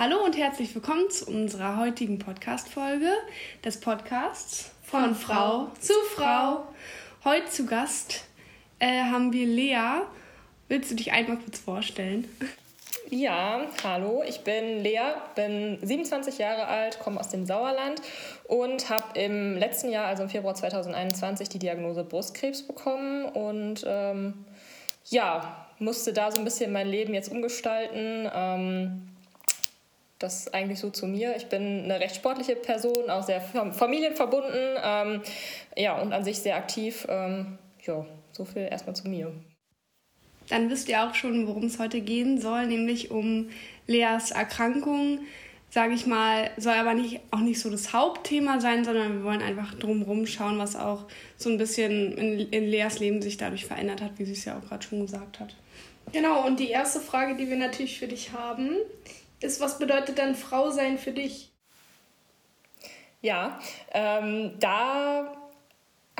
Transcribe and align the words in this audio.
Hallo 0.00 0.24
und 0.24 0.36
herzlich 0.36 0.72
willkommen 0.76 1.10
zu 1.10 1.26
unserer 1.26 1.76
heutigen 1.76 2.20
Podcast-Folge 2.20 3.10
des 3.64 3.80
Podcasts 3.80 4.70
von, 4.84 5.06
von 5.06 5.14
Frau 5.16 5.70
zu 5.80 5.92
Frau. 6.14 6.68
Heute 7.24 7.46
zu 7.50 7.66
Gast 7.66 8.22
äh, 8.78 9.02
haben 9.02 9.32
wir 9.32 9.44
Lea. 9.44 10.02
Willst 10.68 10.92
du 10.92 10.94
dich 10.94 11.10
einmal 11.10 11.38
kurz 11.38 11.58
vorstellen? 11.58 12.28
Ja, 13.10 13.62
hallo, 13.82 14.22
ich 14.24 14.42
bin 14.42 14.84
Lea, 14.84 15.14
bin 15.34 15.80
27 15.82 16.38
Jahre 16.38 16.68
alt, 16.68 17.00
komme 17.00 17.18
aus 17.18 17.30
dem 17.30 17.44
Sauerland 17.44 18.00
und 18.44 18.90
habe 18.90 19.18
im 19.18 19.56
letzten 19.56 19.90
Jahr, 19.90 20.06
also 20.06 20.22
im 20.22 20.28
Februar 20.28 20.54
2021, 20.54 21.48
die 21.48 21.58
Diagnose 21.58 22.04
Brustkrebs 22.04 22.62
bekommen 22.62 23.24
und 23.24 23.84
ähm, 23.84 24.44
ja, 25.06 25.66
musste 25.80 26.12
da 26.12 26.30
so 26.30 26.38
ein 26.38 26.44
bisschen 26.44 26.70
mein 26.70 26.86
Leben 26.86 27.14
jetzt 27.14 27.32
umgestalten. 27.32 28.30
Ähm, 28.32 29.07
das 30.18 30.40
ist 30.40 30.54
eigentlich 30.54 30.80
so 30.80 30.90
zu 30.90 31.06
mir. 31.06 31.36
Ich 31.36 31.46
bin 31.46 31.84
eine 31.84 32.00
recht 32.00 32.16
sportliche 32.16 32.56
Person, 32.56 33.08
auch 33.08 33.22
sehr 33.22 33.40
familienverbunden, 33.40 34.76
ähm, 34.82 35.22
ja, 35.76 36.00
und 36.00 36.12
an 36.12 36.24
sich 36.24 36.38
sehr 36.38 36.56
aktiv. 36.56 37.06
Ähm, 37.08 37.58
ja, 37.86 38.04
so 38.32 38.44
viel 38.44 38.68
erstmal 38.70 38.96
zu 38.96 39.08
mir. 39.08 39.32
Dann 40.48 40.70
wisst 40.70 40.88
ihr 40.88 41.02
auch 41.02 41.14
schon, 41.14 41.46
worum 41.46 41.64
es 41.64 41.78
heute 41.78 42.00
gehen 42.00 42.40
soll, 42.40 42.66
nämlich 42.66 43.10
um 43.10 43.50
Leas 43.86 44.30
Erkrankung. 44.30 45.20
Sage 45.70 45.92
ich 45.92 46.06
mal, 46.06 46.50
soll 46.56 46.72
aber 46.72 46.94
nicht, 46.94 47.20
auch 47.30 47.40
nicht 47.40 47.60
so 47.60 47.68
das 47.68 47.92
Hauptthema 47.92 48.58
sein, 48.58 48.84
sondern 48.86 49.18
wir 49.18 49.24
wollen 49.24 49.42
einfach 49.42 49.74
drumherum 49.74 50.26
schauen, 50.26 50.58
was 50.58 50.76
auch 50.76 51.04
so 51.36 51.50
ein 51.50 51.58
bisschen 51.58 52.16
in, 52.16 52.38
in 52.50 52.64
Leas 52.64 53.00
Leben 53.00 53.20
sich 53.20 53.36
dadurch 53.36 53.66
verändert 53.66 54.00
hat, 54.00 54.12
wie 54.18 54.24
sie 54.24 54.32
es 54.32 54.46
ja 54.46 54.58
auch 54.58 54.66
gerade 54.66 54.82
schon 54.82 55.02
gesagt 55.02 55.40
hat. 55.40 55.54
Genau, 56.12 56.46
und 56.46 56.58
die 56.58 56.70
erste 56.70 57.00
Frage, 57.00 57.36
die 57.36 57.50
wir 57.50 57.56
natürlich 57.56 57.98
für 57.98 58.08
dich 58.08 58.32
haben, 58.32 58.70
ist, 59.40 59.60
was 59.60 59.78
bedeutet 59.78 60.18
dann 60.18 60.34
Frau 60.34 60.70
sein 60.70 60.98
für 60.98 61.12
dich? 61.12 61.52
Ja, 63.20 63.58
ähm, 63.92 64.54
da 64.60 65.34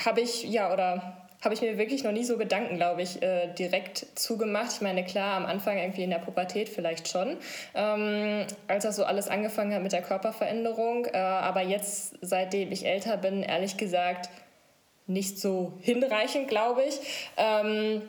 habe 0.04 0.20
ich, 0.20 0.42
ja, 0.44 0.72
oder 0.72 1.28
habe 1.42 1.54
ich 1.54 1.60
mir 1.60 1.78
wirklich 1.78 2.02
noch 2.02 2.10
nie 2.10 2.24
so 2.24 2.36
Gedanken, 2.36 2.76
glaube 2.76 3.02
ich, 3.02 3.22
äh, 3.22 3.52
direkt 3.54 4.06
zugemacht. 4.16 4.72
Ich 4.72 4.80
meine, 4.80 5.04
klar, 5.04 5.36
am 5.36 5.46
Anfang 5.46 5.78
irgendwie 5.78 6.02
in 6.02 6.10
der 6.10 6.18
Pubertät 6.18 6.68
vielleicht 6.68 7.06
schon, 7.06 7.36
ähm, 7.74 8.44
als 8.66 8.82
das 8.82 8.96
so 8.96 9.04
alles 9.04 9.28
angefangen 9.28 9.72
hat 9.72 9.82
mit 9.82 9.92
der 9.92 10.02
Körperveränderung. 10.02 11.06
Äh, 11.06 11.18
aber 11.18 11.62
jetzt, 11.62 12.16
seitdem 12.20 12.72
ich 12.72 12.84
älter 12.84 13.16
bin, 13.16 13.44
ehrlich 13.44 13.76
gesagt, 13.76 14.28
nicht 15.06 15.38
so 15.38 15.74
hinreichend, 15.80 16.48
glaube 16.48 16.82
ich. 16.82 16.98
Ähm, 17.36 18.02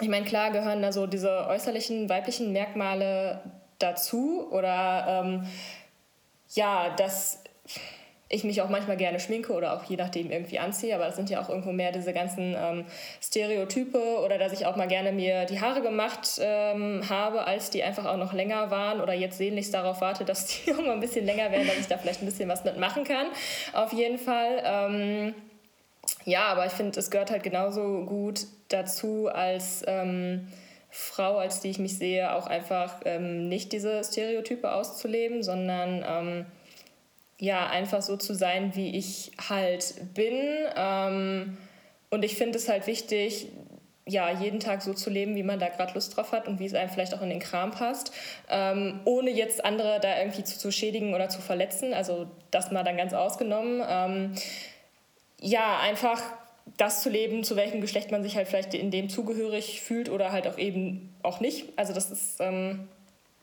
ich 0.00 0.08
meine, 0.08 0.24
klar 0.24 0.52
gehören 0.52 0.82
da 0.82 0.92
so 0.92 1.06
diese 1.06 1.46
äußerlichen 1.48 2.08
weiblichen 2.08 2.52
Merkmale 2.52 3.40
dazu 3.78 4.48
oder 4.50 5.22
ähm, 5.24 5.46
ja, 6.50 6.94
dass 6.96 7.42
ich 8.28 8.42
mich 8.42 8.60
auch 8.60 8.68
manchmal 8.68 8.96
gerne 8.96 9.20
schminke 9.20 9.52
oder 9.52 9.76
auch 9.76 9.84
je 9.84 9.96
nachdem 9.96 10.32
irgendwie 10.32 10.58
anziehe, 10.58 10.94
aber 10.94 11.04
das 11.04 11.14
sind 11.14 11.30
ja 11.30 11.40
auch 11.40 11.48
irgendwo 11.48 11.70
mehr 11.70 11.92
diese 11.92 12.12
ganzen 12.12 12.56
ähm, 12.58 12.84
Stereotype 13.22 14.20
oder 14.24 14.36
dass 14.36 14.52
ich 14.52 14.66
auch 14.66 14.74
mal 14.74 14.88
gerne 14.88 15.12
mir 15.12 15.44
die 15.44 15.60
Haare 15.60 15.80
gemacht 15.80 16.40
ähm, 16.40 17.08
habe, 17.08 17.46
als 17.46 17.70
die 17.70 17.84
einfach 17.84 18.04
auch 18.04 18.16
noch 18.16 18.32
länger 18.32 18.70
waren 18.70 19.00
oder 19.00 19.12
jetzt 19.12 19.38
sehnlichst 19.38 19.72
darauf 19.72 20.00
warte, 20.00 20.24
dass 20.24 20.46
die 20.46 20.72
auch 20.74 20.78
ein 20.78 21.00
bisschen 21.00 21.24
länger 21.24 21.52
werden, 21.52 21.68
dass 21.68 21.78
ich 21.78 21.86
da 21.86 21.98
vielleicht 21.98 22.20
ein 22.20 22.26
bisschen 22.26 22.48
was 22.48 22.64
mitmachen 22.64 23.04
kann. 23.04 23.26
Auf 23.72 23.92
jeden 23.92 24.18
Fall. 24.18 24.62
Ähm, 24.64 25.34
ja, 26.24 26.46
aber 26.46 26.66
ich 26.66 26.72
finde, 26.72 26.98
es 26.98 27.10
gehört 27.10 27.30
halt 27.30 27.44
genauso 27.44 28.04
gut 28.04 28.46
dazu 28.68 29.28
als 29.32 29.84
ähm, 29.86 30.48
Frau, 30.90 31.36
als 31.36 31.60
die 31.60 31.70
ich 31.70 31.78
mich 31.78 31.98
sehe, 31.98 32.34
auch 32.34 32.46
einfach 32.46 33.00
ähm, 33.04 33.48
nicht 33.48 33.72
diese 33.72 34.02
Stereotype 34.02 34.72
auszuleben, 34.72 35.42
sondern 35.42 36.04
ähm, 36.06 36.46
ja, 37.38 37.66
einfach 37.66 38.02
so 38.02 38.16
zu 38.16 38.34
sein, 38.34 38.74
wie 38.74 38.96
ich 38.96 39.32
halt 39.48 40.14
bin. 40.14 40.38
Ähm, 40.76 41.58
und 42.10 42.24
ich 42.24 42.36
finde 42.36 42.58
es 42.58 42.68
halt 42.68 42.86
wichtig, 42.86 43.48
ja, 44.08 44.30
jeden 44.30 44.60
Tag 44.60 44.82
so 44.82 44.94
zu 44.94 45.10
leben, 45.10 45.34
wie 45.34 45.42
man 45.42 45.58
da 45.58 45.68
gerade 45.68 45.94
Lust 45.94 46.16
drauf 46.16 46.30
hat 46.30 46.46
und 46.46 46.60
wie 46.60 46.66
es 46.66 46.74
einem 46.74 46.90
vielleicht 46.90 47.12
auch 47.12 47.22
in 47.22 47.28
den 47.28 47.40
Kram 47.40 47.72
passt, 47.72 48.12
ähm, 48.48 49.00
ohne 49.04 49.30
jetzt 49.30 49.64
andere 49.64 49.98
da 50.00 50.18
irgendwie 50.18 50.44
zu, 50.44 50.58
zu, 50.58 50.70
schädigen 50.70 51.12
oder 51.12 51.28
zu 51.28 51.40
verletzen. 51.40 51.92
Also 51.92 52.28
das 52.52 52.70
mal 52.70 52.84
dann 52.84 52.96
ganz 52.96 53.12
ausgenommen. 53.12 53.82
Ähm, 53.86 54.32
ja, 55.40 55.80
einfach 55.80 56.22
das 56.76 57.02
zu 57.02 57.08
leben, 57.08 57.44
zu 57.44 57.56
welchem 57.56 57.80
Geschlecht 57.80 58.10
man 58.10 58.22
sich 58.22 58.36
halt 58.36 58.48
vielleicht 58.48 58.74
in 58.74 58.90
dem 58.90 59.08
zugehörig 59.08 59.80
fühlt 59.80 60.08
oder 60.08 60.32
halt 60.32 60.46
auch 60.46 60.58
eben 60.58 61.14
auch 61.22 61.40
nicht. 61.40 61.66
Also 61.76 61.92
das 61.92 62.10
ist, 62.10 62.40
ähm, 62.40 62.88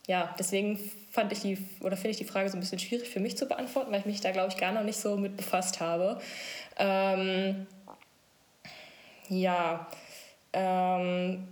ja, 0.08 0.36
deswegen 0.38 0.78
fand 1.12 1.32
ich 1.32 1.40
die, 1.40 1.58
oder 1.82 1.96
finde 1.96 2.12
ich 2.12 2.18
die 2.18 2.26
Frage 2.26 2.50
so 2.50 2.58
ein 2.58 2.60
bisschen 2.60 2.80
schwierig 2.80 3.10
für 3.10 3.20
mich 3.20 3.38
zu 3.38 3.46
beantworten, 3.46 3.92
weil 3.92 4.02
ich 4.02 4.06
mich 4.06 4.22
da, 4.22 4.32
glaube 4.32 4.50
ich, 4.50 4.58
gar 4.58 4.72
noch 4.72 4.84
nicht 4.84 4.98
so 4.98 5.16
mit 5.16 5.38
befasst 5.38 5.80
habe. 5.80 6.20
Ähm, 6.78 7.66
ja, 9.30 9.88
ähm, 10.52 11.48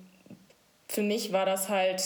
für 0.87 1.01
mich 1.01 1.31
war 1.31 1.45
das 1.45 1.69
halt 1.69 2.03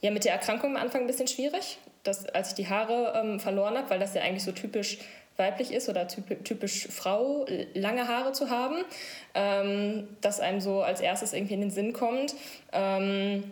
ja 0.00 0.10
mit 0.10 0.24
der 0.24 0.32
Erkrankung 0.32 0.76
am 0.76 0.82
Anfang 0.82 1.02
ein 1.02 1.06
bisschen 1.06 1.28
schwierig, 1.28 1.78
dass, 2.02 2.26
als 2.26 2.50
ich 2.50 2.54
die 2.54 2.68
Haare 2.68 3.12
ähm, 3.16 3.40
verloren 3.40 3.76
habe, 3.76 3.90
weil 3.90 4.00
das 4.00 4.14
ja 4.14 4.22
eigentlich 4.22 4.44
so 4.44 4.52
typisch 4.52 4.98
weiblich 5.38 5.72
ist 5.72 5.88
oder 5.88 6.08
typisch 6.08 6.88
Frau, 6.88 7.46
lange 7.72 8.08
Haare 8.08 8.32
zu 8.32 8.50
haben, 8.50 8.84
ähm, 9.34 10.08
das 10.20 10.40
einem 10.40 10.60
so 10.60 10.82
als 10.82 11.00
erstes 11.00 11.32
irgendwie 11.32 11.54
in 11.54 11.60
den 11.60 11.70
Sinn 11.70 11.92
kommt. 11.92 12.34
Ähm, 12.72 13.50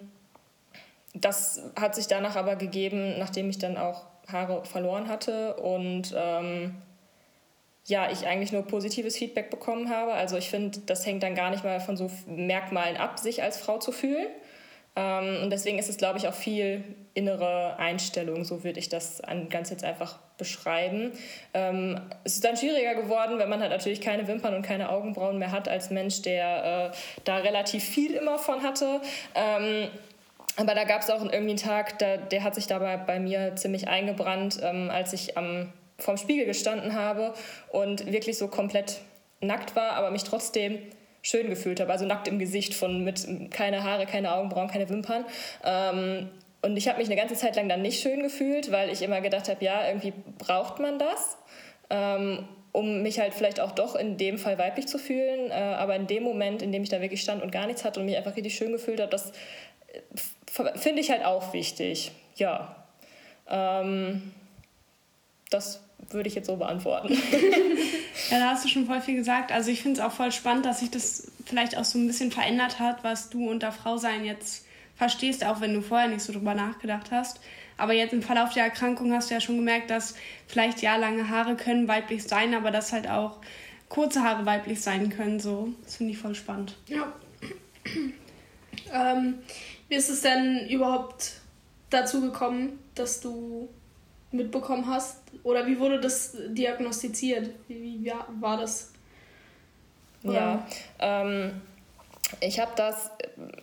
das 1.15 1.63
hat 1.81 1.95
sich 1.95 2.09
danach 2.09 2.37
aber 2.37 2.57
gegeben, 2.57 3.19
nachdem 3.19 3.49
ich 3.49 3.59
dann 3.59 3.77
auch 3.77 4.05
Haare 4.31 4.65
verloren 4.65 5.09
hatte 5.09 5.55
und 5.55 6.13
ähm, 6.17 6.75
ja, 7.87 8.11
ich 8.11 8.27
eigentlich 8.27 8.51
nur 8.51 8.63
positives 8.63 9.17
Feedback 9.17 9.49
bekommen 9.49 9.89
habe. 9.89 10.13
Also 10.13 10.37
ich 10.37 10.51
finde, 10.51 10.81
das 10.87 11.07
hängt 11.07 11.23
dann 11.23 11.37
gar 11.37 11.51
nicht 11.51 11.63
mal 11.63 11.79
von 11.81 11.97
so 11.97 12.11
Merkmalen 12.27 12.97
ab, 12.97 13.21
sich 13.21 13.45
als 13.45 13.59
Frau 13.59 13.79
zu 13.79 13.93
fühlen. 13.93 14.27
Ähm, 14.97 15.45
und 15.45 15.51
deswegen 15.51 15.79
ist 15.79 15.89
es, 15.89 15.97
glaube 15.97 16.19
ich, 16.19 16.27
auch 16.27 16.35
viel 16.35 16.83
innere 17.15 17.79
Einstellung, 17.79 18.45
so 18.45 18.65
würde 18.65 18.81
ich 18.81 18.89
das 18.89 19.23
ganz 19.49 19.71
jetzt 19.71 19.85
einfach 19.85 20.19
beschreiben. 20.39 21.13
Ähm, 21.55 22.01
es 22.25 22.35
ist 22.35 22.45
dann 22.45 22.57
schwieriger 22.57 22.95
geworden, 22.95 23.39
wenn 23.39 23.49
man 23.49 23.61
halt 23.61 23.71
natürlich 23.71 24.01
keine 24.01 24.29
Wimpern 24.29 24.55
und 24.55 24.63
keine 24.63 24.91
Augenbrauen 24.91 25.39
mehr 25.39 25.53
hat 25.53 25.69
als 25.69 25.91
Mensch, 25.91 26.23
der 26.23 26.93
äh, 26.93 26.97
da 27.25 27.39
relativ 27.39 27.85
viel 27.85 28.15
immer 28.15 28.39
von 28.39 28.63
hatte. 28.63 29.01
Ähm, 29.35 29.89
aber 30.57 30.75
da 30.75 30.85
gab 30.85 31.03
es 31.03 31.11
auch 31.11 31.23
irgendwie 31.23 31.51
einen 31.51 31.57
Tag, 31.57 31.99
der, 31.99 32.19
der 32.19 32.43
hat 32.43 32.55
sich 32.55 32.67
dabei 32.67 32.97
bei 32.97 33.21
mir 33.21 33.57
ziemlich 33.57 33.89
eingebrannt, 33.89 34.59
ähm, 34.63 34.91
als 34.91 35.13
ich 35.13 35.37
am, 35.37 35.73
vorm 35.99 36.17
Spiegel 36.17 36.47
gestanden 36.47 36.95
habe 36.95 37.35
und 37.71 38.11
wirklich 38.11 38.39
so 38.39 38.49
komplett 38.49 39.01
nackt 39.41 39.77
war, 39.77 39.93
aber 39.93 40.11
mich 40.11 40.25
trotzdem 40.25 40.79
schön 41.23 41.51
gefühlt 41.51 41.81
habe. 41.81 41.91
Also 41.91 42.07
nackt 42.07 42.29
im 42.29 42.39
Gesicht, 42.39 42.75
von 42.75 43.03
mit 43.05 43.27
keine 43.51 43.83
Haare, 43.83 44.07
keine 44.07 44.33
Augenbrauen, 44.33 44.69
keine 44.69 44.89
Wimpern. 44.89 45.25
Ähm, 45.65 46.31
und 46.67 46.77
ich 46.77 46.89
habe 46.89 46.99
mich 46.99 47.07
eine 47.07 47.17
ganze 47.17 47.37
Zeit 47.37 47.55
lang 47.55 47.69
dann 47.69 47.81
nicht 47.81 48.01
schön 48.01 48.25
gefühlt, 48.25 48.73
weil 48.73 48.91
ich 48.91 49.01
immer 49.01 49.21
gedacht 49.21 49.49
habe, 49.49 49.65
ja, 49.65 49.87
irgendwie 49.87 50.13
braucht 50.37 50.81
man 50.81 50.99
das, 50.99 51.39
ähm, 51.91 52.45
um 52.73 53.03
mich 53.03 53.21
halt 53.21 53.35
vielleicht 53.35 53.61
auch 53.61 53.71
doch 53.71 53.95
in 53.95 54.19
dem 54.19 54.37
Fall 54.37 54.59
weiblich 54.59 54.89
zu 54.89 54.99
fühlen. 54.99 55.53
Äh, 55.53 55.55
aber 55.55 55.95
in 55.95 56.09
dem 56.09 56.25
Moment, 56.25 56.63
in 56.63 56.73
dem 56.73 56.83
ich 56.83 56.89
da 56.89 57.01
wirklich 57.01 57.23
stand 57.23 57.43
und 57.43 57.53
gar 57.53 57.69
nichts 57.69 57.85
hatte 57.85 58.01
und 58.01 58.07
mich 58.07 58.17
einfach 58.17 58.35
richtig 58.35 58.57
schön 58.57 58.73
gefühlt 58.73 59.01
habe, 59.01 59.11
das 59.11 59.31
äh, 59.31 60.77
finde 60.77 61.01
ich 61.01 61.11
halt 61.11 61.25
auch 61.25 61.53
wichtig. 61.53 62.11
Ja. 62.35 62.85
Ähm, 63.49 64.33
das 65.51 65.85
würde 66.11 66.29
ich 66.29 66.35
jetzt 66.35 66.49
so 66.49 66.57
beantworten. 66.57 67.13
ja, 68.31 68.41
da 68.41 68.51
hast 68.51 68.65
du 68.65 68.69
schon 68.69 68.87
voll 68.87 69.01
viel 69.01 69.15
gesagt. 69.15 69.53
Also 69.53 69.71
ich 69.71 69.83
finde 69.83 70.01
es 70.01 70.05
auch 70.05 70.13
voll 70.13 70.33
spannend, 70.33 70.67
dass 70.67 70.81
sich 70.81 70.91
das 70.91 71.31
vielleicht 71.47 71.79
auch 71.79 71.85
so 71.85 71.97
ein 71.97 72.09
bisschen 72.09 72.33
verändert 72.33 72.81
hat, 72.81 73.05
was 73.05 73.31
du 73.31 73.49
unter 73.49 73.71
Frausein 73.71 74.25
jetzt 74.25 74.66
verstehst, 74.97 75.45
auch 75.45 75.61
wenn 75.61 75.75
du 75.75 75.83
vorher 75.83 76.09
nicht 76.09 76.23
so 76.23 76.33
drüber 76.33 76.55
nachgedacht 76.55 77.11
hast. 77.11 77.41
Aber 77.77 77.93
jetzt 77.93 78.13
im 78.13 78.23
Verlauf 78.23 78.55
der 78.55 78.65
Erkrankung 78.65 79.13
hast 79.13 79.31
du 79.31 79.35
ja 79.35 79.41
schon 79.41 79.57
gemerkt, 79.57 79.91
dass 79.91 80.15
vielleicht 80.47 80.81
ja 80.81 80.97
lange 80.97 81.29
Haare 81.29 81.57
können 81.57 81.87
weiblich 81.87 82.25
sein, 82.25 82.55
aber 82.55 82.71
dass 82.71 82.93
halt 82.93 83.09
auch 83.09 83.39
kurze 83.89 84.23
Haare 84.23 84.47
weiblich 84.47 84.81
sein 84.81 85.11
können. 85.11 85.39
So, 85.39 85.73
das 85.85 85.97
finde 85.97 86.13
ich 86.13 86.19
voll 86.19 86.35
spannend. 86.35 86.77
Ja. 86.87 87.13
ähm, 88.93 89.35
wie 89.89 89.95
ist 89.95 90.09
es 90.09 90.23
denn 90.23 90.67
überhaupt 90.69 91.35
dazu 91.91 92.21
gekommen, 92.21 92.79
dass 92.95 93.21
du 93.21 93.69
mitbekommen 94.33 94.87
hast? 94.87 95.21
Oder 95.43 95.67
wie 95.67 95.79
wurde 95.79 96.01
das 96.01 96.37
diagnostiziert? 96.49 97.51
Wie, 97.69 98.05
wie 98.05 98.13
war 98.41 98.57
das? 98.57 98.93
Oder? 100.25 100.35
Ja, 100.35 100.67
ähm, 100.99 101.61
ich 102.41 102.59
habe 102.59 102.73
das 102.75 103.11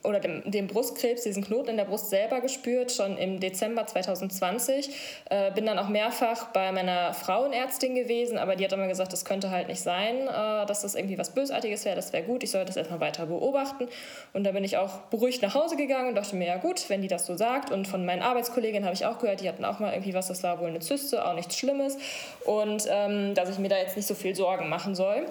oder 0.04 0.19
den, 0.19 0.50
den, 0.50 0.68
Brustkrebs, 0.68 1.24
diesen 1.24 1.44
Knoten 1.44 1.71
in 1.71 1.77
der 1.77 1.83
Brust 1.83 2.10
selber 2.10 2.39
gespürt, 2.39 2.92
schon 2.92 3.18
im 3.18 3.39
Dezember 3.39 3.86
2020. 3.86 4.89
Äh, 5.30 5.51
bin 5.51 5.65
dann 5.65 5.77
auch 5.77 5.89
mehrfach 5.89 6.48
bei 6.54 6.71
meiner 6.71 7.13
Frauenärztin 7.13 7.94
gewesen, 7.94 8.38
aber 8.38 8.56
die 8.56 8.63
hat 8.63 8.71
immer 8.71 8.88
gesagt, 8.88 9.12
das 9.12 9.25
könnte 9.25 9.50
halt 9.50 9.68
nicht 9.68 9.81
sein, 9.81 10.27
äh, 10.27 10.65
dass 10.65 10.81
das 10.81 10.95
irgendwie 10.95 11.18
was 11.18 11.31
Bösartiges 11.31 11.83
wäre, 11.83 11.98
das 11.98 12.13
wäre 12.13 12.24
gut, 12.24 12.44
ich 12.44 12.51
sollte 12.51 12.68
das 12.68 12.77
erstmal 12.77 13.01
weiter 13.01 13.25
beobachten. 13.25 13.89
Und 14.31 14.45
da 14.45 14.51
bin 14.51 14.63
ich 14.63 14.77
auch 14.77 15.00
beruhigt 15.10 15.42
nach 15.42 15.56
Hause 15.56 15.75
gegangen 15.75 16.10
und 16.10 16.15
dachte 16.15 16.36
mir, 16.38 16.48
ja 16.48 16.57
gut, 16.57 16.89
wenn 16.89 17.01
die 17.01 17.10
das 17.10 17.25
so 17.25 17.36
sagt. 17.36 17.69
Und 17.69 17.88
von 17.88 18.06
meinen 18.06 18.21
Arbeitskolleginnen 18.21 18.86
habe 18.86 18.95
ich 18.95 19.06
auch 19.06 19.19
gehört, 19.19 19.42
die 19.42 19.50
hatten 19.50 19.65
auch 19.65 19.80
mal 19.80 19.92
irgendwie 19.92 20.13
was, 20.13 20.27
das 20.27 20.42
war 20.44 20.60
wohl 20.62 20.69
eine 20.69 20.80
Zyste, 20.80 21.25
auch 21.25 21.33
nichts 21.33 21.57
Schlimmes. 21.57 21.98
Und 22.45 22.86
ähm, 22.89 23.36
dass 23.36 23.50
ich 23.50 23.60
mir 23.60 23.69
da 23.69 23.77
jetzt 23.77 23.98
nicht 23.98 24.07
so 24.07 24.15
viel 24.15 24.36
Sorgen 24.36 24.69
machen 24.69 24.95
soll. 24.95 25.25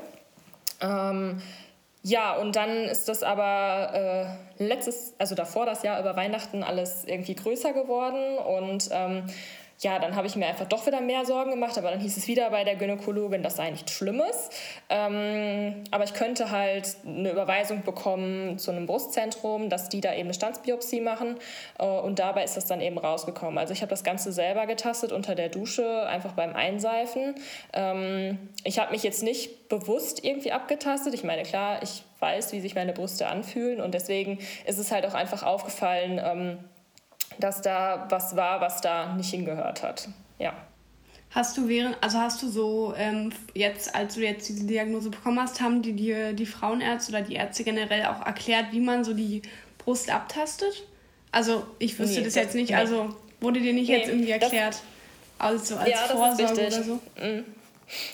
Ähm, 0.82 1.40
ja, 2.02 2.34
und 2.36 2.56
dann 2.56 2.70
ist 2.70 3.08
das 3.08 3.22
aber 3.22 4.36
äh, 4.58 4.64
letztes, 4.64 5.14
also 5.18 5.34
davor 5.34 5.66
das 5.66 5.84
Jahr 5.84 6.00
über 6.00 6.16
Weihnachten 6.16 6.64
alles 6.64 7.04
irgendwie 7.04 7.34
größer 7.34 7.72
geworden 7.72 8.38
und 8.38 8.88
ähm, 8.90 9.24
ja, 9.82 9.98
dann 9.98 10.14
habe 10.14 10.28
ich 10.28 10.36
mir 10.36 10.46
einfach 10.46 10.66
doch 10.66 10.86
wieder 10.86 11.00
mehr 11.00 11.24
Sorgen 11.24 11.50
gemacht, 11.50 11.76
aber 11.76 11.90
dann 11.90 11.98
hieß 11.98 12.16
es 12.16 12.28
wieder 12.28 12.50
bei 12.50 12.62
der 12.62 12.76
Gynäkologin, 12.76 13.42
das 13.42 13.56
sei 13.56 13.70
nichts 13.70 13.92
Schlimmes. 13.92 14.48
Ähm, 14.88 15.82
aber 15.90 16.04
ich 16.04 16.14
könnte 16.14 16.52
halt 16.52 16.96
eine 17.04 17.32
Überweisung 17.32 17.82
bekommen 17.82 18.58
zu 18.58 18.70
einem 18.70 18.86
Brustzentrum, 18.86 19.70
dass 19.70 19.88
die 19.88 20.00
da 20.00 20.12
eben 20.12 20.24
eine 20.24 20.34
Standsbiopsie 20.34 21.00
machen 21.00 21.36
äh, 21.80 21.84
und 21.84 22.20
dabei 22.20 22.44
ist 22.44 22.56
das 22.56 22.66
dann 22.66 22.80
eben 22.80 22.96
rausgekommen. 22.96 23.58
Also 23.58 23.72
ich 23.72 23.82
habe 23.82 23.90
das 23.90 24.04
Ganze 24.04 24.30
selber 24.30 24.66
getastet 24.66 25.10
unter 25.10 25.34
der 25.34 25.48
Dusche, 25.48 26.06
einfach 26.06 26.32
beim 26.32 26.54
Einseifen. 26.54 27.34
Ähm, 27.72 28.38
ich 28.62 28.78
habe 28.78 28.92
mich 28.92 29.02
jetzt 29.02 29.24
nicht 29.24 29.68
bewusst 29.68 30.24
irgendwie 30.24 30.52
abgetastet. 30.52 31.12
Ich 31.12 31.24
meine, 31.24 31.42
klar, 31.42 31.82
ich 31.82 32.04
weiß, 32.20 32.52
wie 32.52 32.60
sich 32.60 32.76
meine 32.76 32.92
Brüste 32.92 33.26
anfühlen 33.26 33.80
und 33.80 33.94
deswegen 33.94 34.38
ist 34.64 34.78
es 34.78 34.92
halt 34.92 35.04
auch 35.06 35.14
einfach 35.14 35.42
aufgefallen, 35.42 36.20
ähm, 36.24 36.58
dass 37.38 37.62
da 37.62 38.06
was 38.08 38.36
war, 38.36 38.60
was 38.60 38.80
da 38.80 39.14
nicht 39.14 39.30
hingehört 39.30 39.82
hat. 39.82 40.08
Ja. 40.38 40.52
Hast 41.30 41.56
du 41.56 41.66
während, 41.66 41.96
also 42.02 42.18
hast 42.18 42.42
du 42.42 42.48
so 42.48 42.94
ähm, 42.96 43.32
jetzt, 43.54 43.94
als 43.94 44.14
du 44.14 44.20
jetzt 44.20 44.48
diese 44.48 44.66
Diagnose 44.66 45.08
bekommen 45.08 45.40
hast, 45.40 45.60
haben 45.62 45.80
die 45.80 45.94
dir 45.94 46.34
die 46.34 46.44
Frauenärzte 46.44 47.12
oder 47.12 47.22
die 47.22 47.34
Ärzte 47.34 47.64
generell 47.64 48.04
auch 48.04 48.26
erklärt, 48.26 48.66
wie 48.72 48.80
man 48.80 49.02
so 49.02 49.14
die 49.14 49.40
Brust 49.78 50.10
abtastet? 50.10 50.84
Also 51.30 51.64
ich 51.78 51.98
wüsste 51.98 52.18
nee, 52.18 52.24
das 52.26 52.34
jetzt 52.34 52.54
nicht, 52.54 52.70
nee. 52.70 52.76
also 52.76 53.16
wurde 53.40 53.60
dir 53.60 53.72
nicht 53.72 53.88
nee, 53.88 53.96
jetzt 53.96 54.08
irgendwie 54.08 54.30
erklärt, 54.30 54.82
also 55.38 55.76
als 55.76 55.90
ja, 55.90 55.96
Vorsorge 55.96 56.66
oder 56.66 56.82
so? 56.82 57.00
Mhm. 57.20 57.44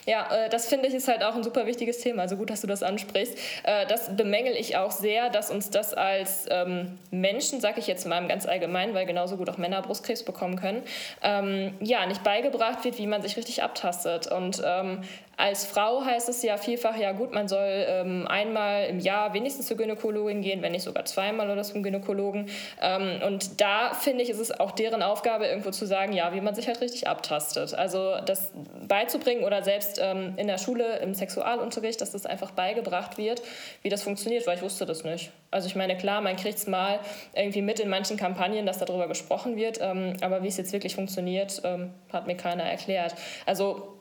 Ja, 0.07 0.29
äh, 0.33 0.49
das 0.49 0.69
finde 0.69 0.89
ich 0.89 0.95
ist 0.95 1.09
halt 1.09 1.23
auch 1.23 1.35
ein 1.35 1.45
super 1.45 1.67
wichtiges 1.67 1.99
Thema. 1.99 2.23
Also 2.23 2.37
gut, 2.37 2.51
dass 2.51 2.61
du 2.61 2.67
das 2.67 2.83
ansprichst. 2.83 3.39
Äh, 3.65 3.87
das 3.87 4.17
bemängel 4.17 4.55
ich 4.55 4.77
auch 4.77 4.91
sehr, 4.91 5.31
dass 5.31 5.51
uns 5.51 5.71
das 5.71 5.95
als 5.95 6.47
ähm, 6.51 6.99
Menschen, 7.11 7.61
sage 7.61 7.81
ich 7.81 7.87
jetzt 7.87 8.07
mal 8.07 8.27
ganz 8.27 8.47
allgemein, 8.47 8.95
weil 8.95 9.07
genauso 9.07 9.37
gut 9.37 9.49
auch 9.49 9.59
Männer 9.59 9.83
Brustkrebs 9.83 10.25
bekommen 10.25 10.57
können, 10.57 10.83
ähm, 11.23 11.75
ja, 11.81 12.07
nicht 12.07 12.25
beigebracht 12.25 12.85
wird, 12.85 12.99
wie 12.99 13.07
man 13.07 13.23
sich 13.23 13.37
richtig 13.37 13.63
abtastet. 13.63 14.27
Und 14.31 14.63
ähm, 14.65 15.03
als 15.39 15.65
Frau 15.65 16.05
heißt 16.05 16.29
es 16.29 16.43
ja 16.43 16.57
vielfach, 16.57 16.97
ja 16.97 17.13
gut, 17.13 17.33
man 17.33 17.47
soll 17.47 17.87
ähm, 17.89 18.27
einmal 18.27 18.87
im 18.87 18.99
Jahr 18.99 19.35
wenigstens 19.35 19.67
zur 19.67 19.77
Gynäkologin 19.77 20.43
gehen, 20.43 20.63
wenn 20.63 20.73
nicht 20.73 20.83
sogar 20.83 21.05
zweimal 21.05 21.49
oder 21.49 21.63
zum 21.63 21.85
Gynäkologen. 21.85 22.51
Ähm, 22.83 23.23
und 23.25 23.61
da 23.61 23.95
finde 23.95 24.25
ich, 24.25 24.31
ist 24.31 24.41
es 24.41 24.59
auch 24.59 24.73
deren 24.73 25.01
Aufgabe, 25.01 25.47
irgendwo 25.47 25.71
zu 25.71 25.87
sagen, 25.87 26.13
ja, 26.13 26.35
wie 26.35 26.41
man 26.41 26.57
sich 26.57 26.67
halt 26.67 26.81
richtig 26.81 27.07
abtastet. 27.07 27.73
Also 27.73 28.17
das 28.27 28.51
beizubringen 28.89 29.45
oder 29.45 29.63
selbst 29.63 30.01
ähm, 30.03 30.35
in 30.37 30.49
der 30.49 30.59
Schule 30.59 30.99
im 30.99 31.15
Sexualunterricht, 31.15 32.01
dass 32.01 32.11
das 32.11 32.27
einfach 32.27 32.51
beigebracht 32.51 33.17
wird, 33.17 33.41
wie 33.83 33.91
das 33.91 34.03
funktioniert, 34.03 34.45
weil 34.49 34.57
ich 34.57 34.63
wusste 34.63 34.87
das 34.87 35.05
nicht. 35.05 35.31
Also 35.53 35.69
ich 35.69 35.77
meine, 35.77 35.97
klar, 35.97 36.21
man 36.21 36.35
kriegt 36.35 36.59
es 36.59 36.67
mal 36.67 36.99
irgendwie 37.33 37.63
mit 37.63 37.79
in 37.79 37.89
manchen 37.89 38.17
Kampagnen, 38.17 38.67
dass 38.67 38.79
darüber 38.79 39.07
gesprochen 39.07 39.57
wird, 39.57 39.79
ähm, 39.81 40.17
aber 40.21 40.43
wie 40.43 40.49
es 40.49 40.57
jetzt 40.57 40.73
wirklich 40.73 40.97
funktioniert, 40.97 41.63
ähm, 41.63 41.95
hat 42.13 42.27
mir 42.27 42.37
keiner 42.37 42.65
erklärt. 42.65 43.15
Also 43.47 43.98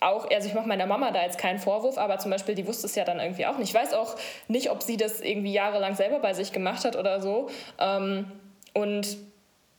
auch, 0.00 0.30
also 0.30 0.48
ich 0.48 0.54
mache 0.54 0.68
meiner 0.68 0.86
Mama 0.86 1.10
da 1.10 1.22
jetzt 1.22 1.38
keinen 1.38 1.58
Vorwurf, 1.58 1.98
aber 1.98 2.18
zum 2.18 2.30
Beispiel, 2.30 2.54
die 2.54 2.66
wusste 2.66 2.86
es 2.86 2.94
ja 2.94 3.04
dann 3.04 3.20
irgendwie 3.20 3.46
auch 3.46 3.58
nicht. 3.58 3.70
Ich 3.70 3.74
weiß 3.74 3.94
auch 3.94 4.16
nicht, 4.48 4.70
ob 4.70 4.82
sie 4.82 4.96
das 4.96 5.20
irgendwie 5.20 5.52
jahrelang 5.52 5.94
selber 5.94 6.18
bei 6.18 6.34
sich 6.34 6.52
gemacht 6.52 6.84
hat 6.84 6.96
oder 6.96 7.20
so. 7.20 7.48
Ähm, 7.78 8.30
und 8.74 9.16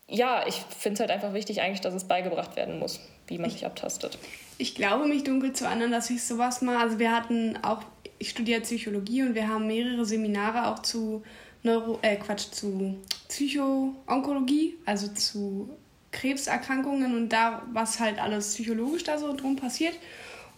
ja, 0.08 0.46
ich 0.48 0.56
finde 0.78 0.96
es 0.96 1.00
halt 1.00 1.12
einfach 1.12 1.34
wichtig 1.34 1.62
eigentlich, 1.62 1.82
dass 1.82 1.94
es 1.94 2.06
beigebracht 2.06 2.56
werden 2.56 2.80
muss, 2.80 3.00
wie 3.28 3.38
man 3.38 3.50
sich 3.50 3.66
abtastet. 3.66 4.18
Ich 4.58 4.76
glaube 4.76 5.06
mich 5.08 5.24
dunkel 5.24 5.54
zu 5.54 5.68
anderen, 5.68 5.92
dass 5.92 6.10
ich 6.10 6.24
sowas 6.24 6.62
mal, 6.62 6.78
also 6.78 7.00
wir 7.00 7.12
hatten 7.12 7.58
auch, 7.64 7.82
ich 8.20 8.30
studiere 8.30 8.62
Psychologie 8.62 9.24
und 9.24 9.36
wir 9.36 9.48
haben 9.48 9.68
mehrere 9.68 10.06
Seminare 10.06 10.68
auch 10.68 10.80
zu 10.80 11.24
Neuro, 11.64 12.00
äh 12.04 12.16
Quatsch, 12.16 12.52
zu 12.52 12.98
Psycho-Onkologie, 13.28 14.76
also 14.86 15.08
zu 15.08 15.70
Krebserkrankungen 16.16 17.16
und 17.16 17.30
da, 17.30 17.62
was 17.72 18.00
halt 18.00 18.20
alles 18.20 18.54
psychologisch 18.54 19.04
da 19.04 19.18
so 19.18 19.36
drum 19.36 19.56
passiert. 19.56 19.96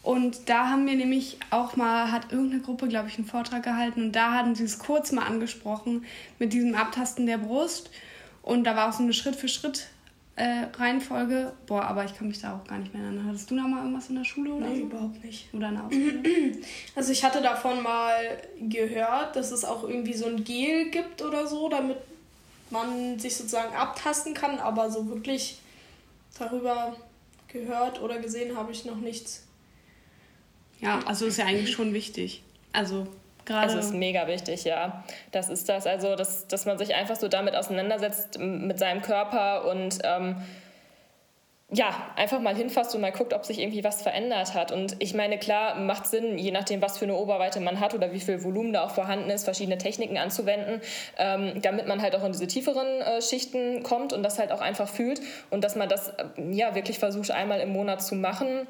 Und 0.04 0.48
da 0.48 0.70
haben 0.70 0.86
wir 0.86 0.96
nämlich 0.96 1.38
auch 1.50 1.76
mal, 1.76 2.12
hat 2.12 2.32
irgendeine 2.32 2.62
Gruppe, 2.62 2.88
glaube 2.88 3.10
ich, 3.10 3.18
einen 3.18 3.28
Vortrag 3.28 3.64
gehalten 3.64 4.04
und 4.04 4.12
da 4.14 4.34
hatten 4.34 4.56
sie 4.56 4.64
es 4.64 4.80
kurz 4.80 5.12
mal 5.12 5.26
angesprochen 5.26 6.06
mit 6.40 6.54
diesem 6.54 6.76
Abtasten 6.76 7.26
der 7.26 7.40
Brust. 7.40 7.90
Und 8.42 8.64
da 8.64 8.76
war 8.78 8.88
auch 8.88 8.94
so 8.94 9.04
eine 9.04 9.12
Schritt-für-Schritt 9.12 9.88
äh, 10.38 10.68
Reihenfolge. 10.78 11.52
Boah, 11.66 11.84
aber 11.84 12.06
ich 12.06 12.16
kann 12.16 12.30
mich 12.30 12.40
da 12.40 12.56
auch 12.56 12.66
gar 12.66 12.78
nicht 12.78 12.94
mehr 12.94 13.04
erinnern. 13.04 13.26
Hattest 13.28 13.52
du 13.52 13.56
noch 13.56 13.68
mal 13.68 13.80
irgendwas 13.80 14.08
in 14.08 14.16
der 14.16 14.24
Schule 14.24 14.54
oder 14.54 14.68
nee, 14.68 14.78
so? 14.78 14.82
überhaupt 14.84 15.24
nicht. 15.26 15.54
Oder 15.54 15.68
eine 15.68 15.84
Ausbildung? 15.84 16.62
Also 16.96 17.12
ich 17.12 17.26
hatte 17.26 17.42
davon 17.42 17.84
mal 17.84 18.16
gehört, 18.62 19.36
dass 19.36 19.52
es 19.52 19.66
auch 19.66 19.84
irgendwie 19.84 20.14
so 20.14 20.28
ein 20.28 20.44
Gel 20.46 20.90
gibt 20.90 21.22
oder 21.22 21.48
so, 21.48 21.68
damit 21.68 21.98
man 22.70 23.20
sich 23.20 23.36
sozusagen 23.36 23.76
abtasten 23.76 24.34
kann, 24.34 24.60
aber 24.60 24.90
so 24.90 25.08
wirklich 25.10 25.60
darüber 26.38 26.96
gehört 27.48 28.02
oder 28.02 28.20
gesehen 28.20 28.58
habe 28.58 28.72
ich 28.72 28.86
noch 28.86 28.98
nichts. 28.98 29.44
Ja, 30.80 31.00
also 31.06 31.26
ist 31.26 31.38
ja 31.38 31.46
eigentlich 31.46 31.72
schon 31.72 31.94
wichtig. 31.94 32.44
Also 32.74 33.08
gerade. 33.46 33.74
Es 33.74 33.86
ist 33.86 33.94
mega 33.94 34.28
wichtig, 34.28 34.64
ja. 34.64 35.04
Das 35.32 35.50
ist 35.50 35.68
das. 35.70 35.88
Also, 35.88 36.16
dass, 36.16 36.48
dass 36.48 36.66
man 36.66 36.78
sich 36.78 36.94
einfach 36.94 37.16
so 37.16 37.28
damit 37.28 37.56
auseinandersetzt 37.56 38.38
mit 38.38 38.78
seinem 38.78 39.02
Körper 39.02 39.66
und 39.70 39.98
ähm, 40.04 40.36
ja, 41.70 42.14
einfach 42.16 42.40
mal 42.40 42.56
hinfasst 42.56 42.96
und 42.96 43.02
mal 43.02 43.12
guckt, 43.12 43.34
ob 43.34 43.46
sich 43.46 43.60
irgendwie 43.60 43.84
was 43.84 44.02
verändert 44.02 44.54
hat. 44.54 44.72
Und 44.72 44.96
ich 45.00 45.14
meine, 45.14 45.38
klar, 45.38 45.76
macht 45.76 46.08
Sinn, 46.08 46.38
je 46.38 46.52
nachdem, 46.52 46.82
was 46.82 46.98
für 46.98 47.04
eine 47.04 47.16
Oberweite 47.16 47.60
man 47.60 47.82
hat 47.82 47.94
oder 47.94 48.14
wie 48.14 48.22
viel 48.22 48.42
Volumen 48.42 48.72
da 48.72 48.86
auch 48.86 48.92
vorhanden 48.92 49.30
ist, 49.30 49.44
verschiedene 49.44 49.78
Techniken 49.78 50.18
anzuwenden, 50.18 50.80
ähm, 51.18 51.62
damit 51.62 51.86
man 51.86 52.02
halt 52.02 52.16
auch 52.16 52.24
in 52.24 52.32
diese 52.32 52.48
tieferen 52.48 53.02
äh, 53.02 53.22
Schichten 53.22 53.84
kommt 53.84 54.14
und 54.14 54.24
das 54.24 54.40
halt 54.40 54.54
auch 54.54 54.62
einfach 54.62 54.88
fühlt 54.88 55.20
und 55.50 55.62
dass 55.66 55.76
man 55.76 55.90
das 55.90 56.08
äh, 56.10 56.26
ja 56.52 56.74
wirklich 56.74 57.00
versucht, 57.00 57.32
einmal 57.32 57.60
im 57.60 57.74
Monat 57.74 58.02
zu 58.02 58.16
machen 58.16 58.66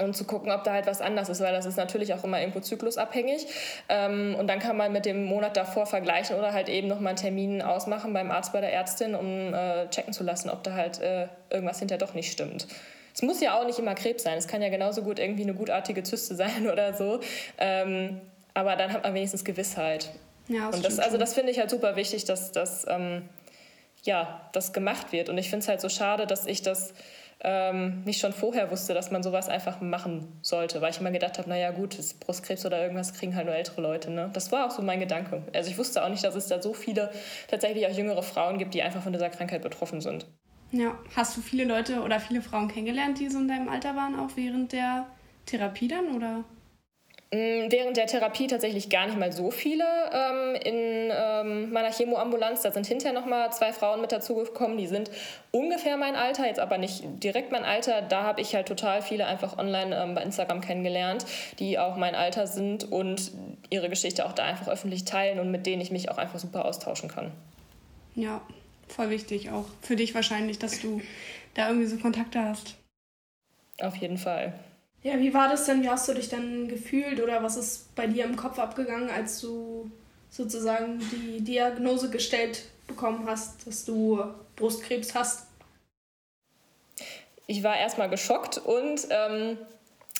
und 0.00 0.16
zu 0.16 0.24
gucken, 0.24 0.50
ob 0.50 0.64
da 0.64 0.72
halt 0.72 0.86
was 0.86 1.00
anders 1.00 1.28
ist, 1.28 1.40
weil 1.40 1.52
das 1.52 1.66
ist 1.66 1.76
natürlich 1.76 2.14
auch 2.14 2.24
immer 2.24 2.40
irgendwo 2.40 2.60
zyklusabhängig. 2.60 3.46
Ähm, 3.88 4.34
und 4.38 4.46
dann 4.46 4.58
kann 4.58 4.76
man 4.76 4.92
mit 4.92 5.06
dem 5.06 5.24
Monat 5.24 5.56
davor 5.56 5.86
vergleichen 5.86 6.36
oder 6.36 6.52
halt 6.52 6.68
eben 6.68 6.88
nochmal 6.88 7.10
einen 7.10 7.16
Termin 7.16 7.62
ausmachen 7.62 8.12
beim 8.12 8.30
Arzt, 8.30 8.52
bei 8.52 8.60
der 8.60 8.72
Ärztin, 8.72 9.14
um 9.14 9.54
äh, 9.54 9.88
checken 9.90 10.12
zu 10.12 10.24
lassen, 10.24 10.50
ob 10.50 10.62
da 10.62 10.72
halt 10.72 11.00
äh, 11.00 11.28
irgendwas 11.50 11.78
hinterher 11.78 12.04
doch 12.04 12.14
nicht 12.14 12.32
stimmt. 12.32 12.66
Es 13.14 13.22
muss 13.22 13.40
ja 13.40 13.58
auch 13.58 13.66
nicht 13.66 13.78
immer 13.78 13.94
Krebs 13.94 14.22
sein, 14.22 14.38
es 14.38 14.46
kann 14.46 14.62
ja 14.62 14.68
genauso 14.68 15.02
gut 15.02 15.18
irgendwie 15.18 15.42
eine 15.42 15.54
gutartige 15.54 16.02
Zyste 16.02 16.34
sein 16.36 16.68
oder 16.70 16.94
so. 16.94 17.20
Ähm, 17.58 18.20
aber 18.54 18.76
dann 18.76 18.92
hat 18.92 19.02
man 19.02 19.14
wenigstens 19.14 19.44
Gewissheit. 19.44 20.10
Ja, 20.48 20.66
das 20.66 20.76
und 20.76 20.84
das, 20.84 20.98
also 20.98 21.16
das 21.16 21.34
finde 21.34 21.52
ich 21.52 21.58
halt 21.58 21.70
super 21.70 21.96
wichtig, 21.96 22.24
dass 22.24 22.52
das, 22.52 22.84
ähm, 22.88 23.28
ja, 24.02 24.48
das 24.52 24.72
gemacht 24.72 25.12
wird. 25.12 25.28
Und 25.28 25.38
ich 25.38 25.48
finde 25.48 25.62
es 25.62 25.68
halt 25.68 25.80
so 25.80 25.88
schade, 25.88 26.26
dass 26.26 26.46
ich 26.46 26.62
das 26.62 26.94
ähm, 27.42 28.02
nicht 28.04 28.20
schon 28.20 28.32
vorher 28.32 28.70
wusste, 28.70 28.92
dass 28.92 29.10
man 29.10 29.22
sowas 29.22 29.48
einfach 29.48 29.80
machen 29.80 30.28
sollte, 30.42 30.80
weil 30.80 30.90
ich 30.90 31.00
immer 31.00 31.10
gedacht 31.10 31.38
habe, 31.38 31.48
naja 31.48 31.70
gut, 31.70 31.96
Brustkrebs 32.20 32.66
oder 32.66 32.82
irgendwas 32.82 33.14
kriegen 33.14 33.34
halt 33.34 33.46
nur 33.46 33.54
ältere 33.54 33.80
Leute. 33.80 34.10
Ne? 34.10 34.30
Das 34.32 34.52
war 34.52 34.66
auch 34.66 34.70
so 34.70 34.82
mein 34.82 35.00
Gedanke. 35.00 35.42
Also 35.54 35.70
ich 35.70 35.78
wusste 35.78 36.04
auch 36.04 36.10
nicht, 36.10 36.22
dass 36.22 36.34
es 36.34 36.48
da 36.48 36.60
so 36.60 36.74
viele 36.74 37.10
tatsächlich 37.48 37.86
auch 37.86 37.96
jüngere 37.96 38.22
Frauen 38.22 38.58
gibt, 38.58 38.74
die 38.74 38.82
einfach 38.82 39.02
von 39.02 39.12
dieser 39.12 39.30
Krankheit 39.30 39.62
betroffen 39.62 40.00
sind. 40.00 40.26
Ja, 40.72 40.98
hast 41.16 41.36
du 41.36 41.40
viele 41.40 41.64
Leute 41.64 42.02
oder 42.02 42.20
viele 42.20 42.42
Frauen 42.42 42.68
kennengelernt, 42.68 43.18
die 43.18 43.28
so 43.28 43.38
in 43.38 43.48
deinem 43.48 43.68
Alter 43.68 43.96
waren, 43.96 44.18
auch 44.18 44.30
während 44.36 44.72
der 44.72 45.06
Therapie 45.46 45.88
dann 45.88 46.14
oder? 46.14 46.44
Mm, 47.32 47.70
während 47.70 47.96
der 47.96 48.08
Therapie 48.08 48.48
tatsächlich 48.48 48.90
gar 48.90 49.06
nicht 49.06 49.16
mal 49.16 49.30
so 49.30 49.52
viele 49.52 49.84
ähm, 50.12 50.56
in 50.56 51.12
ähm, 51.12 51.72
meiner 51.72 51.92
Chemoambulanz. 51.92 52.62
Da 52.62 52.72
sind 52.72 52.88
hinterher 52.88 53.12
noch 53.12 53.26
mal 53.26 53.52
zwei 53.52 53.72
Frauen 53.72 54.00
mit 54.00 54.10
dazugekommen, 54.10 54.76
die 54.78 54.88
sind 54.88 55.12
ungefähr 55.52 55.96
mein 55.96 56.16
Alter, 56.16 56.46
jetzt 56.46 56.58
aber 56.58 56.76
nicht 56.76 57.04
direkt 57.22 57.52
mein 57.52 57.64
Alter. 57.64 58.02
Da 58.02 58.24
habe 58.24 58.40
ich 58.40 58.56
halt 58.56 58.66
total 58.66 59.00
viele 59.00 59.26
einfach 59.26 59.58
online 59.58 59.96
ähm, 59.96 60.16
bei 60.16 60.22
Instagram 60.22 60.60
kennengelernt, 60.60 61.24
die 61.60 61.78
auch 61.78 61.96
mein 61.96 62.16
Alter 62.16 62.48
sind 62.48 62.90
und 62.90 63.30
ihre 63.70 63.88
Geschichte 63.88 64.26
auch 64.26 64.32
da 64.32 64.42
einfach 64.42 64.66
öffentlich 64.66 65.04
teilen 65.04 65.38
und 65.38 65.52
mit 65.52 65.66
denen 65.66 65.80
ich 65.80 65.92
mich 65.92 66.10
auch 66.10 66.18
einfach 66.18 66.40
super 66.40 66.64
austauschen 66.64 67.08
kann. 67.08 67.30
Ja, 68.16 68.40
voll 68.88 69.10
wichtig 69.10 69.50
auch 69.50 69.66
für 69.82 69.94
dich 69.94 70.16
wahrscheinlich, 70.16 70.58
dass 70.58 70.80
du 70.80 71.00
da 71.54 71.68
irgendwie 71.68 71.86
so 71.86 71.96
Kontakte 71.96 72.42
hast. 72.42 72.74
Auf 73.80 73.94
jeden 73.94 74.18
Fall. 74.18 74.52
Ja, 75.02 75.18
wie 75.18 75.32
war 75.32 75.48
das 75.48 75.64
denn? 75.64 75.82
Wie 75.82 75.88
hast 75.88 76.08
du 76.08 76.14
dich 76.14 76.28
dann 76.28 76.68
gefühlt 76.68 77.20
oder 77.20 77.42
was 77.42 77.56
ist 77.56 77.94
bei 77.94 78.06
dir 78.06 78.24
im 78.24 78.36
Kopf 78.36 78.58
abgegangen, 78.58 79.08
als 79.08 79.40
du 79.40 79.90
sozusagen 80.28 80.98
die 81.10 81.40
Diagnose 81.40 82.10
gestellt 82.10 82.66
bekommen 82.86 83.26
hast, 83.26 83.66
dass 83.66 83.84
du 83.84 84.22
Brustkrebs 84.56 85.14
hast? 85.14 85.46
Ich 87.46 87.62
war 87.62 87.78
erstmal 87.78 88.10
geschockt 88.10 88.58
und 88.58 89.08
ähm, 89.10 89.58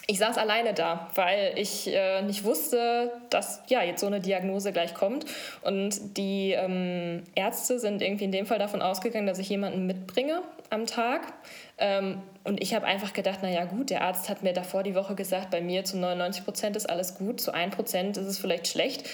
ich 0.07 0.19
saß 0.19 0.39
alleine 0.39 0.75
da, 0.75 1.09
weil 1.15 1.53
ich 1.57 1.87
äh, 1.87 2.23
nicht 2.23 2.45
wusste, 2.45 3.13
dass 3.31 3.63
ja 3.69 3.83
jetzt 3.83 4.01
so 4.01 4.07
eine 4.07 4.21
Diagnose 4.21 4.73
gleich 4.73 4.95
kommt. 4.95 5.25
Und 5.63 6.17
die 6.17 6.53
ähm, 6.53 7.23
Ärzte 7.35 7.79
sind 7.79 8.03
irgendwie 8.03 8.25
in 8.25 8.33
dem 8.33 8.47
Fall 8.47 8.59
davon 8.59 8.83
ausgegangen, 8.83 9.27
dass 9.27 9.39
ich 9.39 9.49
jemanden 9.49 9.87
mitbringe 9.87 10.43
am 10.71 10.87
Tag. 10.87 11.33
Ähm, 11.79 12.23
und 12.45 12.63
ich 12.63 12.75
habe 12.75 12.87
einfach 12.87 13.13
gedacht, 13.13 13.43
naja 13.43 13.65
gut, 13.65 13.91
der 13.91 14.03
Arzt 14.03 14.29
hat 14.29 14.43
mir 14.43 14.53
davor 14.53 14.83
die 14.83 14.95
Woche 14.95 15.15
gesagt, 15.15 15.51
bei 15.51 15.61
mir 15.61 15.85
zu 15.85 15.99
99 15.99 16.45
Prozent 16.45 16.77
ist 16.77 16.89
alles 16.89 17.15
gut, 17.15 17.41
zu 17.41 17.53
1 17.53 17.75
Prozent 17.75 18.17
ist 18.17 18.27
es 18.27 18.39
vielleicht 18.39 18.69
schlecht. 18.69 19.09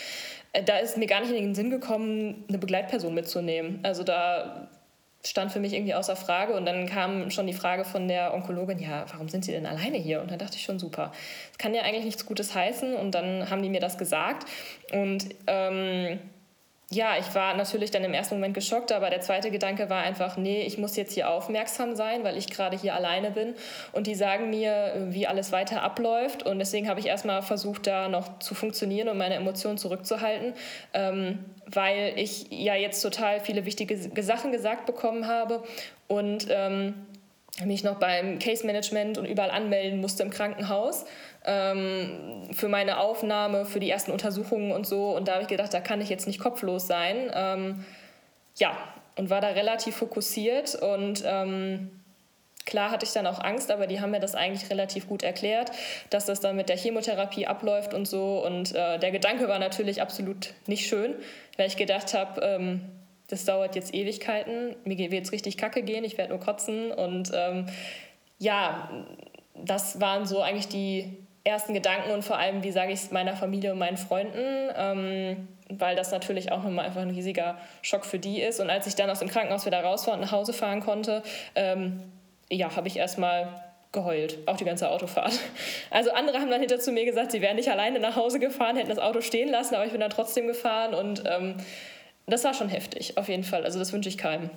Äh, 0.53 0.63
da 0.63 0.79
ist 0.79 0.97
mir 0.97 1.07
gar 1.07 1.21
nicht 1.21 1.31
in 1.31 1.37
den 1.37 1.55
Sinn 1.55 1.71
gekommen, 1.71 2.45
eine 2.49 2.59
Begleitperson 2.59 3.13
mitzunehmen. 3.13 3.81
Also 3.83 4.03
da 4.03 4.69
stand 5.29 5.53
für 5.53 5.61
mich 5.61 5.73
irgendwie 5.73 5.95
außer 5.95 6.17
Frage. 6.17 6.55
Und 6.55 6.67
dann 6.67 6.87
kam 6.87 7.31
schon 7.31 7.47
die 7.47 7.53
Frage 7.53 7.85
von 7.85 8.09
der 8.09 8.35
Onkologin, 8.35 8.79
ja, 8.79 9.05
warum 9.11 9.29
sind 9.29 9.45
Sie 9.45 9.53
denn 9.53 9.67
alleine 9.67 9.99
hier? 9.99 10.21
Und 10.21 10.31
dann 10.31 10.39
dachte 10.39 10.57
ich 10.57 10.63
schon, 10.63 10.79
super. 10.79 11.13
Das 11.49 11.59
kann 11.59 11.75
ja 11.75 11.83
eigentlich 11.83 12.05
nichts 12.05 12.27
Gutes 12.27 12.55
heißen. 12.55 12.95
Und 12.95 13.15
dann 13.15 13.51
haben 13.51 13.63
die 13.63 13.69
mir 13.69 13.81
das 13.81 13.99
gesagt. 13.99 14.47
Und 14.93 15.27
ähm, 15.47 16.19
ja, 16.91 17.17
ich 17.19 17.35
war 17.35 17.57
natürlich 17.57 17.91
dann 17.91 18.05
im 18.05 18.15
ersten 18.15 18.37
Moment 18.37 18.55
geschockt, 18.55 18.93
aber 18.93 19.11
der 19.11 19.21
zweite 19.21 19.51
Gedanke 19.51 19.91
war 19.91 20.03
einfach, 20.03 20.37
nee, 20.37 20.63
ich 20.63 20.79
muss 20.79 20.95
jetzt 20.95 21.15
hier 21.15 21.29
aufmerksam 21.29 21.97
sein, 21.97 22.23
weil 22.23 22.37
ich 22.37 22.49
gerade 22.49 22.77
hier 22.77 22.95
alleine 22.95 23.33
bin. 23.33 23.55
Und 23.91 24.07
die 24.07 24.15
sagen 24.15 24.51
mir, 24.51 24.93
wie 25.09 25.27
alles 25.27 25.51
weiter 25.51 25.83
abläuft. 25.83 26.45
Und 26.45 26.61
deswegen 26.61 26.89
habe 26.89 27.01
ich 27.01 27.07
erstmal 27.07 27.43
versucht, 27.43 27.89
da 27.89 28.09
noch 28.09 28.39
zu 28.39 28.55
funktionieren 28.55 29.09
und 29.09 29.19
meine 29.19 29.35
Emotionen 29.35 29.79
zurückzuhalten, 29.79 30.55
ähm, 30.95 31.45
weil 31.67 32.13
ich 32.17 32.47
ja 32.51 32.77
jetzt 32.77 33.01
total 33.01 33.41
viele 33.41 33.65
wichtige 33.65 34.23
Sachen 34.23 34.53
gesagt 34.53 34.87
bekommen 34.87 35.27
habe 35.27 35.65
und 36.07 36.47
ähm, 36.51 36.95
mich 37.65 37.83
noch 37.83 37.97
beim 37.99 38.39
Case 38.39 38.65
Management 38.65 39.19
und 39.19 39.25
überall 39.25 39.51
anmelden 39.51 40.01
musste 40.01 40.23
im 40.23 40.31
Krankenhaus 40.31 41.05
ähm, 41.47 42.49
für 42.53 42.69
meine 42.69 42.99
Aufnahme, 42.99 43.65
für 43.65 43.81
die 43.81 43.91
ersten 43.91 44.11
Untersuchungen 44.11 44.73
und 44.73 44.87
so. 44.87 45.17
Und 45.17 45.29
da 45.29 45.33
habe 45.33 45.43
ich 45.43 45.49
gedacht, 45.49 45.73
da 45.73 45.81
kann 45.81 46.01
ich 46.01 46.09
jetzt 46.09 46.27
nicht 46.27 46.41
kopflos 46.41 46.87
sein. 46.87 47.31
Ähm, 47.35 47.85
ja, 48.57 48.77
und 49.17 49.31
war 49.31 49.41
da 49.41 49.49
relativ 49.49 49.97
fokussiert 49.97 50.75
und 50.75 51.23
ähm, 51.25 51.91
Klar 52.67 52.91
hatte 52.91 53.07
ich 53.07 53.13
dann 53.13 53.29
auch 53.29 53.39
Angst, 53.39 53.71
aber 53.71 53.87
die 53.87 54.01
haben 54.01 54.11
mir 54.11 54.19
das 54.19 54.35
eigentlich 54.35 54.69
relativ 54.71 55.07
gut 55.07 55.23
erklärt, 55.23 55.71
dass 56.11 56.27
das 56.27 56.41
dann 56.41 56.57
mit 56.57 56.69
der 56.69 56.77
Chemotherapie 56.77 57.47
abläuft 57.47 57.95
und 57.95 58.07
so. 58.07 58.45
Und 58.45 58.75
äh, 58.75 58.99
der 58.99 59.13
Gedanke 59.13 59.47
war 59.49 59.61
natürlich 59.61 60.03
absolut 60.03 60.53
nicht 60.67 60.89
schön, 60.89 61.15
weil 61.57 61.69
ich 61.69 61.77
gedacht 61.77 62.13
habe, 62.13 62.41
ähm, 62.41 62.81
das 63.29 63.45
dauert 63.45 63.77
jetzt 63.77 63.95
Ewigkeiten, 63.95 64.75
mir 64.85 64.99
wird 64.99 65.13
jetzt 65.13 65.33
richtig 65.33 65.57
kacke 65.57 65.83
gehen, 65.83 66.03
ich 66.03 66.19
werde 66.19 66.31
nur 66.31 66.41
kotzen. 66.41 66.91
Und 66.91 67.31
ähm, 67.33 67.67
ja, 68.41 68.91
das 69.55 70.01
waren 70.01 70.27
so 70.27 70.43
eigentlich 70.43 70.69
die 70.69 71.17
ersten 71.47 71.75
Gedanken 71.75 72.11
und 72.11 72.23
vor 72.23 72.39
allem, 72.39 72.63
wie 72.63 72.73
sage 72.73 72.93
ich 72.93 73.01
es 73.01 73.11
meiner 73.11 73.37
Familie 73.37 73.73
und 73.73 73.79
meinen 73.79 73.97
Freunden, 73.97 74.71
ähm, 74.77 75.49
weil 75.71 75.97
das 75.97 76.11
natürlich 76.11 76.53
auch 76.53 76.63
nochmal 76.63 76.87
einfach 76.87 77.03
ein 77.03 77.11
riesiger 77.11 77.59
Schock 77.83 78.05
für 78.05 78.19
die 78.19 78.41
ist. 78.41 78.61
Und 78.61 78.69
als 78.69 78.87
ich 78.87 78.95
dann 78.95 79.09
aus 79.11 79.21
dem 79.21 79.29
Krankenhaus 79.29 79.67
wieder 79.67 79.83
raus 79.83 80.07
war 80.07 80.15
und 80.15 80.21
nach 80.21 80.33
Hause 80.33 80.53
fahren 80.53 80.81
konnte, 80.81 81.23
ähm, 81.55 82.03
ja, 82.51 82.75
habe 82.77 82.89
ich 82.89 82.97
erstmal 82.97 83.49
geheult, 83.93 84.39
auch 84.47 84.57
die 84.57 84.65
ganze 84.65 84.91
Autofahrt. 84.91 85.39
Also 85.91 86.13
andere 86.13 86.39
haben 86.39 86.51
dann 86.51 86.61
hinter 86.61 86.79
zu 86.79 86.93
mir 86.93 87.05
gesagt, 87.05 87.33
sie 87.33 87.41
wären 87.41 87.57
nicht 87.57 87.71
alleine 87.71 87.99
nach 88.01 88.17
Hause 88.17 88.39
gefahren, 88.39 88.77
hätten 88.77 88.91
das 88.91 88.99
Auto 88.99 89.21
stehen 89.21 89.49
lassen, 89.49 89.75
aber 89.75 89.87
ich 89.87 89.93
bin 89.93 90.01
dann 90.01 90.11
trotzdem 90.11 90.47
gefahren 90.47 90.95
und 90.95 91.23
ähm, 91.27 91.57
das 92.27 92.45
war 92.45 92.53
schon 92.53 92.69
heftig, 92.69 93.17
auf 93.17 93.29
jeden 93.29 93.45
Fall. 93.45 93.65
Also 93.65 93.79
das 93.79 93.93
wünsche 93.93 94.09
ich 94.09 94.19
keinem. 94.19 94.51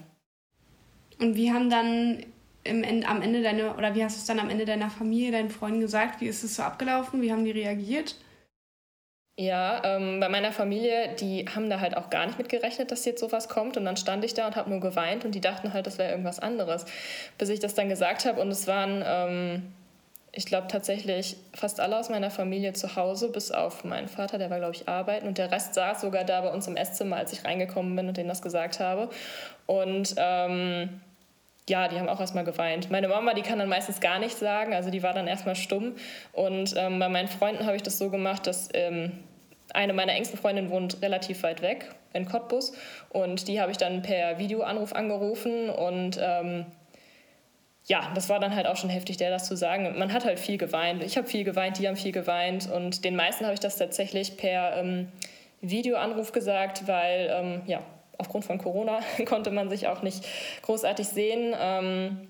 Und 1.20 1.36
wie 1.36 1.52
haben 1.52 1.70
dann 1.70 2.26
im 2.64 2.84
Ende, 2.84 3.08
am 3.08 3.22
Ende 3.22 3.42
deine, 3.42 3.76
oder 3.76 3.96
wie 3.96 4.04
hast 4.04 4.18
du 4.18 4.20
es 4.20 4.26
dann 4.26 4.40
am 4.40 4.50
Ende 4.50 4.66
deiner 4.66 4.90
Familie, 4.90 5.32
deinen 5.32 5.50
Freunden 5.50 5.80
gesagt? 5.80 6.22
Wie 6.22 6.28
ist 6.28 6.44
es 6.44 6.56
so 6.56 6.64
abgelaufen? 6.64 7.22
Wie 7.22 7.32
haben 7.32 7.46
die 7.46 7.52
reagiert? 7.52 8.16
Ja, 9.40 9.82
ähm, 9.86 10.20
bei 10.20 10.28
meiner 10.28 10.52
Familie, 10.52 11.16
die 11.16 11.46
haben 11.46 11.70
da 11.70 11.80
halt 11.80 11.96
auch 11.96 12.10
gar 12.10 12.26
nicht 12.26 12.38
mit 12.38 12.50
gerechnet, 12.50 12.92
dass 12.92 13.06
jetzt 13.06 13.22
sowas 13.22 13.48
kommt. 13.48 13.78
Und 13.78 13.86
dann 13.86 13.96
stand 13.96 14.26
ich 14.26 14.34
da 14.34 14.48
und 14.48 14.58
habe 14.58 14.70
nur 14.70 14.82
geweint 14.82 15.24
und 15.24 15.34
die 15.34 15.40
dachten 15.40 15.72
halt, 15.72 15.88
das 15.88 15.98
wäre 15.98 16.12
irgendwas 16.12 16.40
anderes. 16.40 16.84
Bis 17.38 17.48
ich 17.48 17.62
das 17.62 17.74
dann 17.74 17.88
gesagt 17.88 18.26
habe 18.26 18.42
und 18.42 18.52
es 18.52 18.68
waren, 18.68 19.02
ähm, 19.06 19.74
ich 20.34 20.46
glaube 20.46 20.68
tatsächlich 20.68 21.38
fast 21.54 21.80
alle 21.80 21.98
aus 21.98 22.10
meiner 22.10 22.32
Familie 22.32 22.74
zu 22.74 22.98
Hause, 22.98 23.30
bis 23.32 23.52
auf 23.52 23.86
meinen 23.86 24.10
Vater, 24.10 24.38
der 24.38 24.50
war, 24.50 24.58
glaube 24.60 24.76
ich, 24.76 24.90
arbeiten. 24.90 25.26
Und 25.26 25.38
der 25.38 25.52
Rest 25.52 25.74
saß 25.74 26.02
sogar 26.02 26.26
da 26.26 26.42
bei 26.42 26.52
uns 26.52 26.68
im 26.68 26.76
Esszimmer, 26.76 27.16
als 27.16 27.32
ich 27.32 27.46
reingekommen 27.46 27.96
bin 27.96 28.10
und 28.10 28.18
denen 28.18 28.28
das 28.28 28.42
gesagt 28.42 28.82
habe. 28.82 29.10
Und 29.68 30.16
ähm, 30.18 31.00
ja, 31.70 31.88
die 31.88 32.00
haben 32.00 32.10
auch 32.10 32.20
erstmal 32.20 32.44
geweint. 32.44 32.92
Meine 32.92 33.08
Mama, 33.08 33.34
die 33.34 33.42
kann 33.42 33.60
dann 33.60 33.70
meistens 33.70 34.00
gar 34.00 34.20
nichts 34.20 34.40
sagen, 34.40 34.74
also 34.74 34.90
die 34.90 35.04
war 35.04 35.14
dann 35.14 35.28
erstmal 35.28 35.56
stumm. 35.56 35.96
Und 36.34 36.74
ähm, 36.78 37.00
bei 37.00 37.10
meinen 37.10 37.28
Freunden 37.28 37.66
habe 37.66 37.76
ich 37.76 37.84
das 37.84 37.98
so 37.98 38.10
gemacht, 38.10 38.48
dass 38.48 38.70
ähm, 38.74 39.12
eine 39.74 39.94
meiner 39.94 40.14
engsten 40.14 40.38
Freundinnen 40.38 40.70
wohnt 40.70 41.02
relativ 41.02 41.44
weit 41.44 41.62
weg 41.62 41.90
in 42.14 42.26
Cottbus 42.26 42.74
und 43.10 43.48
die 43.48 43.62
habe 43.62 43.72
ich 43.72 43.78
dann 43.78 44.02
per 44.02 44.40
Videoanruf 44.40 44.94
angerufen 44.94 45.70
und 45.70 46.20
ähm, 46.20 46.66
ja, 47.86 48.12
das 48.14 48.30
war 48.30 48.40
dann 48.40 48.56
halt 48.56 48.68
auch 48.68 48.76
schon 48.76 48.90
heftig, 48.90 49.18
der 49.18 49.32
das 49.32 49.48
zu 49.48 49.56
sagen. 49.56 49.98
Man 49.98 50.14
hat 50.14 50.24
halt 50.24 50.40
viel 50.40 50.58
geweint. 50.58 51.04
Ich 51.04 51.18
habe 51.18 51.28
viel 51.28 51.44
geweint, 51.44 51.80
die 51.80 51.88
haben 51.88 51.96
viel 51.96 52.12
geweint 52.12 52.70
und 52.70 53.04
den 53.04 53.16
meisten 53.16 53.46
habe 53.46 53.54
ich 53.54 53.60
das 53.60 53.78
tatsächlich 53.78 54.38
per 54.38 54.78
ähm, 54.78 55.08
Videoanruf 55.62 56.32
gesagt, 56.32 56.88
weil 56.88 57.30
ähm, 57.32 57.62
ja, 57.66 57.82
aufgrund 58.20 58.46
von 58.46 58.60
Corona 58.60 59.00
konnte 59.26 59.50
man 59.50 59.70
sich 59.70 59.88
auch 59.88 60.04
nicht 60.04 60.24
großartig 60.62 61.08
sehen. 61.08 61.56
Ähm, 61.60 62.30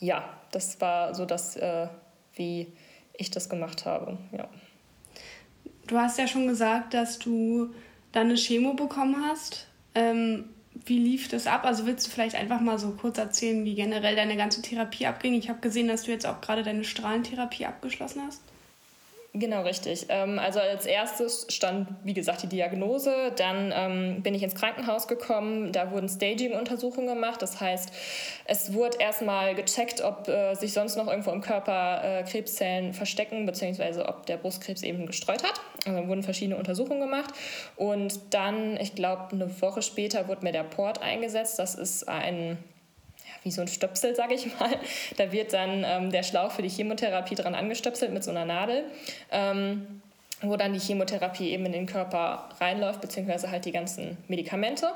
ja, 0.00 0.24
das 0.50 0.80
war 0.80 1.14
so 1.14 1.26
das, 1.26 1.56
äh, 1.56 1.88
wie 2.34 2.72
ich 3.12 3.30
das 3.30 3.48
gemacht 3.50 3.84
habe. 3.84 4.16
Ja. 4.32 4.48
Du 5.86 5.98
hast 5.98 6.18
ja 6.18 6.26
schon 6.26 6.46
gesagt, 6.46 6.94
dass 6.94 7.18
du 7.18 7.74
deine 8.12 8.36
Chemo 8.36 8.74
bekommen 8.74 9.16
hast. 9.28 9.66
Ähm, 9.94 10.48
wie 10.86 10.98
lief 10.98 11.28
das 11.28 11.46
ab? 11.46 11.64
Also 11.64 11.86
willst 11.86 12.06
du 12.06 12.10
vielleicht 12.10 12.34
einfach 12.34 12.60
mal 12.60 12.78
so 12.78 12.92
kurz 12.92 13.18
erzählen, 13.18 13.64
wie 13.64 13.74
generell 13.74 14.16
deine 14.16 14.36
ganze 14.36 14.62
Therapie 14.62 15.06
abging? 15.06 15.34
Ich 15.34 15.48
habe 15.48 15.60
gesehen, 15.60 15.88
dass 15.88 16.04
du 16.04 16.10
jetzt 16.10 16.26
auch 16.26 16.40
gerade 16.40 16.62
deine 16.62 16.84
Strahlentherapie 16.84 17.66
abgeschlossen 17.66 18.22
hast. 18.26 18.42
Genau, 19.36 19.62
richtig. 19.62 20.06
Ähm, 20.10 20.38
also 20.38 20.60
als 20.60 20.86
erstes 20.86 21.48
stand, 21.50 21.88
wie 22.04 22.14
gesagt, 22.14 22.44
die 22.44 22.46
Diagnose. 22.46 23.32
Dann 23.34 23.72
ähm, 23.74 24.22
bin 24.22 24.32
ich 24.32 24.44
ins 24.44 24.54
Krankenhaus 24.54 25.08
gekommen. 25.08 25.72
Da 25.72 25.90
wurden 25.90 26.08
Staging-Untersuchungen 26.08 27.08
gemacht. 27.08 27.42
Das 27.42 27.60
heißt, 27.60 27.90
es 28.44 28.72
wurde 28.74 28.98
erstmal 29.00 29.56
gecheckt, 29.56 30.02
ob 30.02 30.28
äh, 30.28 30.54
sich 30.54 30.72
sonst 30.72 30.94
noch 30.94 31.08
irgendwo 31.08 31.32
im 31.32 31.40
Körper 31.40 32.20
äh, 32.20 32.22
Krebszellen 32.22 32.94
verstecken, 32.94 33.44
beziehungsweise 33.44 34.08
ob 34.08 34.24
der 34.26 34.36
Brustkrebs 34.36 34.84
eben 34.84 35.04
gestreut 35.04 35.42
hat. 35.42 35.60
Also 35.84 35.98
dann 35.98 36.08
wurden 36.08 36.22
verschiedene 36.22 36.56
Untersuchungen 36.56 37.00
gemacht. 37.00 37.34
Und 37.74 38.32
dann, 38.32 38.76
ich 38.76 38.94
glaube, 38.94 39.32
eine 39.32 39.60
Woche 39.60 39.82
später 39.82 40.28
wurde 40.28 40.44
mir 40.44 40.52
der 40.52 40.62
Port 40.62 41.02
eingesetzt. 41.02 41.58
Das 41.58 41.74
ist 41.74 42.08
ein 42.08 42.56
wie 43.44 43.50
so 43.50 43.60
ein 43.60 43.68
Stöpsel, 43.68 44.16
sage 44.16 44.34
ich 44.34 44.58
mal. 44.58 44.76
Da 45.16 45.30
wird 45.30 45.52
dann 45.52 45.84
ähm, 45.86 46.10
der 46.10 46.22
Schlauch 46.22 46.50
für 46.50 46.62
die 46.62 46.68
Chemotherapie 46.68 47.36
dran 47.36 47.54
angestöpselt 47.54 48.12
mit 48.12 48.24
so 48.24 48.30
einer 48.30 48.44
Nadel. 48.44 48.84
Ähm, 49.30 50.00
wo 50.42 50.56
dann 50.56 50.72
die 50.72 50.78
Chemotherapie 50.78 51.50
eben 51.50 51.64
in 51.66 51.72
den 51.72 51.86
Körper 51.86 52.48
reinläuft, 52.60 53.00
beziehungsweise 53.00 53.50
halt 53.50 53.64
die 53.64 53.72
ganzen 53.72 54.18
Medikamente. 54.28 54.88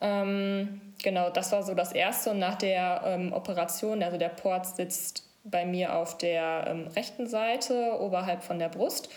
Ähm, 0.00 0.80
genau, 1.02 1.30
das 1.30 1.52
war 1.52 1.62
so 1.62 1.74
das 1.74 1.92
Erste. 1.92 2.30
Und 2.30 2.40
nach 2.40 2.56
der 2.56 3.02
ähm, 3.06 3.32
Operation, 3.32 4.02
also 4.02 4.18
der 4.18 4.28
Port 4.28 4.66
sitzt 4.66 5.24
bei 5.44 5.64
mir 5.64 5.94
auf 5.96 6.18
der 6.18 6.66
ähm, 6.68 6.88
rechten 6.88 7.26
Seite, 7.26 7.98
oberhalb 8.00 8.42
von 8.42 8.58
der 8.58 8.68
Brust. 8.68 9.08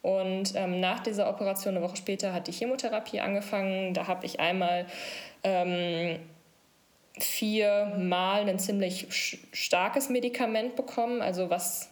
Und 0.00 0.54
ähm, 0.54 0.80
nach 0.80 1.00
dieser 1.00 1.28
Operation, 1.28 1.76
eine 1.76 1.84
Woche 1.84 1.96
später, 1.96 2.32
hat 2.32 2.46
die 2.46 2.52
Chemotherapie 2.52 3.20
angefangen. 3.20 3.94
Da 3.94 4.06
habe 4.06 4.26
ich 4.26 4.38
einmal 4.38 4.86
ähm, 5.42 6.20
viermal 7.24 8.48
ein 8.48 8.58
ziemlich 8.58 9.08
starkes 9.52 10.08
Medikament 10.08 10.76
bekommen, 10.76 11.22
also 11.22 11.50
was, 11.50 11.88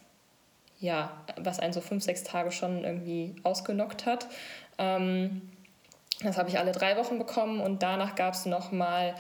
ja, 0.81 1.25
was 1.37 1.59
einen 1.59 1.73
so 1.73 1.81
fünf, 1.81 2.05
sechs 2.05 2.23
Tage 2.23 2.53
schon 2.53 2.85
irgendwie 2.85 3.37
ausgenockt 3.43 4.07
hat. 4.07 4.27
Ähm, 4.79 5.43
das 6.23 6.39
habe 6.39 6.49
ich 6.49 6.59
alle 6.59 6.73
drei 6.73 6.97
Wochen 6.97 7.19
bekommen 7.19 7.61
und 7.61 7.83
danach 7.83 8.15
gab 8.15 8.35
es 8.35 8.47
nochmal 8.47 9.15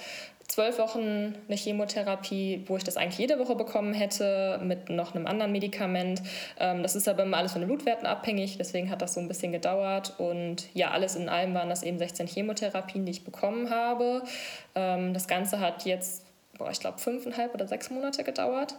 zwölf 0.48 0.78
Wochen 0.78 1.34
eine 1.48 1.56
Chemotherapie, 1.56 2.64
wo 2.66 2.76
ich 2.76 2.84
das 2.84 2.96
eigentlich 2.96 3.18
jede 3.18 3.38
Woche 3.38 3.54
bekommen 3.54 3.92
hätte, 3.92 4.60
mit 4.62 4.90
noch 4.90 5.14
einem 5.14 5.26
anderen 5.26 5.52
Medikament. 5.52 6.22
Ähm, 6.58 6.82
das 6.82 6.96
ist 6.96 7.08
aber 7.08 7.24
immer 7.24 7.38
alles 7.38 7.52
von 7.52 7.60
den 7.60 7.68
Blutwerten 7.68 8.06
abhängig, 8.06 8.56
deswegen 8.58 8.90
hat 8.90 9.02
das 9.02 9.14
so 9.14 9.20
ein 9.20 9.28
bisschen 9.28 9.52
gedauert. 9.52 10.14
Und 10.18 10.68
ja, 10.74 10.90
alles 10.90 11.16
in 11.16 11.28
allem 11.28 11.54
waren 11.54 11.68
das 11.68 11.82
eben 11.82 11.98
16 11.98 12.26
Chemotherapien, 12.26 13.04
die 13.04 13.12
ich 13.12 13.24
bekommen 13.24 13.70
habe. 13.70 14.22
Ähm, 14.74 15.14
das 15.14 15.26
Ganze 15.26 15.60
hat 15.60 15.84
jetzt, 15.84 16.24
boah, 16.58 16.70
ich 16.70 16.80
glaube, 16.80 16.98
fünfeinhalb 16.98 17.54
oder 17.54 17.66
sechs 17.66 17.90
Monate 17.90 18.24
gedauert. 18.24 18.74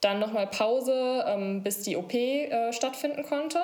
Dann 0.00 0.18
nochmal 0.18 0.46
Pause, 0.46 1.24
ähm, 1.26 1.62
bis 1.62 1.82
die 1.82 1.96
OP 1.96 2.14
äh, 2.14 2.72
stattfinden 2.72 3.24
konnte. 3.24 3.60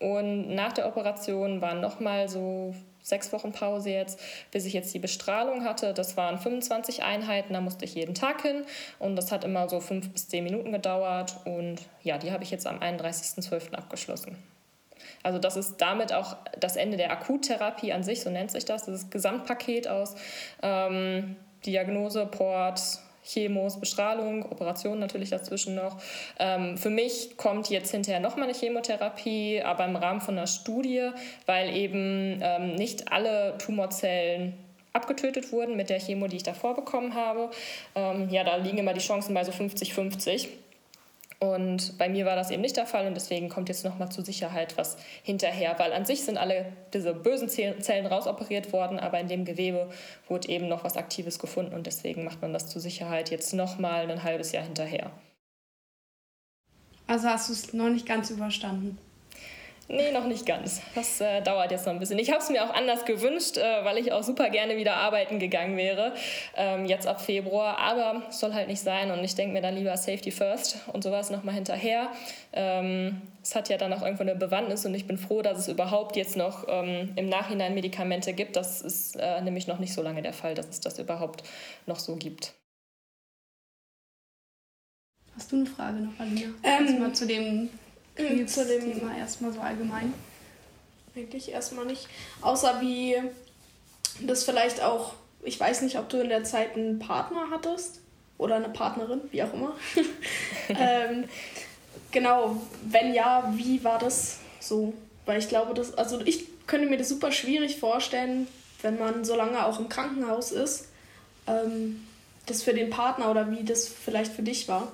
Und 0.00 0.54
nach 0.54 0.72
der 0.72 0.88
Operation 0.88 1.60
waren 1.60 1.80
nochmal 1.80 2.28
so 2.28 2.74
sechs 3.02 3.32
Wochen 3.32 3.52
Pause 3.52 3.90
jetzt, 3.90 4.20
bis 4.50 4.64
ich 4.64 4.72
jetzt 4.72 4.94
die 4.94 4.98
Bestrahlung 4.98 5.64
hatte. 5.64 5.92
Das 5.92 6.16
waren 6.16 6.38
25 6.38 7.02
Einheiten, 7.02 7.52
da 7.52 7.60
musste 7.60 7.84
ich 7.84 7.94
jeden 7.94 8.14
Tag 8.14 8.42
hin 8.42 8.64
und 8.98 9.16
das 9.16 9.32
hat 9.32 9.44
immer 9.44 9.68
so 9.68 9.80
fünf 9.80 10.10
bis 10.10 10.28
zehn 10.28 10.44
Minuten 10.44 10.72
gedauert 10.72 11.36
und 11.44 11.76
ja, 12.02 12.18
die 12.18 12.32
habe 12.32 12.44
ich 12.44 12.50
jetzt 12.50 12.66
am 12.66 12.78
31.12. 12.78 13.74
abgeschlossen. 13.74 14.36
Also 15.22 15.38
das 15.38 15.56
ist 15.56 15.76
damit 15.78 16.12
auch 16.12 16.36
das 16.58 16.76
Ende 16.76 16.96
der 16.96 17.10
Akuttherapie 17.12 17.92
an 17.92 18.02
sich, 18.02 18.22
so 18.22 18.30
nennt 18.30 18.50
sich 18.50 18.64
das, 18.64 18.86
das 18.86 19.10
Gesamtpaket 19.10 19.88
aus 19.88 20.14
ähm, 20.62 21.36
Diagnose, 21.64 22.26
Port, 22.26 22.80
Chemos, 23.24 23.78
Bestrahlung, 23.78 24.44
Operationen 24.50 25.00
natürlich 25.00 25.30
dazwischen 25.30 25.74
noch. 25.74 25.96
Ähm, 26.38 26.76
für 26.76 26.90
mich 26.90 27.36
kommt 27.36 27.70
jetzt 27.70 27.90
hinterher 27.90 28.20
nochmal 28.20 28.48
eine 28.48 28.54
Chemotherapie, 28.54 29.62
aber 29.62 29.84
im 29.84 29.96
Rahmen 29.96 30.20
von 30.20 30.36
einer 30.36 30.46
Studie, 30.46 31.10
weil 31.46 31.76
eben 31.76 32.40
ähm, 32.42 32.74
nicht 32.74 33.12
alle 33.12 33.56
Tumorzellen 33.58 34.54
abgetötet 34.92 35.52
wurden 35.52 35.76
mit 35.76 35.90
der 35.90 35.98
Chemo, 35.98 36.26
die 36.26 36.36
ich 36.36 36.42
davor 36.42 36.74
bekommen 36.74 37.14
habe. 37.14 37.50
Ähm, 37.94 38.28
ja, 38.30 38.44
da 38.44 38.56
liegen 38.56 38.78
immer 38.78 38.92
die 38.92 39.00
Chancen 39.00 39.34
bei 39.34 39.44
so 39.44 39.52
50-50. 39.52 40.48
Und 41.42 41.98
bei 41.98 42.08
mir 42.08 42.24
war 42.24 42.36
das 42.36 42.52
eben 42.52 42.62
nicht 42.62 42.76
der 42.76 42.86
Fall 42.86 43.08
und 43.08 43.14
deswegen 43.14 43.48
kommt 43.48 43.68
jetzt 43.68 43.84
nochmal 43.84 44.12
zur 44.12 44.24
Sicherheit 44.24 44.78
was 44.78 44.96
hinterher, 45.24 45.76
weil 45.76 45.92
an 45.92 46.04
sich 46.04 46.22
sind 46.22 46.38
alle 46.38 46.66
diese 46.94 47.14
bösen 47.14 47.48
Zellen 47.48 48.06
rausoperiert 48.06 48.72
worden, 48.72 49.00
aber 49.00 49.18
in 49.18 49.26
dem 49.26 49.44
Gewebe 49.44 49.90
wurde 50.28 50.48
eben 50.48 50.68
noch 50.68 50.84
was 50.84 50.96
Aktives 50.96 51.40
gefunden 51.40 51.74
und 51.74 51.88
deswegen 51.88 52.22
macht 52.22 52.40
man 52.42 52.52
das 52.52 52.68
zur 52.68 52.80
Sicherheit 52.80 53.32
jetzt 53.32 53.54
nochmal 53.54 54.08
ein 54.08 54.22
halbes 54.22 54.52
Jahr 54.52 54.62
hinterher. 54.62 55.10
Also 57.08 57.26
hast 57.26 57.48
du 57.48 57.54
es 57.54 57.72
noch 57.72 57.88
nicht 57.88 58.06
ganz 58.06 58.30
überstanden? 58.30 58.96
Nee, 59.88 60.10
noch 60.12 60.26
nicht 60.26 60.46
ganz. 60.46 60.80
Das 60.94 61.20
äh, 61.20 61.42
dauert 61.42 61.70
jetzt 61.70 61.86
noch 61.86 61.92
ein 61.92 61.98
bisschen. 61.98 62.18
Ich 62.18 62.30
habe 62.30 62.40
es 62.40 62.48
mir 62.48 62.64
auch 62.64 62.72
anders 62.72 63.04
gewünscht, 63.04 63.58
äh, 63.58 63.84
weil 63.84 63.98
ich 63.98 64.12
auch 64.12 64.22
super 64.22 64.48
gerne 64.48 64.76
wieder 64.76 64.96
arbeiten 64.96 65.38
gegangen 65.38 65.76
wäre, 65.76 66.14
ähm, 66.56 66.86
jetzt 66.86 67.06
ab 67.06 67.20
Februar. 67.20 67.78
Aber 67.78 68.22
es 68.28 68.40
soll 68.40 68.54
halt 68.54 68.68
nicht 68.68 68.80
sein 68.80 69.10
und 69.10 69.22
ich 69.24 69.34
denke 69.34 69.52
mir 69.52 69.60
dann 69.60 69.74
lieber 69.74 69.96
Safety 69.96 70.30
First 70.30 70.78
und 70.92 71.02
sowas 71.02 71.30
nochmal 71.30 71.54
hinterher. 71.54 72.08
Ähm, 72.52 73.22
es 73.42 73.54
hat 73.54 73.68
ja 73.68 73.76
dann 73.76 73.92
auch 73.92 74.02
irgendwo 74.02 74.22
eine 74.22 74.36
Bewandtnis 74.36 74.86
und 74.86 74.94
ich 74.94 75.06
bin 75.06 75.18
froh, 75.18 75.42
dass 75.42 75.58
es 75.58 75.68
überhaupt 75.68 76.16
jetzt 76.16 76.36
noch 76.36 76.66
ähm, 76.68 77.12
im 77.16 77.28
Nachhinein 77.28 77.74
Medikamente 77.74 78.32
gibt. 78.32 78.56
Das 78.56 78.82
ist 78.82 79.16
äh, 79.16 79.40
nämlich 79.42 79.66
noch 79.66 79.78
nicht 79.78 79.92
so 79.92 80.02
lange 80.02 80.22
der 80.22 80.32
Fall, 80.32 80.54
dass 80.54 80.68
es 80.68 80.80
das 80.80 80.98
überhaupt 80.98 81.42
noch 81.86 81.98
so 81.98 82.16
gibt. 82.16 82.54
Hast 85.34 85.50
du 85.50 85.56
eine 85.56 85.66
Frage 85.66 85.98
noch, 85.98 86.18
Alina? 86.18 86.52
Ähm, 86.62 87.00
mal 87.00 87.12
zu 87.12 87.26
dem 87.26 87.70
Mhm, 88.18 88.46
zu 88.46 88.66
dem 88.66 88.92
Thema 88.92 89.16
erstmal 89.16 89.52
so 89.52 89.60
allgemein? 89.60 90.12
Eigentlich 91.14 91.50
erstmal 91.50 91.86
nicht. 91.86 92.08
Außer 92.40 92.80
wie 92.80 93.16
das 94.20 94.44
vielleicht 94.44 94.82
auch, 94.82 95.14
ich 95.42 95.58
weiß 95.58 95.82
nicht, 95.82 95.98
ob 95.98 96.08
du 96.08 96.18
in 96.20 96.28
der 96.28 96.44
Zeit 96.44 96.76
einen 96.76 96.98
Partner 96.98 97.48
hattest 97.50 98.00
oder 98.38 98.56
eine 98.56 98.68
Partnerin, 98.68 99.20
wie 99.30 99.42
auch 99.42 99.52
immer. 99.52 99.74
ähm, 100.68 101.24
genau, 102.10 102.62
wenn 102.84 103.14
ja, 103.14 103.52
wie 103.56 103.82
war 103.84 103.98
das 103.98 104.38
so? 104.60 104.92
Weil 105.26 105.38
ich 105.38 105.48
glaube, 105.48 105.74
das, 105.74 105.94
also 105.94 106.20
ich 106.20 106.46
könnte 106.66 106.88
mir 106.88 106.98
das 106.98 107.08
super 107.08 107.32
schwierig 107.32 107.78
vorstellen, 107.78 108.46
wenn 108.82 108.98
man 108.98 109.24
so 109.24 109.36
lange 109.36 109.64
auch 109.64 109.78
im 109.78 109.88
Krankenhaus 109.88 110.52
ist, 110.52 110.88
ähm, 111.46 112.06
das 112.46 112.62
für 112.62 112.74
den 112.74 112.90
Partner 112.90 113.30
oder 113.30 113.50
wie 113.50 113.64
das 113.64 113.88
vielleicht 113.88 114.32
für 114.32 114.42
dich 114.42 114.68
war. 114.68 114.92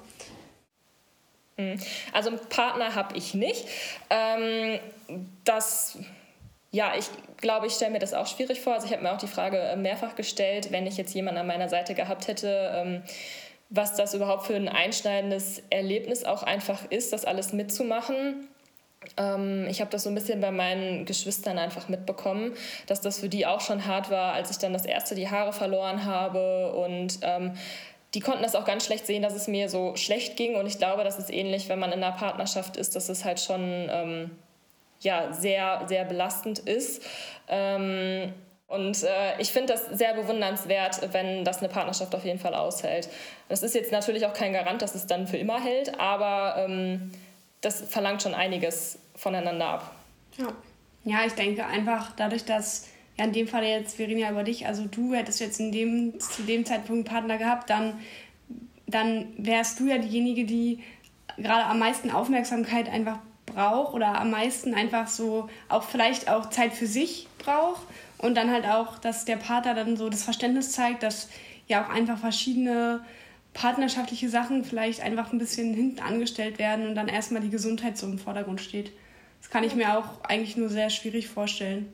Hm. 1.58 1.78
Also 2.12 2.30
einen 2.30 2.38
Partner 2.48 2.94
habe 2.94 3.16
ich 3.16 3.34
nicht. 3.34 3.66
Ähm, 4.10 4.78
das 5.44 5.98
ja, 6.70 6.92
ich 6.98 7.06
glaube, 7.38 7.66
ich 7.66 7.72
stelle 7.72 7.92
mir 7.92 7.98
das 7.98 8.12
auch 8.12 8.26
schwierig 8.26 8.60
vor. 8.60 8.74
Also 8.74 8.86
ich 8.86 8.92
habe 8.92 9.02
mir 9.02 9.12
auch 9.12 9.18
die 9.18 9.26
Frage 9.26 9.58
äh, 9.58 9.76
mehrfach 9.76 10.14
gestellt, 10.16 10.70
wenn 10.70 10.86
ich 10.86 10.96
jetzt 10.96 11.14
jemanden 11.14 11.40
an 11.40 11.46
meiner 11.46 11.68
Seite 11.68 11.94
gehabt 11.94 12.28
hätte, 12.28 12.70
ähm, 12.74 13.02
was 13.70 13.96
das 13.96 14.14
überhaupt 14.14 14.46
für 14.46 14.54
ein 14.54 14.68
einschneidendes 14.68 15.62
Erlebnis 15.70 16.24
auch 16.24 16.42
einfach 16.42 16.90
ist, 16.90 17.12
das 17.12 17.24
alles 17.24 17.52
mitzumachen. 17.52 18.48
Ähm, 19.16 19.66
ich 19.68 19.80
habe 19.80 19.90
das 19.90 20.02
so 20.02 20.10
ein 20.10 20.14
bisschen 20.14 20.40
bei 20.40 20.50
meinen 20.50 21.06
Geschwistern 21.06 21.58
einfach 21.58 21.88
mitbekommen, 21.88 22.52
dass 22.86 23.00
das 23.00 23.20
für 23.20 23.28
die 23.28 23.46
auch 23.46 23.60
schon 23.60 23.86
hart 23.86 24.10
war, 24.10 24.34
als 24.34 24.50
ich 24.50 24.58
dann 24.58 24.72
das 24.72 24.84
erste 24.84 25.14
die 25.14 25.30
Haare 25.30 25.52
verloren 25.52 26.04
habe 26.04 26.72
und 26.72 27.18
ähm, 27.22 27.52
die 28.14 28.20
konnten 28.20 28.42
das 28.42 28.54
auch 28.54 28.64
ganz 28.64 28.86
schlecht 28.86 29.06
sehen, 29.06 29.22
dass 29.22 29.34
es 29.34 29.48
mir 29.48 29.68
so 29.68 29.94
schlecht 29.96 30.36
ging. 30.36 30.56
Und 30.56 30.66
ich 30.66 30.78
glaube, 30.78 31.04
das 31.04 31.18
ist 31.18 31.30
ähnlich, 31.30 31.68
wenn 31.68 31.78
man 31.78 31.92
in 31.92 32.02
einer 32.02 32.16
Partnerschaft 32.16 32.76
ist, 32.76 32.96
dass 32.96 33.08
es 33.08 33.24
halt 33.24 33.40
schon 33.40 33.88
ähm, 33.90 34.30
ja, 35.00 35.32
sehr, 35.32 35.82
sehr 35.86 36.04
belastend 36.04 36.58
ist. 36.58 37.02
Ähm, 37.48 38.32
und 38.66 39.02
äh, 39.02 39.40
ich 39.40 39.50
finde 39.50 39.72
das 39.72 39.86
sehr 39.86 40.14
bewundernswert, 40.14 41.12
wenn 41.12 41.44
das 41.44 41.58
eine 41.58 41.68
Partnerschaft 41.68 42.14
auf 42.14 42.24
jeden 42.24 42.38
Fall 42.38 42.54
aushält. 42.54 43.08
Das 43.48 43.62
ist 43.62 43.74
jetzt 43.74 43.92
natürlich 43.92 44.26
auch 44.26 44.34
kein 44.34 44.52
Garant, 44.52 44.82
dass 44.82 44.94
es 44.94 45.06
dann 45.06 45.26
für 45.26 45.38
immer 45.38 45.62
hält, 45.62 45.98
aber 45.98 46.56
ähm, 46.58 47.12
das 47.60 47.80
verlangt 47.80 48.22
schon 48.22 48.34
einiges 48.34 48.98
voneinander 49.16 49.66
ab. 49.66 49.94
Ja. 50.36 50.52
ja, 51.04 51.26
ich 51.26 51.32
denke 51.32 51.64
einfach 51.64 52.12
dadurch, 52.16 52.44
dass 52.44 52.86
ja, 53.18 53.24
in 53.24 53.32
dem 53.32 53.48
Fall 53.48 53.64
jetzt, 53.64 53.98
ja 53.98 54.30
über 54.30 54.44
dich, 54.44 54.66
also 54.66 54.86
du 54.86 55.14
hättest 55.14 55.40
jetzt 55.40 55.58
in 55.60 55.72
dem, 55.72 56.20
zu 56.20 56.42
dem 56.42 56.64
Zeitpunkt 56.64 56.90
einen 56.90 57.04
Partner 57.04 57.38
gehabt, 57.38 57.68
dann, 57.70 57.94
dann 58.86 59.26
wärst 59.36 59.80
du 59.80 59.86
ja 59.86 59.98
diejenige, 59.98 60.44
die 60.44 60.80
gerade 61.36 61.64
am 61.64 61.78
meisten 61.78 62.10
Aufmerksamkeit 62.10 62.88
einfach 62.88 63.18
braucht 63.46 63.94
oder 63.94 64.20
am 64.20 64.30
meisten 64.30 64.74
einfach 64.74 65.08
so 65.08 65.48
auch 65.68 65.82
vielleicht 65.82 66.30
auch 66.30 66.50
Zeit 66.50 66.72
für 66.72 66.86
sich 66.86 67.26
braucht 67.38 67.82
und 68.18 68.36
dann 68.36 68.50
halt 68.50 68.66
auch, 68.66 68.98
dass 68.98 69.24
der 69.24 69.36
Partner 69.36 69.74
dann 69.74 69.96
so 69.96 70.08
das 70.08 70.22
Verständnis 70.22 70.72
zeigt, 70.72 71.02
dass 71.02 71.28
ja 71.66 71.84
auch 71.84 71.88
einfach 71.88 72.18
verschiedene 72.18 73.00
partnerschaftliche 73.54 74.28
Sachen 74.28 74.64
vielleicht 74.64 75.00
einfach 75.00 75.32
ein 75.32 75.38
bisschen 75.38 75.74
hinten 75.74 76.00
angestellt 76.00 76.58
werden 76.58 76.86
und 76.86 76.94
dann 76.94 77.08
erstmal 77.08 77.42
die 77.42 77.50
Gesundheit 77.50 77.96
so 77.96 78.06
im 78.06 78.18
Vordergrund 78.18 78.60
steht. 78.60 78.92
Das 79.40 79.50
kann 79.50 79.64
ich 79.64 79.74
mir 79.74 79.96
auch 79.98 80.24
eigentlich 80.24 80.56
nur 80.56 80.68
sehr 80.68 80.90
schwierig 80.90 81.28
vorstellen. 81.28 81.92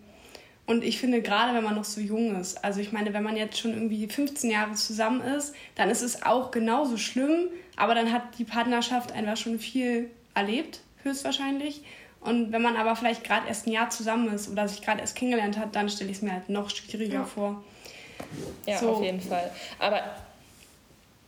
Und 0.67 0.83
ich 0.83 0.99
finde, 0.99 1.21
gerade 1.21 1.55
wenn 1.55 1.63
man 1.63 1.75
noch 1.75 1.85
so 1.85 2.01
jung 2.01 2.41
ist, 2.41 2.65
also 2.65 2.81
ich 2.81 2.91
meine, 2.91 3.13
wenn 3.13 3.23
man 3.23 3.37
jetzt 3.37 3.59
schon 3.59 3.75
irgendwie 3.75 4.07
15 4.09 4.51
Jahre 4.51 4.73
zusammen 4.73 5.21
ist, 5.21 5.55
dann 5.75 5.91
ist 5.91 6.01
es 6.01 6.23
auch 6.23 6.51
genauso 6.51 6.97
schlimm, 6.97 7.49
aber 7.77 7.95
dann 7.95 8.13
hat 8.13 8.23
die 8.39 8.45
Partnerschaft 8.45 9.13
einfach 9.13 9.37
schon 9.37 9.59
viel 9.59 10.11
erlebt, 10.35 10.81
höchstwahrscheinlich. 11.03 11.83
Und 12.21 12.53
wenn 12.53 12.63
man 12.63 12.77
aber 12.77 12.97
vielleicht 12.97 13.25
gerade 13.25 13.47
erst 13.47 13.67
ein 13.67 13.73
Jahr 13.73 13.91
zusammen 13.91 14.33
ist 14.33 14.51
oder 14.51 14.67
sich 14.67 14.81
gerade 14.81 15.03
erst 15.03 15.17
kennengelernt 15.17 15.59
hat, 15.59 15.77
dann 15.77 15.91
stelle 15.91 16.11
ich 16.11 16.17
es 16.17 16.23
mir 16.23 16.33
halt 16.33 16.49
noch 16.49 16.71
schwieriger 16.71 17.21
ja. 17.21 17.25
vor. 17.25 17.63
Ja, 18.67 18.79
so. 18.79 18.93
auf 18.93 19.03
jeden 19.03 19.21
Fall. 19.21 19.51
Aber 19.79 20.03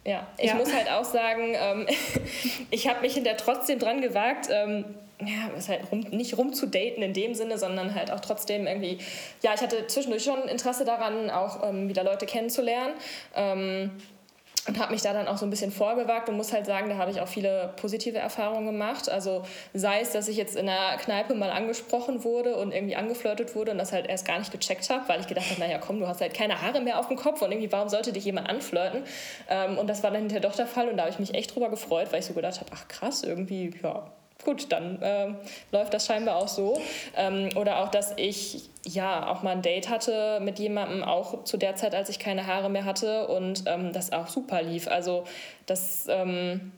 ja, 0.06 0.26
ich 0.38 0.46
ja. 0.46 0.54
muss 0.54 0.72
halt 0.72 0.88
auch 0.88 1.04
sagen, 1.04 1.54
ähm, 1.54 1.86
ich 2.70 2.88
habe 2.88 3.02
mich 3.02 3.14
hinterher 3.14 3.36
trotzdem 3.36 3.78
dran 3.78 4.00
gewagt, 4.00 4.48
ähm, 4.50 4.86
ja, 5.20 5.56
ist 5.56 5.68
halt 5.68 5.90
rum, 5.90 6.00
nicht 6.10 6.36
rumzudaten 6.36 7.02
in 7.02 7.14
dem 7.14 7.34
Sinne, 7.34 7.58
sondern 7.58 7.94
halt 7.94 8.10
auch 8.10 8.20
trotzdem 8.20 8.66
irgendwie, 8.66 8.98
ja, 9.42 9.54
ich 9.54 9.60
hatte 9.60 9.86
zwischendurch 9.86 10.24
schon 10.24 10.46
Interesse 10.48 10.84
daran, 10.84 11.30
auch 11.30 11.62
ähm, 11.68 11.88
wieder 11.88 12.04
Leute 12.04 12.26
kennenzulernen. 12.26 12.94
Ähm, 13.34 13.92
und 14.68 14.80
habe 14.80 14.92
mich 14.92 15.02
da 15.02 15.12
dann 15.12 15.28
auch 15.28 15.38
so 15.38 15.46
ein 15.46 15.50
bisschen 15.50 15.70
vorgewagt 15.70 16.28
und 16.28 16.36
muss 16.36 16.52
halt 16.52 16.66
sagen, 16.66 16.88
da 16.88 16.96
habe 16.96 17.10
ich 17.10 17.20
auch 17.20 17.28
viele 17.28 17.72
positive 17.76 18.18
Erfahrungen 18.18 18.66
gemacht. 18.66 19.08
Also 19.08 19.42
sei 19.74 20.00
es, 20.00 20.10
dass 20.10 20.26
ich 20.28 20.36
jetzt 20.36 20.56
in 20.56 20.68
einer 20.68 20.96
Kneipe 20.98 21.34
mal 21.34 21.50
angesprochen 21.50 22.24
wurde 22.24 22.56
und 22.56 22.72
irgendwie 22.72 22.96
angeflirtet 22.96 23.54
wurde 23.54 23.70
und 23.72 23.78
das 23.78 23.92
halt 23.92 24.08
erst 24.08 24.26
gar 24.26 24.38
nicht 24.38 24.50
gecheckt 24.50 24.90
habe, 24.90 25.08
weil 25.08 25.20
ich 25.20 25.28
gedacht 25.28 25.48
habe, 25.50 25.60
naja 25.60 25.78
komm, 25.78 26.00
du 26.00 26.08
hast 26.08 26.20
halt 26.20 26.34
keine 26.34 26.62
Haare 26.62 26.80
mehr 26.80 26.98
auf 26.98 27.08
dem 27.08 27.16
Kopf 27.16 27.42
und 27.42 27.52
irgendwie 27.52 27.70
warum 27.70 27.88
sollte 27.88 28.12
dich 28.12 28.24
jemand 28.24 28.48
anflirten? 28.48 29.04
Ähm, 29.48 29.78
und 29.78 29.86
das 29.86 30.02
war 30.02 30.10
dann 30.10 30.20
hinterher 30.20 30.40
doch 30.40 30.56
der 30.56 30.66
Fall 30.66 30.88
und 30.88 30.96
da 30.96 31.04
habe 31.04 31.12
ich 31.12 31.18
mich 31.18 31.34
echt 31.34 31.54
drüber 31.54 31.68
gefreut, 31.68 32.08
weil 32.10 32.20
ich 32.20 32.26
so 32.26 32.34
gedacht 32.34 32.58
habe, 32.60 32.70
ach 32.74 32.88
krass, 32.88 33.22
irgendwie, 33.22 33.72
ja, 33.82 34.10
gut, 34.46 34.72
dann 34.72 35.02
äh, 35.02 35.28
läuft 35.72 35.92
das 35.92 36.06
scheinbar 36.06 36.36
auch 36.36 36.48
so. 36.48 36.80
Ähm, 37.16 37.50
oder 37.56 37.82
auch, 37.82 37.88
dass 37.90 38.14
ich 38.16 38.70
ja 38.84 39.28
auch 39.28 39.42
mal 39.42 39.50
ein 39.50 39.62
Date 39.62 39.90
hatte 39.90 40.40
mit 40.40 40.58
jemandem, 40.58 41.04
auch 41.04 41.44
zu 41.44 41.58
der 41.58 41.74
Zeit, 41.74 41.94
als 41.94 42.08
ich 42.08 42.18
keine 42.18 42.46
Haare 42.46 42.70
mehr 42.70 42.86
hatte 42.86 43.26
und 43.26 43.64
ähm, 43.66 43.92
das 43.92 44.12
auch 44.12 44.28
super 44.28 44.62
lief. 44.62 44.88
Also 44.88 45.24
das, 45.66 46.06
ähm, 46.08 46.72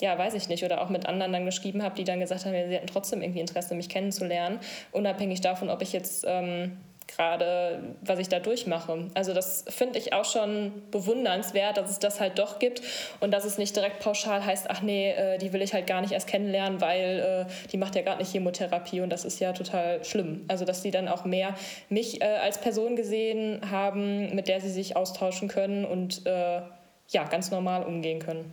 ja, 0.00 0.16
weiß 0.16 0.34
ich 0.34 0.48
nicht. 0.48 0.64
Oder 0.64 0.80
auch 0.80 0.88
mit 0.88 1.06
anderen 1.06 1.32
dann 1.32 1.44
geschrieben 1.44 1.82
habe, 1.82 1.96
die 1.96 2.04
dann 2.04 2.20
gesagt 2.20 2.46
haben, 2.46 2.52
sie 2.52 2.74
hätten 2.74 2.86
trotzdem 2.86 3.20
irgendwie 3.20 3.40
Interesse, 3.40 3.74
mich 3.74 3.88
kennenzulernen, 3.88 4.60
unabhängig 4.92 5.40
davon, 5.40 5.68
ob 5.68 5.82
ich 5.82 5.92
jetzt 5.92 6.24
ähm, 6.26 6.78
gerade, 7.06 7.94
was 8.02 8.18
ich 8.18 8.28
da 8.28 8.40
durchmache. 8.40 9.10
Also 9.14 9.32
das 9.32 9.64
finde 9.68 9.98
ich 9.98 10.12
auch 10.12 10.24
schon 10.24 10.72
bewundernswert, 10.90 11.76
dass 11.76 11.90
es 11.90 11.98
das 11.98 12.20
halt 12.20 12.38
doch 12.38 12.58
gibt 12.58 12.82
und 13.20 13.30
dass 13.30 13.44
es 13.44 13.58
nicht 13.58 13.74
direkt 13.76 14.00
pauschal 14.00 14.44
heißt, 14.44 14.66
ach 14.68 14.82
nee, 14.82 15.10
äh, 15.12 15.38
die 15.38 15.52
will 15.52 15.62
ich 15.62 15.72
halt 15.72 15.86
gar 15.86 16.00
nicht 16.00 16.12
erst 16.12 16.28
kennenlernen, 16.28 16.80
weil 16.80 17.46
äh, 17.48 17.70
die 17.70 17.76
macht 17.76 17.94
ja 17.94 18.02
gerade 18.02 18.18
nicht 18.18 18.32
Chemotherapie 18.32 19.00
und 19.00 19.10
das 19.10 19.24
ist 19.24 19.38
ja 19.40 19.52
total 19.52 20.04
schlimm. 20.04 20.44
Also 20.48 20.64
dass 20.64 20.82
die 20.82 20.90
dann 20.90 21.08
auch 21.08 21.24
mehr 21.24 21.54
mich 21.88 22.20
äh, 22.20 22.24
als 22.24 22.58
Person 22.58 22.96
gesehen 22.96 23.70
haben, 23.70 24.34
mit 24.34 24.48
der 24.48 24.60
sie 24.60 24.70
sich 24.70 24.96
austauschen 24.96 25.48
können 25.48 25.84
und 25.84 26.22
ja, 27.08 27.24
ganz 27.24 27.50
normal 27.50 27.84
umgehen 27.84 28.18
können. 28.18 28.50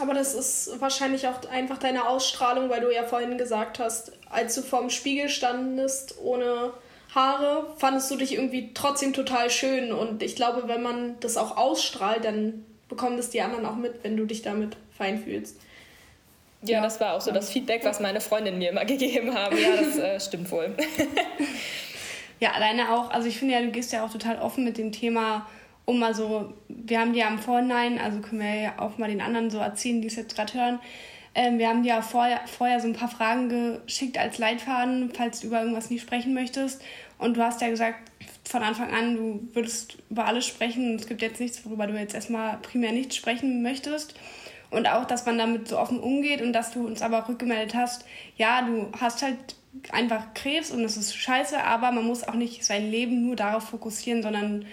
Aber 0.00 0.14
das 0.14 0.34
ist 0.34 0.80
wahrscheinlich 0.80 1.26
auch 1.28 1.44
einfach 1.50 1.78
deine 1.78 2.08
Ausstrahlung, 2.08 2.70
weil 2.70 2.80
du 2.80 2.92
ja 2.92 3.04
vorhin 3.04 3.36
gesagt 3.36 3.78
hast, 3.78 4.12
als 4.30 4.54
du 4.54 4.62
vorm 4.62 4.88
Spiegel 4.88 5.28
standest 5.28 6.18
ohne 6.22 6.72
Haare, 7.14 7.66
fandest 7.76 8.10
du 8.10 8.16
dich 8.16 8.34
irgendwie 8.34 8.70
trotzdem 8.74 9.12
total 9.12 9.50
schön. 9.50 9.92
Und 9.92 10.22
ich 10.22 10.36
glaube, 10.36 10.66
wenn 10.66 10.82
man 10.82 11.16
das 11.20 11.36
auch 11.36 11.56
ausstrahlt, 11.56 12.24
dann 12.24 12.64
bekommen 12.88 13.16
das 13.16 13.30
die 13.30 13.42
anderen 13.42 13.66
auch 13.66 13.76
mit, 13.76 14.02
wenn 14.02 14.16
du 14.16 14.24
dich 14.24 14.42
damit 14.42 14.76
fein 14.96 15.22
fühlst. 15.22 15.56
Ja, 16.62 16.74
ja. 16.74 16.80
das 16.82 17.00
war 17.00 17.14
auch 17.14 17.20
so 17.20 17.32
das 17.32 17.50
Feedback, 17.50 17.84
was 17.84 18.00
meine 18.00 18.20
Freundinnen 18.20 18.58
mir 18.58 18.70
immer 18.70 18.84
gegeben 18.86 19.34
haben. 19.34 19.56
Ja, 19.56 19.76
das 19.76 19.98
äh, 19.98 20.20
stimmt 20.20 20.50
wohl. 20.50 20.74
ja, 22.40 22.52
alleine 22.52 22.92
auch, 22.92 23.10
also 23.10 23.28
ich 23.28 23.38
finde 23.38 23.54
ja, 23.54 23.60
du 23.60 23.70
gehst 23.70 23.92
ja 23.92 24.04
auch 24.04 24.12
total 24.12 24.38
offen 24.38 24.64
mit 24.64 24.78
dem 24.78 24.92
Thema 24.92 25.46
um 25.84 25.98
mal 25.98 26.14
so, 26.14 26.52
wir 26.68 27.00
haben 27.00 27.12
dir 27.12 27.20
ja 27.20 27.28
im 27.28 27.38
Vorhinein, 27.38 27.98
also 27.98 28.20
können 28.20 28.40
wir 28.40 28.54
ja 28.54 28.78
auch 28.78 28.98
mal 28.98 29.08
den 29.08 29.20
anderen 29.20 29.50
so 29.50 29.58
erzählen, 29.58 30.00
die 30.00 30.08
es 30.08 30.16
jetzt 30.16 30.36
gerade 30.36 30.54
hören, 30.54 30.80
ähm, 31.34 31.58
wir 31.58 31.68
haben 31.68 31.82
dir 31.82 31.90
ja 31.90 32.02
vorher, 32.02 32.40
vorher 32.46 32.80
so 32.80 32.88
ein 32.88 32.94
paar 32.94 33.08
Fragen 33.08 33.48
geschickt 33.84 34.18
als 34.18 34.38
Leitfaden, 34.38 35.10
falls 35.14 35.40
du 35.40 35.46
über 35.46 35.60
irgendwas 35.60 35.90
nicht 35.90 36.02
sprechen 36.02 36.34
möchtest. 36.34 36.82
Und 37.18 37.36
du 37.36 37.42
hast 37.42 37.60
ja 37.60 37.68
gesagt, 37.68 38.10
von 38.44 38.62
Anfang 38.62 38.92
an, 38.92 39.16
du 39.16 39.48
würdest 39.54 39.98
über 40.10 40.26
alles 40.26 40.46
sprechen. 40.46 40.96
Es 40.96 41.06
gibt 41.06 41.22
jetzt 41.22 41.40
nichts, 41.40 41.64
worüber 41.64 41.86
du 41.86 41.94
jetzt 41.94 42.14
erstmal 42.14 42.58
primär 42.58 42.92
nicht 42.92 43.14
sprechen 43.14 43.62
möchtest. 43.62 44.14
Und 44.70 44.88
auch, 44.88 45.04
dass 45.04 45.26
man 45.26 45.38
damit 45.38 45.68
so 45.68 45.78
offen 45.78 46.00
umgeht 46.00 46.42
und 46.42 46.52
dass 46.52 46.72
du 46.72 46.86
uns 46.86 47.02
aber 47.02 47.28
rückgemeldet 47.28 47.74
hast, 47.74 48.04
ja, 48.36 48.62
du 48.62 48.88
hast 48.98 49.22
halt 49.22 49.36
einfach 49.90 50.34
Krebs 50.34 50.70
und 50.70 50.82
das 50.82 50.96
ist 50.96 51.14
scheiße, 51.14 51.62
aber 51.62 51.92
man 51.92 52.06
muss 52.06 52.24
auch 52.24 52.34
nicht 52.34 52.64
sein 52.64 52.90
Leben 52.90 53.26
nur 53.26 53.36
darauf 53.36 53.64
fokussieren, 53.64 54.22
sondern 54.22 54.66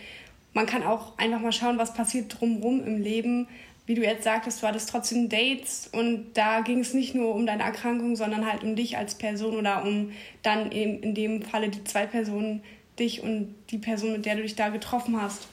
man 0.54 0.66
kann 0.66 0.84
auch 0.84 1.18
einfach 1.18 1.40
mal 1.40 1.52
schauen, 1.52 1.78
was 1.78 1.94
passiert 1.94 2.40
drumherum 2.40 2.84
im 2.86 3.02
Leben. 3.02 3.48
Wie 3.90 3.96
du 3.96 4.04
jetzt 4.04 4.24
sagtest, 4.24 4.62
du 4.62 4.68
hattest 4.68 4.88
trotzdem 4.92 5.30
Dates 5.30 5.90
und 5.92 6.34
da 6.36 6.62
ging 6.62 6.82
es 6.82 6.94
nicht 6.94 7.16
nur 7.16 7.34
um 7.34 7.48
deine 7.48 7.64
Erkrankung, 7.64 8.16
sondern 8.16 8.46
halt 8.46 8.62
um 8.62 8.76
dich 8.76 8.98
als 8.98 9.16
Person 9.16 9.56
oder 9.56 9.84
um 9.84 10.12
dann 10.44 10.72
eben 10.72 11.00
in 11.00 11.16
dem 11.16 11.42
Falle 11.42 11.70
die 11.70 11.84
zwei 11.86 12.06
Personen, 12.06 12.62
dich 13.00 13.24
und 13.24 13.56
die 13.72 13.80
Person, 13.80 14.12
mit 14.12 14.28
der 14.28 14.36
du 14.36 14.44
dich 14.44 14.54
da 14.54 14.70
getroffen 14.70 15.20
hast. 15.20 15.48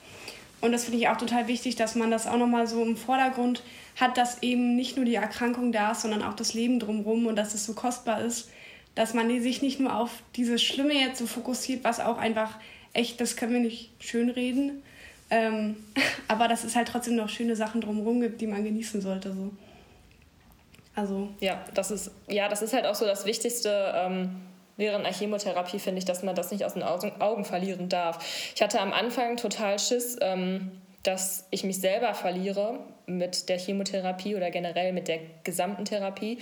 Und 0.60 0.72
das 0.72 0.84
finde 0.84 0.98
ich 0.98 1.08
auch 1.08 1.16
total 1.16 1.48
wichtig, 1.48 1.76
dass 1.76 1.94
man 1.94 2.10
das 2.10 2.26
auch 2.26 2.36
nochmal 2.36 2.66
so 2.66 2.82
im 2.82 2.98
Vordergrund 2.98 3.62
hat, 3.98 4.18
dass 4.18 4.42
eben 4.42 4.76
nicht 4.76 4.96
nur 4.96 5.06
die 5.06 5.14
Erkrankung 5.14 5.72
da 5.72 5.92
ist, 5.92 6.02
sondern 6.02 6.22
auch 6.22 6.34
das 6.34 6.52
Leben 6.52 6.78
drumherum 6.78 7.24
und 7.24 7.36
dass 7.36 7.54
es 7.54 7.64
so 7.64 7.72
kostbar 7.72 8.20
ist, 8.20 8.50
dass 8.94 9.14
man 9.14 9.30
sich 9.40 9.62
nicht 9.62 9.80
nur 9.80 9.96
auf 9.96 10.10
dieses 10.34 10.62
Schlimme 10.62 10.92
jetzt 10.92 11.20
so 11.20 11.26
fokussiert, 11.26 11.84
was 11.84 12.00
auch 12.00 12.18
einfach 12.18 12.58
echt, 12.92 13.18
das 13.18 13.34
können 13.34 13.54
wir 13.54 13.60
nicht 13.60 13.92
schönreden. 13.98 14.82
Ähm, 15.30 15.76
aber 16.28 16.48
dass 16.48 16.64
es 16.64 16.76
halt 16.76 16.88
trotzdem 16.88 17.16
noch 17.16 17.28
schöne 17.28 17.56
Sachen 17.56 17.80
drumherum 17.80 18.20
gibt, 18.20 18.40
die 18.40 18.46
man 18.46 18.64
genießen 18.64 19.00
sollte. 19.00 19.32
So. 19.32 19.50
Also. 20.94 21.28
Ja, 21.40 21.64
das 21.74 21.90
ist, 21.90 22.10
ja, 22.28 22.48
das 22.48 22.62
ist 22.62 22.72
halt 22.72 22.86
auch 22.86 22.94
so 22.94 23.04
das 23.04 23.26
Wichtigste. 23.26 23.92
Ähm 23.94 24.42
während 24.76 25.04
einer 25.04 25.14
Chemotherapie 25.14 25.78
finde 25.78 25.98
ich, 25.98 26.04
dass 26.04 26.22
man 26.22 26.34
das 26.34 26.50
nicht 26.50 26.64
aus 26.64 26.74
den 26.74 26.82
Augen 26.82 27.44
verlieren 27.44 27.88
darf. 27.88 28.18
Ich 28.54 28.62
hatte 28.62 28.80
am 28.80 28.92
Anfang 28.92 29.36
total 29.36 29.78
Schiss, 29.78 30.16
ähm, 30.20 30.70
dass 31.02 31.46
ich 31.50 31.64
mich 31.64 31.80
selber 31.80 32.14
verliere 32.14 32.80
mit 33.06 33.48
der 33.48 33.58
Chemotherapie 33.58 34.34
oder 34.34 34.50
generell 34.50 34.92
mit 34.92 35.08
der 35.08 35.20
gesamten 35.44 35.84
Therapie. 35.84 36.38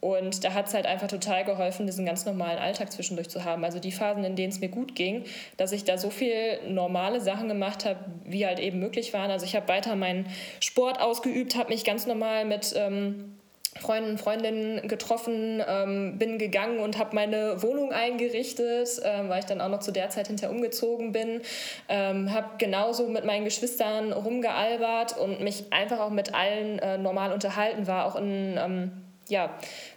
Und 0.00 0.44
da 0.44 0.52
hat 0.52 0.68
es 0.68 0.74
halt 0.74 0.86
einfach 0.86 1.08
total 1.08 1.44
geholfen, 1.44 1.86
diesen 1.86 2.04
ganz 2.04 2.26
normalen 2.26 2.58
Alltag 2.58 2.92
zwischendurch 2.92 3.28
zu 3.28 3.44
haben. 3.44 3.64
Also 3.64 3.78
die 3.80 3.92
Phasen, 3.92 4.24
in 4.24 4.36
denen 4.36 4.52
es 4.52 4.60
mir 4.60 4.68
gut 4.68 4.94
ging, 4.94 5.24
dass 5.56 5.72
ich 5.72 5.84
da 5.84 5.98
so 5.98 6.10
viel 6.10 6.60
normale 6.68 7.20
Sachen 7.20 7.48
gemacht 7.48 7.84
habe, 7.84 7.98
wie 8.24 8.46
halt 8.46 8.60
eben 8.60 8.78
möglich 8.78 9.12
waren. 9.14 9.30
Also 9.30 9.46
ich 9.46 9.56
habe 9.56 9.68
weiter 9.68 9.96
meinen 9.96 10.26
Sport 10.60 11.00
ausgeübt, 11.00 11.56
habe 11.56 11.70
mich 11.70 11.84
ganz 11.84 12.06
normal 12.06 12.44
mit 12.44 12.74
ähm, 12.76 13.36
Freunden 13.80 14.10
und 14.10 14.20
Freundinnen 14.20 14.88
getroffen, 14.88 15.62
ähm, 15.66 16.18
bin 16.18 16.38
gegangen 16.38 16.78
und 16.78 16.98
habe 16.98 17.14
meine 17.14 17.62
Wohnung 17.62 17.92
eingerichtet, 17.92 18.88
ähm, 19.02 19.28
weil 19.28 19.40
ich 19.40 19.44
dann 19.44 19.60
auch 19.60 19.68
noch 19.68 19.80
zu 19.80 19.92
der 19.92 20.08
Zeit 20.10 20.28
hinterher 20.28 20.54
umgezogen 20.54 21.12
bin. 21.12 21.42
Ähm, 21.88 22.32
habe 22.32 22.50
genauso 22.58 23.08
mit 23.08 23.24
meinen 23.24 23.44
Geschwistern 23.44 24.12
rumgealbert 24.12 25.16
und 25.18 25.40
mich 25.40 25.72
einfach 25.72 26.00
auch 26.00 26.10
mit 26.10 26.34
allen 26.34 26.78
äh, 26.78 26.98
normal 26.98 27.32
unterhalten, 27.32 27.86
war 27.86 28.06
auch 28.06 28.16
in 28.16 28.58
ähm, 28.58 28.92
ja, 29.28 29.50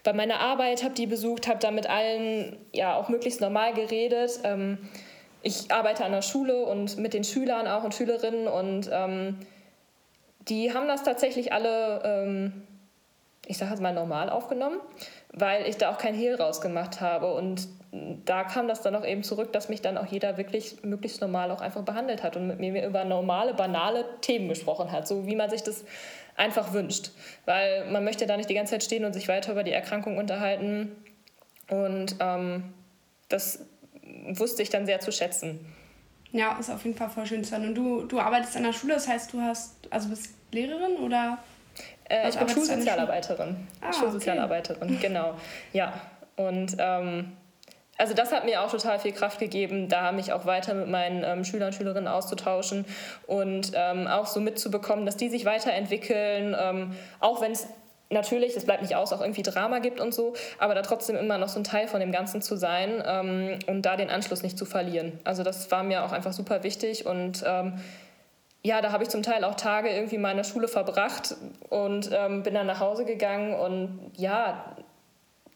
bei 0.03 0.13
meiner 0.13 0.39
Arbeit, 0.39 0.83
habe 0.83 0.95
die 0.95 1.07
besucht, 1.07 1.47
habe 1.47 1.59
da 1.59 1.71
mit 1.71 1.89
allen 1.89 2.57
ja 2.73 2.95
auch 2.95 3.09
möglichst 3.09 3.41
normal 3.41 3.73
geredet. 3.73 4.39
Ähm, 4.43 4.77
ich 5.41 5.71
arbeite 5.71 6.03
an 6.03 6.11
der 6.11 6.21
Schule 6.21 6.65
und 6.65 6.97
mit 6.97 7.13
den 7.13 7.23
Schülern 7.23 7.67
auch 7.67 7.83
und 7.83 7.93
Schülerinnen 7.93 8.47
und 8.47 8.89
ähm, 8.91 9.37
die 10.49 10.73
haben 10.73 10.87
das 10.87 11.03
tatsächlich 11.03 11.53
alle, 11.53 12.01
ähm, 12.03 12.67
ich 13.45 13.57
sage 13.57 13.71
jetzt 13.71 13.81
mal, 13.81 13.93
normal 13.93 14.29
aufgenommen, 14.29 14.79
weil 15.31 15.67
ich 15.67 15.77
da 15.77 15.91
auch 15.91 15.97
kein 15.97 16.15
Hehl 16.15 16.35
rausgemacht 16.35 17.01
habe. 17.01 17.33
Und 17.33 17.67
da 17.91 18.43
kam 18.43 18.67
das 18.67 18.81
dann 18.81 18.95
auch 18.95 19.05
eben 19.05 19.23
zurück, 19.23 19.51
dass 19.51 19.69
mich 19.69 19.81
dann 19.81 19.97
auch 19.97 20.05
jeder 20.05 20.37
wirklich 20.37 20.83
möglichst 20.83 21.21
normal 21.21 21.49
auch 21.49 21.61
einfach 21.61 21.81
behandelt 21.81 22.21
hat 22.21 22.35
und 22.35 22.47
mit 22.47 22.59
mir 22.59 22.85
über 22.85 23.03
normale, 23.03 23.53
banale 23.53 24.05
Themen 24.21 24.47
gesprochen 24.47 24.91
hat, 24.91 25.07
so 25.07 25.25
wie 25.25 25.35
man 25.35 25.49
sich 25.49 25.63
das 25.63 25.85
einfach 26.35 26.73
wünscht. 26.73 27.11
Weil 27.45 27.89
man 27.91 28.03
möchte 28.03 28.27
da 28.27 28.37
nicht 28.37 28.49
die 28.49 28.53
ganze 28.53 28.71
Zeit 28.71 28.83
stehen 28.83 29.05
und 29.05 29.13
sich 29.13 29.27
weiter 29.27 29.53
über 29.53 29.63
die 29.63 29.71
Erkrankung 29.71 30.17
unterhalten. 30.17 30.95
Und 31.69 32.15
ähm, 32.19 32.73
das 33.27 33.65
wusste 34.27 34.61
ich 34.61 34.69
dann 34.69 34.85
sehr 34.85 34.99
zu 34.99 35.11
schätzen. 35.11 35.59
Ja, 36.31 36.57
ist 36.59 36.69
auf 36.69 36.83
jeden 36.85 36.95
Fall 36.95 37.09
voll 37.09 37.25
schön 37.25 37.43
zu 37.43 37.53
hören. 37.53 37.69
Und 37.69 37.75
du, 37.75 38.03
du 38.03 38.19
arbeitest 38.19 38.55
an 38.55 38.63
der 38.63 38.73
Schule, 38.73 38.93
das 38.93 39.07
heißt, 39.07 39.33
du 39.33 39.41
hast, 39.41 39.75
also 39.89 40.09
bist 40.09 40.35
Lehrerin 40.51 40.97
oder? 40.97 41.39
Äh, 42.07 42.29
ich 42.29 42.37
bin 42.37 42.49
Schulsozialarbeiterin. 42.49 43.67
Ah, 43.81 43.91
Schulsozialarbeiterin, 43.91 44.89
okay. 44.89 45.07
genau. 45.07 45.33
Ja. 45.73 45.93
Und 46.35 46.75
ähm, 46.79 47.33
also 47.99 48.13
das 48.13 48.31
hat 48.31 48.45
mir 48.45 48.61
auch 48.61 48.71
total 48.71 48.97
viel 48.97 49.11
Kraft 49.11 49.39
gegeben, 49.39 49.89
da 49.89 50.11
mich 50.11 50.31
auch 50.31 50.45
weiter 50.45 50.73
mit 50.73 50.87
meinen 50.87 51.23
ähm, 51.23 51.43
Schülern 51.43 51.67
und 51.67 51.73
Schülerinnen 51.73 52.07
auszutauschen 52.07 52.85
und 53.27 53.73
ähm, 53.75 54.07
auch 54.07 54.25
so 54.25 54.39
mitzubekommen, 54.39 55.05
dass 55.05 55.17
die 55.17 55.29
sich 55.29 55.43
weiterentwickeln, 55.45 56.55
ähm, 56.57 56.95
auch 57.19 57.41
wenn 57.41 57.51
es 57.51 57.67
natürlich, 58.09 58.55
es 58.55 58.65
bleibt 58.65 58.81
nicht 58.81 58.95
aus, 58.95 59.11
auch 59.11 59.21
irgendwie 59.21 59.43
Drama 59.43 59.79
gibt 59.79 59.99
und 59.99 60.13
so, 60.13 60.33
aber 60.57 60.75
da 60.75 60.81
trotzdem 60.81 61.17
immer 61.17 61.37
noch 61.37 61.49
so 61.49 61.59
ein 61.59 61.65
Teil 61.65 61.87
von 61.87 61.99
dem 61.99 62.13
Ganzen 62.13 62.41
zu 62.41 62.55
sein 62.55 63.03
ähm, 63.05 63.59
und 63.67 63.81
da 63.83 63.97
den 63.97 64.09
Anschluss 64.09 64.43
nicht 64.43 64.57
zu 64.57 64.65
verlieren. 64.65 65.19
Also 65.25 65.43
das 65.43 65.69
war 65.69 65.83
mir 65.83 66.05
auch 66.05 66.13
einfach 66.13 66.33
super 66.33 66.63
wichtig 66.63 67.05
und 67.05 67.43
ähm, 67.45 67.79
ja, 68.61 68.81
da 68.81 68.91
habe 68.91 69.03
ich 69.03 69.09
zum 69.09 69.23
Teil 69.23 69.43
auch 69.43 69.55
Tage 69.55 69.89
irgendwie 69.89 70.15
in 70.15 70.21
meiner 70.21 70.43
Schule 70.43 70.67
verbracht 70.67 71.35
und 71.69 72.09
ähm, 72.11 72.43
bin 72.43 72.53
dann 72.53 72.67
nach 72.67 72.79
Hause 72.79 73.05
gegangen 73.05 73.53
und 73.53 74.11
ja, 74.17 74.75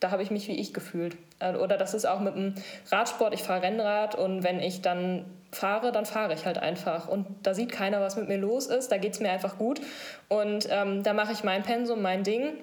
da 0.03 0.11
habe 0.11 0.23
ich 0.23 0.31
mich 0.31 0.47
wie 0.47 0.59
ich 0.59 0.73
gefühlt. 0.73 1.15
Äh, 1.39 1.55
oder 1.55 1.77
das 1.77 1.93
ist 1.93 2.05
auch 2.05 2.19
mit 2.19 2.35
dem 2.35 2.55
Radsport, 2.91 3.33
ich 3.33 3.43
fahre 3.43 3.63
Rennrad 3.63 4.15
und 4.15 4.43
wenn 4.43 4.59
ich 4.59 4.81
dann 4.81 5.25
fahre, 5.51 5.91
dann 5.91 6.05
fahre 6.05 6.33
ich 6.33 6.45
halt 6.45 6.57
einfach. 6.57 7.07
Und 7.07 7.27
da 7.43 7.53
sieht 7.53 7.71
keiner, 7.71 8.01
was 8.01 8.15
mit 8.15 8.27
mir 8.27 8.37
los 8.37 8.67
ist, 8.67 8.91
da 8.91 8.97
geht 8.97 9.13
es 9.13 9.19
mir 9.19 9.31
einfach 9.31 9.57
gut. 9.57 9.79
Und 10.27 10.67
ähm, 10.69 11.03
da 11.03 11.13
mache 11.13 11.31
ich 11.31 11.43
mein 11.43 11.63
Pensum, 11.63 12.01
mein 12.01 12.23
Ding 12.23 12.53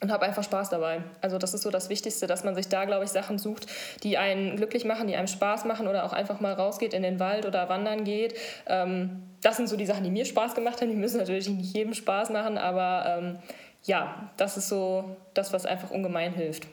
und 0.00 0.12
habe 0.12 0.26
einfach 0.26 0.42
Spaß 0.42 0.68
dabei. 0.70 1.02
Also 1.20 1.38
das 1.38 1.54
ist 1.54 1.62
so 1.62 1.70
das 1.70 1.88
Wichtigste, 1.88 2.26
dass 2.26 2.44
man 2.44 2.54
sich 2.54 2.68
da, 2.68 2.84
glaube 2.84 3.04
ich, 3.04 3.10
Sachen 3.10 3.38
sucht, 3.38 3.66
die 4.02 4.18
einen 4.18 4.56
glücklich 4.56 4.84
machen, 4.84 5.06
die 5.06 5.16
einem 5.16 5.26
Spaß 5.26 5.64
machen 5.64 5.88
oder 5.88 6.04
auch 6.04 6.12
einfach 6.12 6.40
mal 6.40 6.52
rausgeht 6.52 6.92
in 6.92 7.02
den 7.02 7.18
Wald 7.18 7.46
oder 7.46 7.68
wandern 7.68 8.04
geht. 8.04 8.34
Ähm, 8.66 9.22
das 9.42 9.56
sind 9.56 9.68
so 9.68 9.76
die 9.76 9.86
Sachen, 9.86 10.04
die 10.04 10.10
mir 10.10 10.24
Spaß 10.24 10.54
gemacht 10.54 10.80
haben. 10.80 10.90
Die 10.90 10.96
müssen 10.96 11.18
natürlich 11.18 11.48
nicht 11.48 11.74
jedem 11.74 11.94
Spaß 11.94 12.30
machen, 12.30 12.58
aber 12.58 13.18
ähm, 13.18 13.38
ja, 13.86 14.30
das 14.36 14.56
ist 14.56 14.68
so 14.68 15.16
das, 15.34 15.52
was 15.52 15.64
einfach 15.64 15.90
ungemein 15.90 16.32
hilft. 16.34 16.66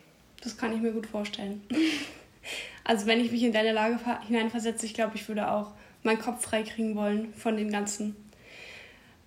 Das 0.43 0.57
kann 0.57 0.73
ich 0.73 0.81
mir 0.81 0.91
gut 0.91 1.07
vorstellen. 1.07 1.63
Also 2.85 3.05
wenn 3.05 3.21
ich 3.21 3.31
mich 3.31 3.41
in 3.43 3.53
deine 3.53 3.71
Lage 3.71 3.97
hineinversetze, 4.27 4.85
ich 4.85 4.93
glaube, 4.93 5.15
ich 5.15 5.29
würde 5.29 5.49
auch 5.49 5.71
meinen 6.03 6.19
Kopf 6.19 6.43
freikriegen 6.43 6.97
wollen 6.97 7.33
von 7.33 7.55
dem 7.55 7.71
Ganzen. 7.71 8.13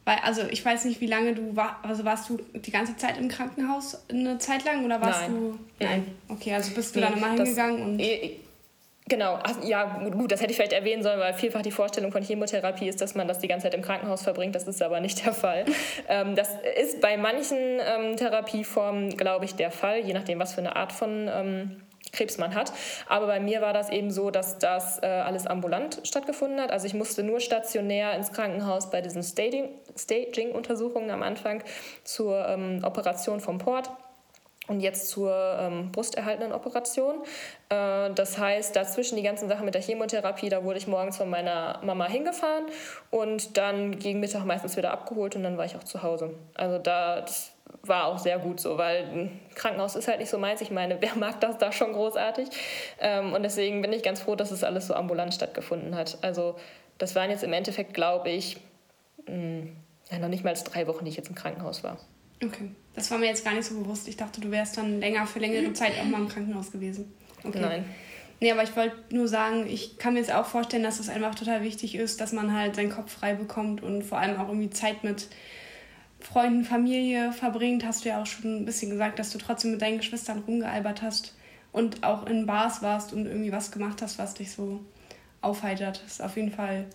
Weil, 0.05 0.19
also 0.19 0.43
ich 0.51 0.65
weiß 0.65 0.85
nicht, 0.85 1.01
wie 1.01 1.07
lange 1.07 1.35
du 1.35 1.57
war, 1.57 1.81
also 1.83 2.05
warst 2.05 2.29
du 2.29 2.39
die 2.55 2.71
ganze 2.71 2.97
Zeit 2.97 3.17
im 3.17 3.29
Krankenhaus 3.29 4.05
eine 4.11 4.39
Zeit 4.39 4.65
lang 4.65 4.85
oder 4.85 5.01
warst 5.01 5.23
Nein. 5.23 5.35
du. 5.35 5.59
Nein. 5.81 6.07
Okay, 6.29 6.55
also 6.55 6.75
bist 6.75 6.95
du 6.95 7.01
nee, 7.01 7.07
dann 7.07 7.17
immer 7.17 7.33
hingegangen 7.33 7.83
und. 7.83 8.01
Genau, 9.09 9.39
Ach, 9.41 9.63
ja 9.63 9.99
gut, 10.11 10.33
das 10.33 10.41
hätte 10.41 10.51
ich 10.51 10.57
vielleicht 10.57 10.73
erwähnen 10.73 11.05
sollen, 11.05 11.21
weil 11.21 11.33
vielfach 11.33 11.63
die 11.63 11.71
Vorstellung 11.71 12.11
von 12.11 12.25
Chemotherapie 12.25 12.89
ist, 12.89 13.01
dass 13.01 13.15
man 13.15 13.29
das 13.29 13.39
die 13.39 13.47
ganze 13.47 13.65
Zeit 13.65 13.75
im 13.75 13.83
Krankenhaus 13.83 14.23
verbringt. 14.23 14.57
Das 14.57 14.65
ist 14.65 14.83
aber 14.83 14.99
nicht 14.99 15.25
der 15.25 15.33
Fall. 15.33 15.65
ähm, 16.09 16.35
das 16.35 16.51
ist 16.83 17.01
bei 17.01 17.17
manchen 17.17 17.57
ähm, 17.57 18.17
Therapieformen, 18.17 19.17
glaube 19.17 19.45
ich, 19.45 19.55
der 19.55 19.71
Fall, 19.71 20.01
je 20.01 20.13
nachdem, 20.13 20.41
was 20.41 20.55
für 20.55 20.61
eine 20.61 20.75
Art 20.75 20.91
von 20.91 21.31
ähm, 21.33 21.83
Krebs 22.13 22.37
man 22.39 22.57
hat. 22.57 22.73
Aber 23.09 23.29
bei 23.29 23.39
mir 23.39 23.61
war 23.61 23.73
das 23.73 23.91
eben 23.91 24.11
so, 24.11 24.33
dass 24.33 24.59
das 24.59 25.01
äh, 25.01 25.07
alles 25.07 25.47
ambulant 25.47 26.01
stattgefunden 26.03 26.61
hat. 26.61 26.73
Also 26.73 26.87
ich 26.87 26.95
musste 26.95 27.23
nur 27.23 27.39
stationär 27.39 28.15
ins 28.15 28.33
Krankenhaus 28.33 28.91
bei 28.91 29.03
diesen 29.03 29.23
Staging-Untersuchungen 29.23 31.11
am 31.11 31.23
Anfang 31.23 31.63
zur 32.03 32.45
ähm, 32.49 32.83
Operation 32.83 33.39
vom 33.39 33.59
Port. 33.59 33.89
Und 34.69 34.81
jetzt 34.81 35.09
zur 35.09 35.57
ähm, 35.61 35.93
brusterhaltenden 35.93 36.53
Operation. 36.53 37.17
Äh, 37.69 38.11
das 38.15 38.39
heißt, 38.39 38.75
dazwischen 38.75 39.17
die 39.17 39.23
ganzen 39.23 39.49
Sachen 39.49 39.65
mit 39.65 39.75
der 39.75 39.83
Chemotherapie, 39.83 40.49
da 40.49 40.65
wurde 40.65 40.79
ich 40.79 40.87
morgens 40.87 41.17
von 41.17 41.31
meiner 41.31 41.81
Mama 41.83 42.07
hingefahren 42.07 42.65
und 43.11 43.57
dann 43.57 43.99
gegen 43.99 44.21
Mittag 44.21 44.45
meistens 44.45 44.77
wieder 44.77 44.91
abgeholt 44.91 45.37
und 45.37 45.43
dann 45.43 45.57
war 45.57 45.65
ich 45.65 45.77
auch 45.77 45.85
zu 45.85 46.03
Hause. 46.03 46.35
Also 46.55 46.79
da 46.79 47.21
das 47.21 47.53
war 47.83 48.07
auch 48.07 48.19
sehr 48.19 48.39
gut 48.39 48.61
so, 48.61 48.79
weil 48.79 49.05
ein 49.05 49.41
Krankenhaus 49.55 49.97
ist 49.97 50.09
halt 50.09 50.19
nicht 50.19 50.31
so 50.31 50.39
meins. 50.39 50.61
Ich 50.61 50.71
meine, 50.71 51.01
wer 51.01 51.15
mag 51.17 51.41
das 51.41 51.59
da 51.59 51.73
schon 51.73 51.93
großartig? 51.93 52.49
Ähm, 53.01 53.33
und 53.33 53.43
deswegen 53.43 53.83
bin 53.83 53.93
ich 53.93 54.03
ganz 54.03 54.21
froh, 54.21 54.35
dass 54.35 54.51
es 54.51 54.65
alles 54.65 54.87
so 54.87 54.95
ambulant 54.95 55.35
stattgefunden 55.35 55.95
hat. 55.95 56.19
Also 56.23 56.57
das 56.99 57.15
waren 57.15 57.31
jetzt 57.31 57.45
im 57.45 57.53
Endeffekt, 57.53 57.95
glaube 57.95 58.31
ich, 58.31 58.59
mh, 59.27 59.33
hm, 59.33 59.77
ja, 60.11 60.19
noch 60.21 60.29
nicht 60.29 60.45
mal 60.45 60.55
drei 60.55 60.87
Wochen, 60.87 61.05
die 61.05 61.11
ich 61.11 61.17
jetzt 61.17 61.29
im 61.29 61.35
Krankenhaus 61.35 61.83
war. 61.83 61.99
Okay, 62.43 62.71
das 62.95 63.11
war 63.11 63.19
mir 63.19 63.27
jetzt 63.27 63.45
gar 63.45 63.55
nicht 63.55 63.65
so 63.65 63.79
bewusst. 63.79 64.09
Ich 64.09 64.17
dachte, 64.17 64.41
du 64.41 64.51
wärst 64.51 64.77
dann 64.77 65.01
länger 65.01 65.27
für 65.27 65.39
längere 65.39 65.73
Zeit 65.73 65.93
auch 66.01 66.05
mal 66.05 66.21
im 66.21 66.29
Krankenhaus 66.29 66.71
gewesen. 66.71 67.13
Okay. 67.45 67.61
Nein. 67.61 67.85
Nee, 68.41 68.53
aber 68.53 68.63
ich 68.63 68.77
wollte 68.77 68.97
nur 69.11 69.29
sagen, 69.29 69.67
ich 69.67 69.97
kann 69.97 70.13
mir 70.13 70.21
jetzt 70.21 70.33
auch 70.33 70.45
vorstellen, 70.45 70.83
dass 70.83 71.01
es 71.01 71.09
einfach 71.09 71.35
total 71.35 71.63
wichtig 71.63 71.95
ist, 71.95 72.21
dass 72.21 72.33
man 72.33 72.53
halt 72.53 72.77
seinen 72.77 72.91
Kopf 72.91 73.13
frei 73.13 73.35
bekommt 73.35 73.83
und 73.83 74.03
vor 74.03 74.19
allem 74.19 74.39
auch 74.39 74.49
irgendwie 74.49 74.69
Zeit 74.69 75.05
mit 75.05 75.29
Freunden, 76.21 76.65
Familie 76.65 77.33
verbringt. 77.33 77.87
Hast 77.87 78.05
du 78.05 78.11
ja 78.11 78.21
auch 78.21 78.27
schon 78.27 78.63
ein 78.63 78.65
bisschen 78.67 78.91
gesagt, 78.91 79.19
dass 79.19 79.31
du 79.31 79.39
trotzdem 79.39 79.73
mit 79.73 79.81
deinen 79.81 79.99
Geschwistern 79.99 80.43
rumgealbert 80.47 81.01
hast 81.01 81.35
und 81.73 82.03
auch 82.03 82.27
in 82.27 82.47
Bars 82.47 82.83
warst 82.83 83.13
und 83.15 83.27
irgendwie 83.27 83.53
was 83.53 83.71
gemacht 83.71 84.03
hast, 84.03 84.19
was 84.19 84.35
dich 84.35 84.51
so 84.51 84.85
aufheitert. 85.41 86.03
Das 86.05 86.13
ist 86.13 86.23
auf 86.23 86.37
jeden 86.37 86.51
Fall, 86.51 86.87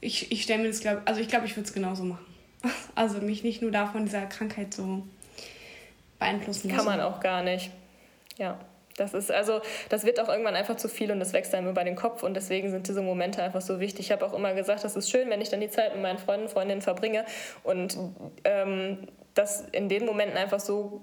ich, 0.00 0.32
ich 0.32 0.42
stelle 0.42 0.62
mir 0.62 0.68
das, 0.68 0.80
glaube 0.80 1.02
also 1.04 1.20
ich 1.20 1.28
glaube, 1.28 1.46
ich 1.46 1.56
würde 1.56 1.68
es 1.68 1.72
genauso 1.72 2.02
machen. 2.04 2.24
Also 2.94 3.18
mich 3.18 3.42
nicht 3.42 3.62
nur 3.62 3.70
davon 3.70 4.04
dieser 4.04 4.26
Krankheit 4.26 4.74
so 4.74 5.02
beeinflussen 6.18 6.70
Kann 6.70 6.84
man 6.84 7.00
auch 7.00 7.20
gar 7.20 7.42
nicht. 7.42 7.70
Ja. 8.36 8.58
Das 8.96 9.14
ist 9.14 9.30
also, 9.30 9.62
das 9.88 10.04
wird 10.04 10.20
auch 10.20 10.28
irgendwann 10.28 10.56
einfach 10.56 10.76
zu 10.76 10.86
viel 10.88 11.10
und 11.10 11.20
das 11.20 11.32
wächst 11.32 11.54
einem 11.54 11.68
über 11.70 11.84
den 11.84 11.96
Kopf 11.96 12.22
und 12.22 12.34
deswegen 12.34 12.70
sind 12.70 12.86
diese 12.86 13.00
Momente 13.00 13.42
einfach 13.42 13.62
so 13.62 13.80
wichtig. 13.80 14.06
Ich 14.06 14.12
habe 14.12 14.26
auch 14.26 14.34
immer 14.34 14.52
gesagt, 14.52 14.84
das 14.84 14.94
ist 14.94 15.08
schön, 15.08 15.30
wenn 15.30 15.40
ich 15.40 15.48
dann 15.48 15.62
die 15.62 15.70
Zeit 15.70 15.94
mit 15.94 16.02
meinen 16.02 16.18
Freunden, 16.18 16.50
Freundinnen 16.50 16.82
verbringe 16.82 17.24
und 17.62 17.96
ähm, 18.44 19.08
das 19.34 19.64
in 19.72 19.88
den 19.88 20.04
Momenten 20.04 20.36
einfach 20.36 20.60
so 20.60 21.00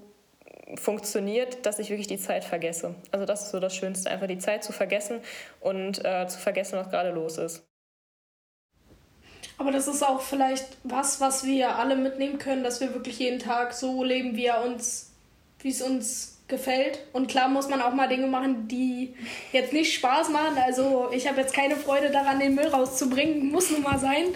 funktioniert, 0.76 1.66
dass 1.66 1.80
ich 1.80 1.90
wirklich 1.90 2.06
die 2.06 2.18
Zeit 2.18 2.44
vergesse. 2.44 2.94
Also 3.10 3.26
das 3.26 3.46
ist 3.46 3.50
so 3.50 3.58
das 3.58 3.74
Schönste, 3.74 4.10
einfach 4.10 4.28
die 4.28 4.38
Zeit 4.38 4.62
zu 4.62 4.72
vergessen 4.72 5.20
und 5.60 6.04
äh, 6.04 6.28
zu 6.28 6.38
vergessen, 6.38 6.78
was 6.78 6.90
gerade 6.90 7.10
los 7.10 7.38
ist. 7.38 7.67
Aber 9.58 9.72
das 9.72 9.88
ist 9.88 10.04
auch 10.04 10.20
vielleicht 10.20 10.76
was, 10.84 11.20
was 11.20 11.44
wir 11.44 11.76
alle 11.76 11.96
mitnehmen 11.96 12.38
können, 12.38 12.62
dass 12.62 12.80
wir 12.80 12.94
wirklich 12.94 13.18
jeden 13.18 13.40
Tag 13.40 13.74
so 13.74 14.04
leben, 14.04 14.36
wie 14.36 14.46
er 14.46 14.64
uns, 14.64 15.10
wie 15.60 15.70
es 15.70 15.82
uns 15.82 16.38
gefällt. 16.46 17.00
Und 17.12 17.28
klar 17.28 17.48
muss 17.48 17.68
man 17.68 17.82
auch 17.82 17.92
mal 17.92 18.08
Dinge 18.08 18.28
machen, 18.28 18.68
die 18.68 19.14
jetzt 19.52 19.72
nicht 19.72 19.92
Spaß 19.94 20.30
machen. 20.30 20.56
Also 20.64 21.10
ich 21.12 21.28
habe 21.28 21.40
jetzt 21.40 21.52
keine 21.52 21.76
Freude 21.76 22.10
daran, 22.10 22.38
den 22.38 22.54
Müll 22.54 22.68
rauszubringen, 22.68 23.50
muss 23.50 23.70
nun 23.70 23.82
mal 23.82 23.98
sein. 23.98 24.26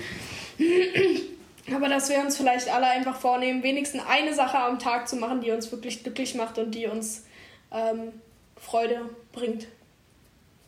Aber 1.75 1.89
dass 1.89 2.11
wir 2.11 2.19
uns 2.19 2.37
vielleicht 2.37 2.69
alle 2.69 2.87
einfach 2.87 3.19
vornehmen, 3.19 3.63
wenigstens 3.63 4.03
eine 4.07 4.35
Sache 4.35 4.59
am 4.59 4.81
Tag 4.81 5.09
zu 5.09 5.15
machen, 5.17 5.41
die 5.41 5.53
uns 5.53 5.71
wirklich 5.71 6.03
glücklich 6.03 6.35
macht 6.35 6.59
und 6.59 6.73
die 6.73 6.87
uns 6.89 7.25
ähm, 7.71 8.13
Freude 8.57 9.09
bringt. 9.33 9.69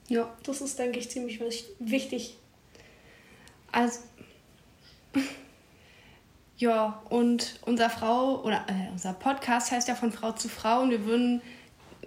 Ja. 0.09 0.33
Das 0.45 0.61
ist, 0.61 0.79
denke 0.79 1.01
ich, 1.01 1.11
ziemlich 1.11 1.40
wichtig. 1.81 2.37
Also 3.73 3.99
ja, 6.57 7.03
und 7.09 7.59
unser 7.62 7.90
Frau 7.90 8.42
oder 8.42 8.64
äh, 8.68 8.92
unser 8.92 9.12
Podcast 9.12 9.72
heißt 9.72 9.88
ja 9.88 9.94
von 9.94 10.12
Frau 10.12 10.33
zu 10.33 10.48
Frau 10.48 10.83
und 10.83 10.90
wir 10.90 11.05
würden 11.05 11.42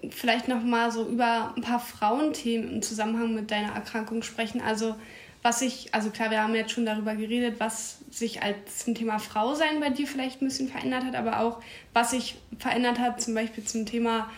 vielleicht 0.09 0.47
noch 0.47 0.63
mal 0.63 0.91
so 0.91 1.07
über 1.07 1.53
ein 1.55 1.61
paar 1.61 1.79
Frauenthemen 1.79 2.75
im 2.75 2.81
Zusammenhang 2.81 3.33
mit 3.33 3.51
deiner 3.51 3.73
Erkrankung 3.73 4.23
sprechen. 4.23 4.61
Also 4.61 4.95
was 5.41 5.59
sich, 5.59 5.93
also 5.93 6.09
klar, 6.09 6.31
wir 6.31 6.41
haben 6.41 6.55
jetzt 6.55 6.71
schon 6.71 6.85
darüber 6.85 7.15
geredet, 7.15 7.59
was 7.59 7.99
sich 8.09 8.41
als 8.41 8.79
zum 8.83 8.95
Thema 8.95 9.19
Frau 9.19 9.53
sein 9.53 9.79
bei 9.79 9.89
dir 9.89 10.07
vielleicht 10.07 10.41
ein 10.41 10.47
bisschen 10.47 10.67
verändert 10.67 11.03
hat, 11.05 11.15
aber 11.15 11.39
auch 11.39 11.61
was 11.93 12.11
sich 12.11 12.35
verändert 12.57 12.99
hat, 12.99 13.21
zum 13.21 13.33
Beispiel 13.33 13.63
zum 13.63 13.85
Thema, 13.85 14.29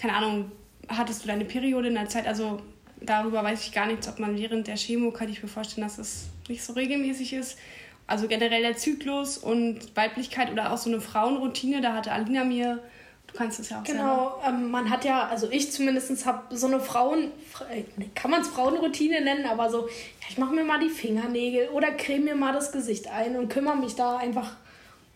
keine 0.00 0.14
Ahnung, 0.14 0.50
hattest 0.88 1.22
du 1.22 1.28
deine 1.28 1.44
Periode 1.44 1.88
in 1.88 1.94
der 1.94 2.08
Zeit? 2.08 2.26
Also 2.26 2.62
darüber 3.00 3.42
weiß 3.42 3.64
ich 3.64 3.72
gar 3.72 3.86
nichts, 3.86 4.08
ob 4.08 4.18
man 4.18 4.36
während 4.36 4.66
der 4.66 4.76
Chemo, 4.76 5.10
kann 5.10 5.28
ich 5.28 5.42
mir 5.42 5.48
vorstellen, 5.48 5.86
dass 5.86 5.98
es 5.98 6.28
nicht 6.48 6.62
so 6.62 6.72
regelmäßig 6.72 7.32
ist 7.32 7.58
also 8.06 8.28
generell 8.28 8.62
der 8.62 8.76
Zyklus 8.76 9.38
und 9.38 9.96
Weiblichkeit 9.96 10.50
oder 10.50 10.72
auch 10.72 10.78
so 10.78 10.90
eine 10.90 11.00
Frauenroutine, 11.00 11.80
da 11.80 11.94
hatte 11.94 12.12
Alina 12.12 12.44
mir, 12.44 12.82
du 13.26 13.34
kannst 13.34 13.58
es 13.58 13.70
ja 13.70 13.80
auch 13.80 13.84
Genau, 13.84 14.40
ähm, 14.46 14.70
man 14.70 14.90
hat 14.90 15.04
ja, 15.04 15.26
also 15.26 15.50
ich 15.50 15.72
zumindest 15.72 16.24
habe 16.24 16.56
so 16.56 16.66
eine 16.66 16.80
Frauen, 16.80 17.32
äh, 17.70 17.82
kann 18.14 18.30
man 18.30 18.42
es 18.42 18.48
Frauenroutine 18.48 19.20
nennen, 19.22 19.46
aber 19.46 19.70
so, 19.70 19.88
ja, 19.88 20.26
ich 20.28 20.38
mache 20.38 20.54
mir 20.54 20.64
mal 20.64 20.78
die 20.78 20.88
Fingernägel 20.88 21.68
oder 21.70 21.90
creme 21.92 22.26
mir 22.26 22.36
mal 22.36 22.52
das 22.52 22.70
Gesicht 22.70 23.08
ein 23.08 23.36
und 23.36 23.48
kümmere 23.48 23.76
mich 23.76 23.94
da 23.94 24.18
einfach 24.18 24.56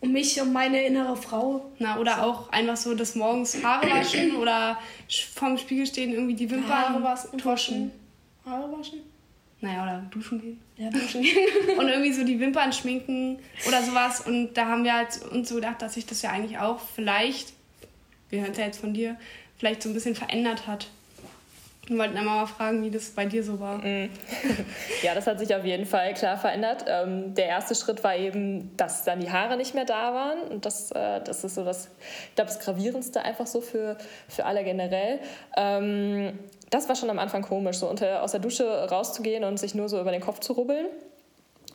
um 0.01 0.11
mich, 0.11 0.41
um 0.41 0.51
meine 0.51 0.83
innere 0.83 1.15
Frau. 1.15 1.71
Na, 1.79 1.97
oder 1.97 2.15
so. 2.15 2.21
auch 2.21 2.49
einfach 2.51 2.75
so 2.75 2.95
des 2.95 3.15
Morgens 3.15 3.63
Haare 3.63 3.89
waschen 3.89 4.35
oder 4.35 4.77
vorm 5.35 5.57
Spiegel 5.57 5.85
stehen, 5.85 6.11
irgendwie 6.11 6.33
die 6.33 6.49
Wimpern 6.49 7.01
Haare 7.03 7.03
waschen. 7.43 7.91
Haare 8.43 8.71
waschen? 8.77 8.99
Naja, 9.61 9.83
oder 9.83 10.03
duschen 10.09 10.41
gehen. 10.41 10.59
Ja, 10.81 10.89
duschen 10.89 11.23
und 11.77 11.89
irgendwie 11.89 12.11
so 12.11 12.23
die 12.23 12.39
Wimpern 12.39 12.73
schminken 12.73 13.37
oder 13.67 13.83
sowas. 13.83 14.21
Und 14.21 14.55
da 14.55 14.65
haben 14.65 14.83
wir 14.83 14.95
halt 14.95 15.21
uns 15.31 15.49
so 15.49 15.55
gedacht, 15.55 15.79
dass 15.81 15.93
sich 15.93 16.07
das 16.07 16.23
ja 16.23 16.31
eigentlich 16.31 16.57
auch 16.57 16.79
vielleicht, 16.95 17.53
wir 18.31 18.41
hören 18.41 18.51
es 18.51 18.57
ja 18.57 18.65
jetzt 18.65 18.79
von 18.79 18.91
dir, 18.91 19.15
vielleicht 19.59 19.83
so 19.83 19.89
ein 19.89 19.93
bisschen 19.93 20.15
verändert 20.15 20.65
hat. 20.65 20.87
Wir 21.85 21.99
wollten 21.99 22.17
einmal 22.17 22.37
mal 22.37 22.45
fragen, 22.47 22.83
wie 22.83 22.89
das 22.89 23.11
bei 23.11 23.25
dir 23.25 23.43
so 23.43 23.59
war. 23.59 23.77
Mm. 23.77 24.09
ja, 25.03 25.13
das 25.13 25.27
hat 25.27 25.37
sich 25.37 25.53
auf 25.53 25.65
jeden 25.65 25.85
Fall 25.85 26.15
klar 26.15 26.37
verändert. 26.37 26.85
Ähm, 26.87 27.35
der 27.35 27.45
erste 27.45 27.75
Schritt 27.75 28.03
war 28.03 28.15
eben, 28.15 28.75
dass 28.75 29.03
dann 29.03 29.19
die 29.19 29.29
Haare 29.29 29.57
nicht 29.57 29.75
mehr 29.75 29.85
da 29.85 30.13
waren. 30.13 30.41
Und 30.49 30.65
das, 30.65 30.91
äh, 30.91 31.21
das 31.23 31.43
ist 31.43 31.55
so 31.55 31.63
das, 31.63 31.89
ich 32.29 32.35
glaube, 32.35 32.49
das 32.49 32.59
Gravierendste 32.59 33.21
einfach 33.21 33.45
so 33.45 33.61
für, 33.61 33.97
für 34.27 34.45
alle 34.45 34.63
generell. 34.63 35.19
Das 36.71 36.87
war 36.89 36.95
schon 36.95 37.09
am 37.09 37.19
Anfang 37.19 37.43
komisch, 37.43 37.77
so 37.77 37.89
unter, 37.89 38.23
aus 38.23 38.31
der 38.31 38.39
Dusche 38.39 38.65
rauszugehen 38.89 39.43
und 39.43 39.59
sich 39.59 39.75
nur 39.75 39.89
so 39.89 39.99
über 39.99 40.11
den 40.11 40.21
Kopf 40.21 40.39
zu 40.39 40.53
rubbeln. 40.53 40.87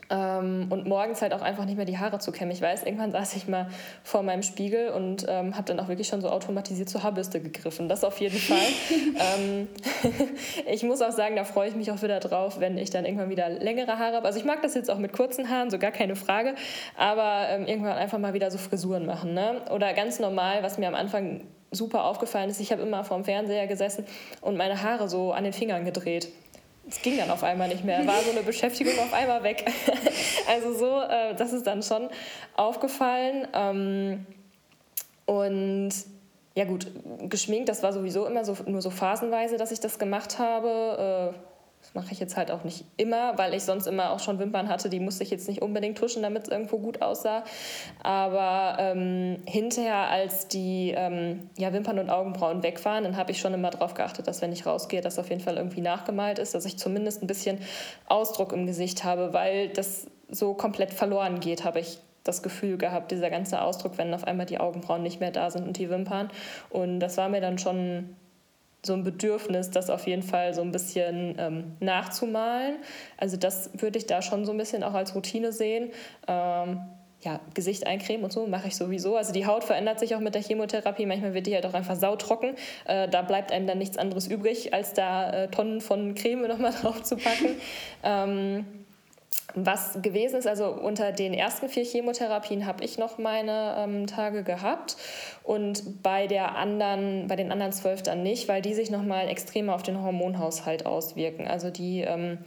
Ähm, 0.09 0.69
und 0.71 0.87
morgens 0.87 1.21
halt 1.21 1.35
auch 1.35 1.43
einfach 1.43 1.65
nicht 1.65 1.77
mehr 1.77 1.85
die 1.85 1.99
Haare 1.99 2.19
zu 2.19 2.33
kämmen. 2.33 2.53
Ich 2.53 2.61
weiß, 2.61 2.85
irgendwann 2.85 3.11
saß 3.11 3.35
ich 3.37 3.49
mal 3.49 3.69
vor 4.05 4.23
meinem 4.23 4.43
Spiegel 4.43 4.91
und 4.91 5.27
ähm, 5.29 5.57
habe 5.57 5.65
dann 5.65 5.81
auch 5.81 5.89
wirklich 5.89 6.07
schon 6.09 6.21
so 6.21 6.31
automatisiert 6.31 6.89
zur 6.89 7.03
Haarbürste 7.03 7.41
gegriffen. 7.41 7.89
Das 7.89 8.05
auf 8.05 8.19
jeden 8.21 8.39
Fall. 8.39 8.57
ähm, 9.39 9.69
ich 10.73 10.83
muss 10.83 11.03
auch 11.03 11.11
sagen, 11.11 11.37
da 11.37 11.45
freue 11.45 11.69
ich 11.69 11.75
mich 11.75 11.91
auch 11.91 12.03
wieder 12.03 12.21
drauf, 12.21 12.61
wenn 12.61 12.79
ich 12.79 12.91
dann 12.91 13.05
irgendwann 13.05 13.31
wieder 13.31 13.49
längere 13.51 13.99
Haare 13.99 14.17
habe. 14.17 14.27
Also 14.27 14.39
ich 14.39 14.45
mag 14.45 14.63
das 14.63 14.75
jetzt 14.75 14.91
auch 14.91 14.99
mit 14.99 15.13
kurzen 15.13 15.51
Haaren, 15.51 15.71
so 15.71 15.79
gar 15.79 15.93
keine 15.93 16.17
Frage. 16.17 16.55
Aber 16.97 17.49
ähm, 17.49 17.67
irgendwann 17.67 17.97
einfach 17.97 18.19
mal 18.19 18.33
wieder 18.33 18.51
so 18.51 18.59
Frisuren 18.59 19.07
machen. 19.07 19.35
Ne? 19.35 19.61
Oder 19.75 19.93
ganz 19.93 20.21
normal, 20.21 20.63
was 20.63 20.79
mir 20.79 20.89
am 20.89 20.95
Anfang 20.95 21.43
super 21.71 22.05
aufgefallen 22.05 22.51
ist, 22.51 22.61
ich 22.61 22.73
habe 22.73 22.83
immer 22.83 23.05
vorm 23.05 23.25
Fernseher 23.25 23.67
gesessen 23.67 24.07
und 24.41 24.57
meine 24.57 24.83
Haare 24.83 25.09
so 25.09 25.33
an 25.33 25.45
den 25.45 25.53
Fingern 25.53 25.85
gedreht. 25.85 26.29
Es 26.89 27.03
ging 27.03 27.17
dann 27.19 27.31
auf 27.31 27.43
einmal 27.43 27.69
nicht 27.69 27.85
mehr, 27.85 28.07
war 28.07 28.21
so 28.23 28.31
eine 28.31 28.43
Beschäftigung 28.43 28.97
auf 28.99 29.13
einmal 29.13 29.43
weg. 29.43 29.65
also 30.49 30.73
so, 30.73 31.01
äh, 31.01 31.35
das 31.35 31.53
ist 31.53 31.67
dann 31.67 31.83
schon 31.83 32.09
aufgefallen. 32.57 33.49
Ähm, 33.53 34.27
und 35.27 35.91
ja 36.55 36.65
gut, 36.65 36.87
geschminkt, 37.29 37.69
das 37.69 37.83
war 37.83 37.93
sowieso 37.93 38.25
immer 38.27 38.45
so, 38.45 38.57
nur 38.67 38.81
so 38.81 38.91
phasenweise, 38.91 39.57
dass 39.57 39.73
ich 39.73 39.81
das 39.81 39.99
gemacht 39.99 40.39
habe. 40.39 41.35
Das 41.87 41.95
mache 41.95 42.13
ich 42.13 42.19
jetzt 42.19 42.37
halt 42.37 42.51
auch 42.51 42.65
nicht 42.65 42.85
immer, 42.97 43.39
weil 43.39 43.55
ich 43.55 43.63
sonst 43.63 43.87
immer 43.87 44.11
auch 44.11 44.19
schon 44.19 44.41
Wimpern 44.41 44.69
hatte, 44.69 44.89
die 44.89 44.99
musste 44.99 45.23
ich 45.23 45.31
jetzt 45.31 45.47
nicht 45.47 45.63
unbedingt 45.63 45.97
tuschen, 45.97 46.21
damit 46.21 46.45
es 46.45 46.49
irgendwo 46.49 46.79
gut 46.79 47.01
aussah. 47.01 47.45
Aber 48.03 48.77
ähm, 48.81 49.39
hinterher, 49.47 50.11
als 50.11 50.49
die 50.49 50.93
ähm, 50.97 51.49
ja, 51.57 51.73
Wimpern 51.73 52.01
und 52.01 52.11
Augenbrauen 52.11 52.65
weg 52.65 52.85
waren, 52.85 53.05
dann 53.05 53.17
habe 53.17 53.31
ich 53.31 53.39
schon 53.39 53.55
immer 53.55 53.71
darauf 53.71 53.95
geachtet, 53.95 54.27
dass 54.27 54.43
wenn 54.43 54.51
ich 54.51 54.67
rausgehe, 54.67 55.01
das 55.01 55.17
auf 55.21 55.29
jeden 55.29 55.41
Fall 55.41 55.59
irgendwie 55.59 55.81
nachgemalt 55.81 56.41
ist, 56.41 56.57
dass 56.57 56.65
ich 56.65 56.77
zumindest 56.77 57.23
ein 57.23 57.29
bisschen 57.29 57.59
Ausdruck 58.07 58.53
im 58.53 58.67
Gesicht 58.67 59.05
habe, 59.05 59.33
weil 59.33 59.69
das 59.69 60.09
so 60.29 60.55
komplett 60.55 60.93
verloren 60.93 61.39
geht, 61.39 61.63
habe 61.63 61.79
ich 61.79 61.99
das 62.25 62.43
Gefühl 62.43 62.79
gehabt, 62.79 63.13
dieser 63.13 63.31
ganze 63.31 63.63
Ausdruck, 63.63 63.97
wenn 63.97 64.13
auf 64.13 64.25
einmal 64.25 64.47
die 64.47 64.59
Augenbrauen 64.59 65.05
nicht 65.05 65.21
mehr 65.21 65.31
da 65.31 65.51
sind 65.53 65.69
und 65.69 65.79
die 65.79 65.89
Wimpern. 65.89 66.31
Und 66.69 66.99
das 66.99 67.17
war 67.17 67.29
mir 67.29 67.41
dann 67.41 67.59
schon 67.59 68.17
so 68.85 68.93
ein 68.93 69.03
Bedürfnis, 69.03 69.71
das 69.71 69.91
auf 69.91 70.07
jeden 70.07 70.23
Fall 70.23 70.55
so 70.55 70.63
ein 70.63 70.71
bisschen 70.71 71.35
ähm, 71.39 71.77
nachzumalen. 71.81 72.77
Also 73.17 73.37
das 73.37 73.71
würde 73.75 73.99
ich 73.99 74.07
da 74.07 74.23
schon 74.23 74.45
so 74.45 74.53
ein 74.53 74.59
bisschen 74.59 74.83
auch 74.83 74.95
als 74.95 75.15
Routine 75.15 75.53
sehen. 75.53 75.91
Ähm, 76.29 76.81
ja, 77.23 77.41
Gesicht 77.55 77.87
eincremen 77.87 78.25
und 78.25 78.33
so 78.33 78.47
mache 78.47 78.69
ich 78.69 78.77
sowieso. 78.77 79.17
Also 79.17 79.33
die 79.33 79.47
Haut 79.47 79.65
verändert 79.65 79.99
sich 79.99 80.15
auch 80.15 80.21
mit 80.21 80.35
der 80.35 80.43
Chemotherapie. 80.43 81.07
Manchmal 81.07 81.35
wird 81.35 81.47
die 81.47 81.55
halt 81.55 81.67
auch 81.67 81.75
einfach 81.75 81.97
sautrocken. 81.97 82.55
Äh, 82.85 83.09
da 83.09 83.23
bleibt 83.23 83.53
einem 83.53 83.67
dann 83.67 83.79
nichts 83.79 83.97
anderes 83.99 84.27
übrig, 84.29 84.75
als 84.75 84.93
da 84.93 85.31
äh, 85.31 85.49
Tonnen 85.49 85.81
von 85.81 86.15
Creme 86.15 86.47
nochmal 86.47 86.73
drauf 86.83 87.03
zu 87.03 87.17
packen. 87.17 87.57
ähm, 88.05 88.86
was 89.57 90.03
gewesen 90.03 90.37
ist, 90.37 90.47
also 90.47 90.69
unter 90.69 91.13
den 91.13 91.33
ersten 91.33 91.71
vier 91.71 91.85
Chemotherapien 91.85 92.67
habe 92.67 92.85
ich 92.85 92.99
noch 92.99 93.17
meine 93.17 93.75
ähm, 93.79 94.07
Tage 94.07 94.43
gehabt 94.43 94.97
und 95.43 96.03
bei 96.03 96.27
der 96.27 96.57
anderen, 96.57 97.27
bei 97.27 97.37
den 97.37 97.51
anderen 97.51 97.73
zwölf 97.73 98.03
dann 98.03 98.23
nicht, 98.23 98.49
weil 98.49 98.61
die 98.61 98.75
sich 98.75 98.91
nochmal 98.91 99.29
extremer 99.29 99.75
auf 99.75 99.83
den 99.83 100.03
Hormonhaushalt 100.03 100.85
auswirken. 100.85 101.49
Also 101.49 101.71
die, 101.71 102.03
ähm, 102.03 102.39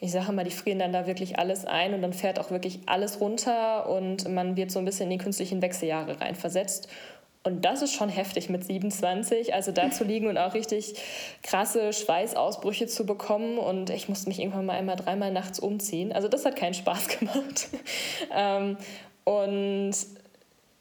ich 0.00 0.12
sage 0.12 0.32
mal, 0.32 0.44
die 0.44 0.50
frieren 0.50 0.78
dann 0.78 0.94
da 0.94 1.06
wirklich 1.06 1.38
alles 1.38 1.66
ein 1.66 1.92
und 1.92 2.00
dann 2.00 2.14
fährt 2.14 2.38
auch 2.40 2.50
wirklich 2.50 2.80
alles 2.86 3.20
runter 3.20 3.88
und 3.90 4.26
man 4.28 4.56
wird 4.56 4.70
so 4.70 4.78
ein 4.78 4.86
bisschen 4.86 5.10
in 5.10 5.18
die 5.18 5.22
künstlichen 5.22 5.60
Wechseljahre 5.60 6.20
reinversetzt. 6.22 6.88
Und 7.46 7.66
das 7.66 7.82
ist 7.82 7.92
schon 7.92 8.08
heftig 8.08 8.48
mit 8.48 8.64
27, 8.64 9.52
also 9.52 9.70
da 9.70 9.90
zu 9.90 10.04
liegen 10.04 10.28
und 10.28 10.38
auch 10.38 10.54
richtig 10.54 10.94
krasse 11.42 11.92
Schweißausbrüche 11.92 12.86
zu 12.86 13.04
bekommen. 13.04 13.58
Und 13.58 13.90
ich 13.90 14.08
musste 14.08 14.28
mich 14.28 14.40
irgendwann 14.40 14.64
mal 14.64 14.78
einmal 14.78 14.96
dreimal 14.96 15.30
nachts 15.30 15.60
umziehen. 15.60 16.10
Also 16.10 16.28
das 16.28 16.46
hat 16.46 16.56
keinen 16.56 16.72
Spaß 16.72 17.08
gemacht. 17.18 17.68
ähm, 18.34 18.78
und 19.24 19.94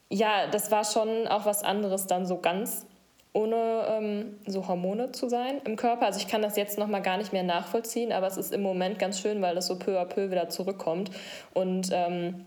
ja, 0.10 0.48
das 0.48 0.72
war 0.72 0.86
schon 0.86 1.28
auch 1.28 1.46
was 1.46 1.64
anderes, 1.64 2.08
dann 2.08 2.26
so 2.26 2.38
ganz 2.38 2.86
ohne 3.34 3.88
ähm, 3.90 4.40
so 4.46 4.68
Hormone 4.68 5.12
zu 5.12 5.28
sein 5.28 5.60
im 5.66 5.76
Körper. 5.76 6.06
Also 6.06 6.20
ich 6.20 6.28
kann 6.28 6.42
das 6.42 6.56
jetzt 6.56 6.78
noch 6.78 6.88
mal 6.88 7.02
gar 7.02 7.18
nicht 7.18 7.34
mehr 7.34 7.44
nachvollziehen, 7.44 8.14
aber 8.14 8.28
es 8.28 8.38
ist 8.38 8.54
im 8.54 8.62
Moment 8.62 9.00
ganz 9.00 9.20
schön, 9.20 9.42
weil 9.42 9.56
das 9.56 9.68
so 9.68 9.78
peu 9.78 10.00
à 10.00 10.06
peu 10.06 10.32
wieder 10.32 10.50
zurückkommt. 10.50 11.12
Und 11.54 11.90
ähm, 11.92 12.46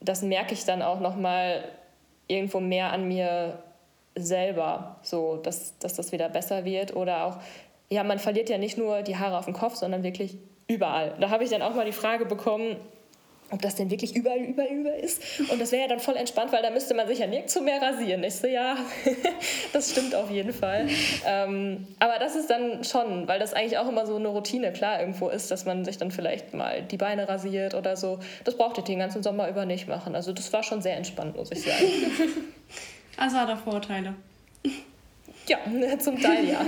das 0.00 0.22
merke 0.22 0.52
ich 0.52 0.64
dann 0.64 0.82
auch 0.82 1.00
noch 1.00 1.16
mal 1.16 1.64
irgendwo 2.28 2.60
mehr 2.60 2.92
an 2.92 3.08
mir 3.08 3.58
selber, 4.14 4.96
so 5.02 5.36
dass, 5.36 5.78
dass 5.78 5.94
das 5.94 6.12
wieder 6.12 6.28
besser 6.28 6.64
wird. 6.64 6.96
Oder 6.96 7.24
auch, 7.24 7.38
ja, 7.90 8.02
man 8.02 8.18
verliert 8.18 8.48
ja 8.48 8.58
nicht 8.58 8.78
nur 8.78 9.02
die 9.02 9.16
Haare 9.16 9.38
auf 9.38 9.44
dem 9.44 9.54
Kopf, 9.54 9.76
sondern 9.76 10.02
wirklich 10.02 10.38
überall. 10.68 11.14
Da 11.20 11.30
habe 11.30 11.44
ich 11.44 11.50
dann 11.50 11.62
auch 11.62 11.74
mal 11.74 11.84
die 11.84 11.92
Frage 11.92 12.26
bekommen, 12.26 12.76
ob 13.50 13.62
das 13.62 13.76
denn 13.76 13.90
wirklich 13.90 14.16
überall, 14.16 14.40
überall, 14.40 14.68
überall 14.68 14.98
ist. 14.98 15.22
Und 15.50 15.60
das 15.60 15.70
wäre 15.70 15.82
ja 15.82 15.88
dann 15.88 16.00
voll 16.00 16.16
entspannt, 16.16 16.52
weil 16.52 16.62
da 16.62 16.70
müsste 16.70 16.94
man 16.94 17.06
sich 17.06 17.20
ja 17.20 17.26
nirgendwo 17.26 17.60
mehr 17.60 17.80
rasieren. 17.80 18.24
Ich 18.24 18.34
so, 18.34 18.46
ja, 18.46 18.76
das 19.72 19.90
stimmt 19.92 20.14
auf 20.14 20.30
jeden 20.30 20.52
Fall. 20.52 20.88
Ähm, 21.24 21.86
aber 22.00 22.18
das 22.18 22.34
ist 22.34 22.50
dann 22.50 22.82
schon, 22.82 23.28
weil 23.28 23.38
das 23.38 23.54
eigentlich 23.54 23.78
auch 23.78 23.88
immer 23.88 24.06
so 24.06 24.16
eine 24.16 24.28
Routine 24.28 24.72
klar 24.72 25.00
irgendwo 25.00 25.28
ist, 25.28 25.50
dass 25.50 25.64
man 25.64 25.84
sich 25.84 25.96
dann 25.98 26.10
vielleicht 26.10 26.54
mal 26.54 26.82
die 26.82 26.96
Beine 26.96 27.28
rasiert 27.28 27.74
oder 27.74 27.96
so. 27.96 28.18
Das 28.44 28.56
brauchte 28.56 28.80
ich 28.80 28.86
den 28.86 28.98
ganzen 28.98 29.22
Sommer 29.22 29.48
über 29.48 29.64
nicht 29.64 29.86
machen. 29.86 30.16
Also 30.16 30.32
das 30.32 30.52
war 30.52 30.62
schon 30.62 30.82
sehr 30.82 30.96
entspannt, 30.96 31.36
muss 31.36 31.50
ich 31.52 31.62
sagen. 31.62 31.86
Also 33.18 33.38
hat 33.38 33.48
er 33.48 33.56
Vorteile. 33.56 34.14
Ja, 35.46 35.58
zum 35.98 36.20
Teil 36.20 36.46
ja. 36.46 36.60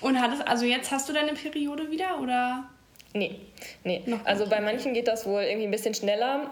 Und 0.00 0.20
hat 0.20 0.32
es, 0.32 0.40
also 0.40 0.64
jetzt 0.64 0.92
hast 0.92 1.08
du 1.08 1.12
deine 1.12 1.32
Periode 1.32 1.90
wieder 1.90 2.20
oder? 2.20 2.68
Nee, 3.14 3.40
nee. 3.84 4.02
also 4.24 4.48
bei 4.48 4.60
manchen 4.60 4.94
geht 4.94 5.08
das 5.08 5.26
wohl 5.26 5.42
irgendwie 5.42 5.66
ein 5.66 5.70
bisschen 5.70 5.94
schneller, 5.94 6.50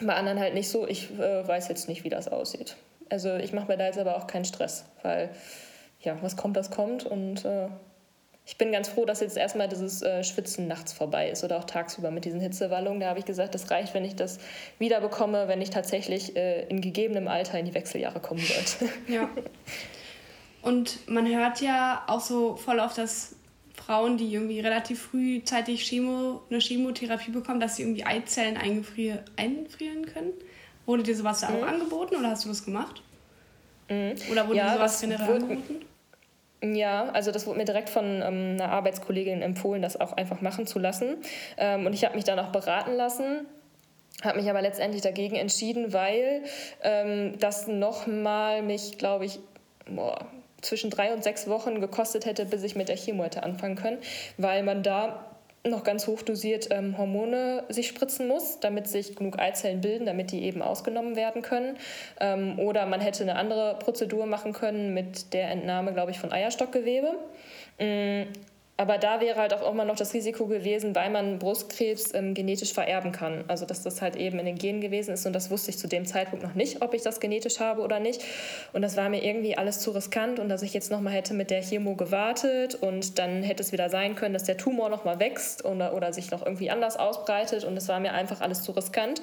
bei 0.00 0.14
anderen 0.14 0.40
halt 0.40 0.54
nicht 0.54 0.68
so. 0.68 0.86
Ich 0.86 1.10
äh, 1.18 1.46
weiß 1.46 1.68
jetzt 1.68 1.88
nicht, 1.88 2.04
wie 2.04 2.08
das 2.08 2.28
aussieht. 2.28 2.76
Also 3.10 3.36
ich 3.36 3.52
mache 3.52 3.68
mir 3.68 3.76
da 3.76 3.86
jetzt 3.86 3.98
aber 3.98 4.16
auch 4.16 4.26
keinen 4.26 4.44
Stress, 4.44 4.84
weil 5.02 5.30
ja, 6.00 6.16
was 6.20 6.36
kommt, 6.36 6.56
das 6.56 6.70
kommt. 6.70 7.04
Und 7.04 7.44
äh, 7.44 7.68
ich 8.46 8.58
bin 8.58 8.72
ganz 8.72 8.88
froh, 8.88 9.04
dass 9.04 9.20
jetzt 9.20 9.36
erstmal 9.36 9.68
dieses 9.68 10.02
äh, 10.02 10.22
Schwitzen 10.22 10.66
nachts 10.66 10.92
vorbei 10.92 11.30
ist 11.30 11.44
oder 11.44 11.58
auch 11.58 11.64
tagsüber 11.64 12.10
mit 12.10 12.24
diesen 12.24 12.40
Hitzewallungen. 12.40 13.00
Da 13.00 13.08
habe 13.08 13.18
ich 13.18 13.24
gesagt, 13.24 13.54
das 13.54 13.70
reicht, 13.70 13.94
wenn 13.94 14.04
ich 14.04 14.16
das 14.16 14.38
wiederbekomme, 14.78 15.48
wenn 15.48 15.62
ich 15.62 15.70
tatsächlich 15.70 16.36
äh, 16.36 16.66
in 16.68 16.80
gegebenem 16.80 17.28
Alter 17.28 17.58
in 17.58 17.66
die 17.66 17.74
Wechseljahre 17.74 18.20
kommen 18.20 18.40
sollte. 18.40 18.92
Ja. 19.08 19.28
Und 20.62 21.08
man 21.08 21.26
hört 21.26 21.60
ja 21.60 22.04
auch 22.06 22.20
so 22.20 22.56
voll 22.56 22.80
auf 22.80 22.94
das 22.94 23.36
Frauen, 23.86 24.16
die 24.16 24.32
irgendwie 24.32 24.60
relativ 24.60 25.02
frühzeitig 25.02 25.84
Chemo, 25.84 26.42
eine 26.50 26.60
Chemotherapie 26.60 27.30
bekommen, 27.30 27.60
dass 27.60 27.76
sie 27.76 27.82
irgendwie 27.82 28.04
Eizellen 28.04 28.56
einfrieren 28.56 30.06
können. 30.06 30.32
Wurde 30.86 31.02
dir 31.02 31.16
sowas 31.16 31.40
da 31.40 31.50
mhm. 31.50 31.56
auch 31.56 31.66
angeboten 31.66 32.16
oder 32.16 32.30
hast 32.30 32.44
du 32.44 32.48
das 32.48 32.64
gemacht? 32.64 33.02
Mhm. 33.88 34.14
Oder 34.30 34.48
wurde 34.48 34.58
ja, 34.58 34.68
dir 34.68 34.74
sowas 34.74 35.00
generell 35.00 35.42
angeboten? 35.42 35.84
Ja, 36.62 37.10
also 37.10 37.30
das 37.30 37.46
wurde 37.46 37.58
mir 37.58 37.66
direkt 37.66 37.90
von 37.90 38.04
ähm, 38.04 38.56
einer 38.58 38.70
Arbeitskollegin 38.70 39.42
empfohlen, 39.42 39.82
das 39.82 40.00
auch 40.00 40.14
einfach 40.14 40.40
machen 40.40 40.66
zu 40.66 40.78
lassen. 40.78 41.16
Ähm, 41.58 41.84
und 41.84 41.92
ich 41.92 42.04
habe 42.04 42.14
mich 42.14 42.24
dann 42.24 42.38
auch 42.38 42.52
beraten 42.52 42.94
lassen 42.94 43.46
habe 44.22 44.38
mich 44.40 44.48
aber 44.48 44.62
letztendlich 44.62 45.02
dagegen 45.02 45.36
entschieden, 45.36 45.92
weil 45.92 46.44
ähm, 46.82 47.38
das 47.38 47.66
nochmal 47.66 48.62
mich, 48.62 48.98
glaube 48.98 49.24
ich, 49.24 49.38
boah, 49.86 50.26
zwischen 50.64 50.90
drei 50.90 51.12
und 51.12 51.22
sechs 51.22 51.48
Wochen 51.48 51.80
gekostet 51.80 52.26
hätte, 52.26 52.44
bis 52.46 52.62
ich 52.62 52.74
mit 52.74 52.88
der 52.88 52.96
Chemo 52.96 53.24
hätte 53.24 53.42
anfangen 53.42 53.76
können, 53.76 53.98
weil 54.38 54.62
man 54.62 54.82
da 54.82 55.30
noch 55.66 55.82
ganz 55.82 56.06
hochdosiert 56.06 56.68
ähm, 56.70 56.98
Hormone 56.98 57.64
sich 57.70 57.88
spritzen 57.88 58.28
muss, 58.28 58.60
damit 58.60 58.86
sich 58.86 59.16
genug 59.16 59.38
Eizellen 59.38 59.80
bilden, 59.80 60.04
damit 60.04 60.30
die 60.30 60.42
eben 60.44 60.60
ausgenommen 60.60 61.16
werden 61.16 61.40
können. 61.40 61.78
Ähm, 62.20 62.58
oder 62.58 62.84
man 62.84 63.00
hätte 63.00 63.22
eine 63.22 63.36
andere 63.36 63.78
Prozedur 63.78 64.26
machen 64.26 64.52
können 64.52 64.92
mit 64.92 65.32
der 65.32 65.50
Entnahme, 65.50 65.94
glaube 65.94 66.10
ich, 66.10 66.18
von 66.18 66.32
Eierstockgewebe. 66.32 67.14
Ähm, 67.78 68.26
aber 68.76 68.98
da 68.98 69.20
wäre 69.20 69.38
halt 69.38 69.54
auch 69.54 69.70
immer 69.70 69.84
noch 69.84 69.94
das 69.94 70.14
Risiko 70.14 70.46
gewesen, 70.46 70.96
weil 70.96 71.08
man 71.08 71.38
Brustkrebs 71.38 72.12
ähm, 72.12 72.34
genetisch 72.34 72.72
vererben 72.72 73.12
kann. 73.12 73.44
Also 73.46 73.66
dass 73.66 73.82
das 73.82 74.02
halt 74.02 74.16
eben 74.16 74.40
in 74.40 74.46
den 74.46 74.58
Genen 74.58 74.80
gewesen 74.80 75.14
ist 75.14 75.26
und 75.26 75.32
das 75.32 75.50
wusste 75.50 75.70
ich 75.70 75.78
zu 75.78 75.86
dem 75.86 76.06
Zeitpunkt 76.06 76.44
noch 76.44 76.54
nicht, 76.54 76.82
ob 76.82 76.92
ich 76.92 77.02
das 77.02 77.20
genetisch 77.20 77.60
habe 77.60 77.82
oder 77.82 78.00
nicht. 78.00 78.24
Und 78.72 78.82
das 78.82 78.96
war 78.96 79.08
mir 79.08 79.22
irgendwie 79.22 79.56
alles 79.56 79.78
zu 79.78 79.92
riskant 79.92 80.40
und 80.40 80.48
dass 80.48 80.62
ich 80.62 80.74
jetzt 80.74 80.90
nochmal 80.90 81.12
hätte 81.12 81.34
mit 81.34 81.50
der 81.50 81.62
Chemo 81.62 81.94
gewartet 81.94 82.74
und 82.74 83.18
dann 83.20 83.44
hätte 83.44 83.62
es 83.62 83.70
wieder 83.70 83.88
sein 83.90 84.16
können, 84.16 84.34
dass 84.34 84.44
der 84.44 84.56
Tumor 84.56 84.88
nochmal 84.88 85.20
wächst 85.20 85.64
oder, 85.64 85.94
oder 85.94 86.12
sich 86.12 86.32
noch 86.32 86.44
irgendwie 86.44 86.70
anders 86.70 86.96
ausbreitet 86.96 87.62
und 87.62 87.76
es 87.76 87.86
war 87.86 88.00
mir 88.00 88.12
einfach 88.12 88.40
alles 88.40 88.62
zu 88.62 88.72
riskant. 88.72 89.22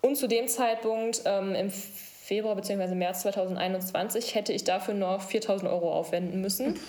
Und 0.00 0.16
zu 0.16 0.26
dem 0.26 0.48
Zeitpunkt 0.48 1.22
ähm, 1.24 1.54
im 1.54 1.70
Februar 1.70 2.56
bzw. 2.56 2.96
März 2.96 3.22
2021 3.22 4.34
hätte 4.34 4.52
ich 4.52 4.64
dafür 4.64 4.94
noch 4.94 5.22
4000 5.22 5.70
Euro 5.70 5.92
aufwenden 5.92 6.40
müssen 6.40 6.80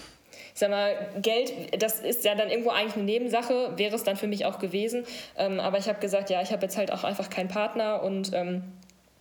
ich 0.54 0.60
sag 0.60 0.70
mal, 0.70 0.94
Geld, 1.22 1.82
das 1.82 2.00
ist 2.00 2.24
ja 2.26 2.36
dann 2.36 2.50
irgendwo 2.50 2.70
eigentlich 2.70 2.96
eine 2.96 3.04
Nebensache, 3.04 3.74
wäre 3.78 3.96
es 3.96 4.04
dann 4.04 4.16
für 4.16 4.28
mich 4.28 4.46
auch 4.46 4.60
gewesen. 4.60 5.06
Ähm, 5.38 5.60
aber 5.60 5.78
ich 5.78 5.88
habe 5.88 6.00
gesagt, 6.00 6.30
ja, 6.30 6.42
ich 6.42 6.52
habe 6.52 6.62
jetzt 6.64 6.78
halt 6.78 6.92
auch 6.92 7.04
einfach 7.04 7.30
keinen 7.30 7.48
Partner 7.48 8.04
und 8.04 8.32
ähm, 8.34 8.64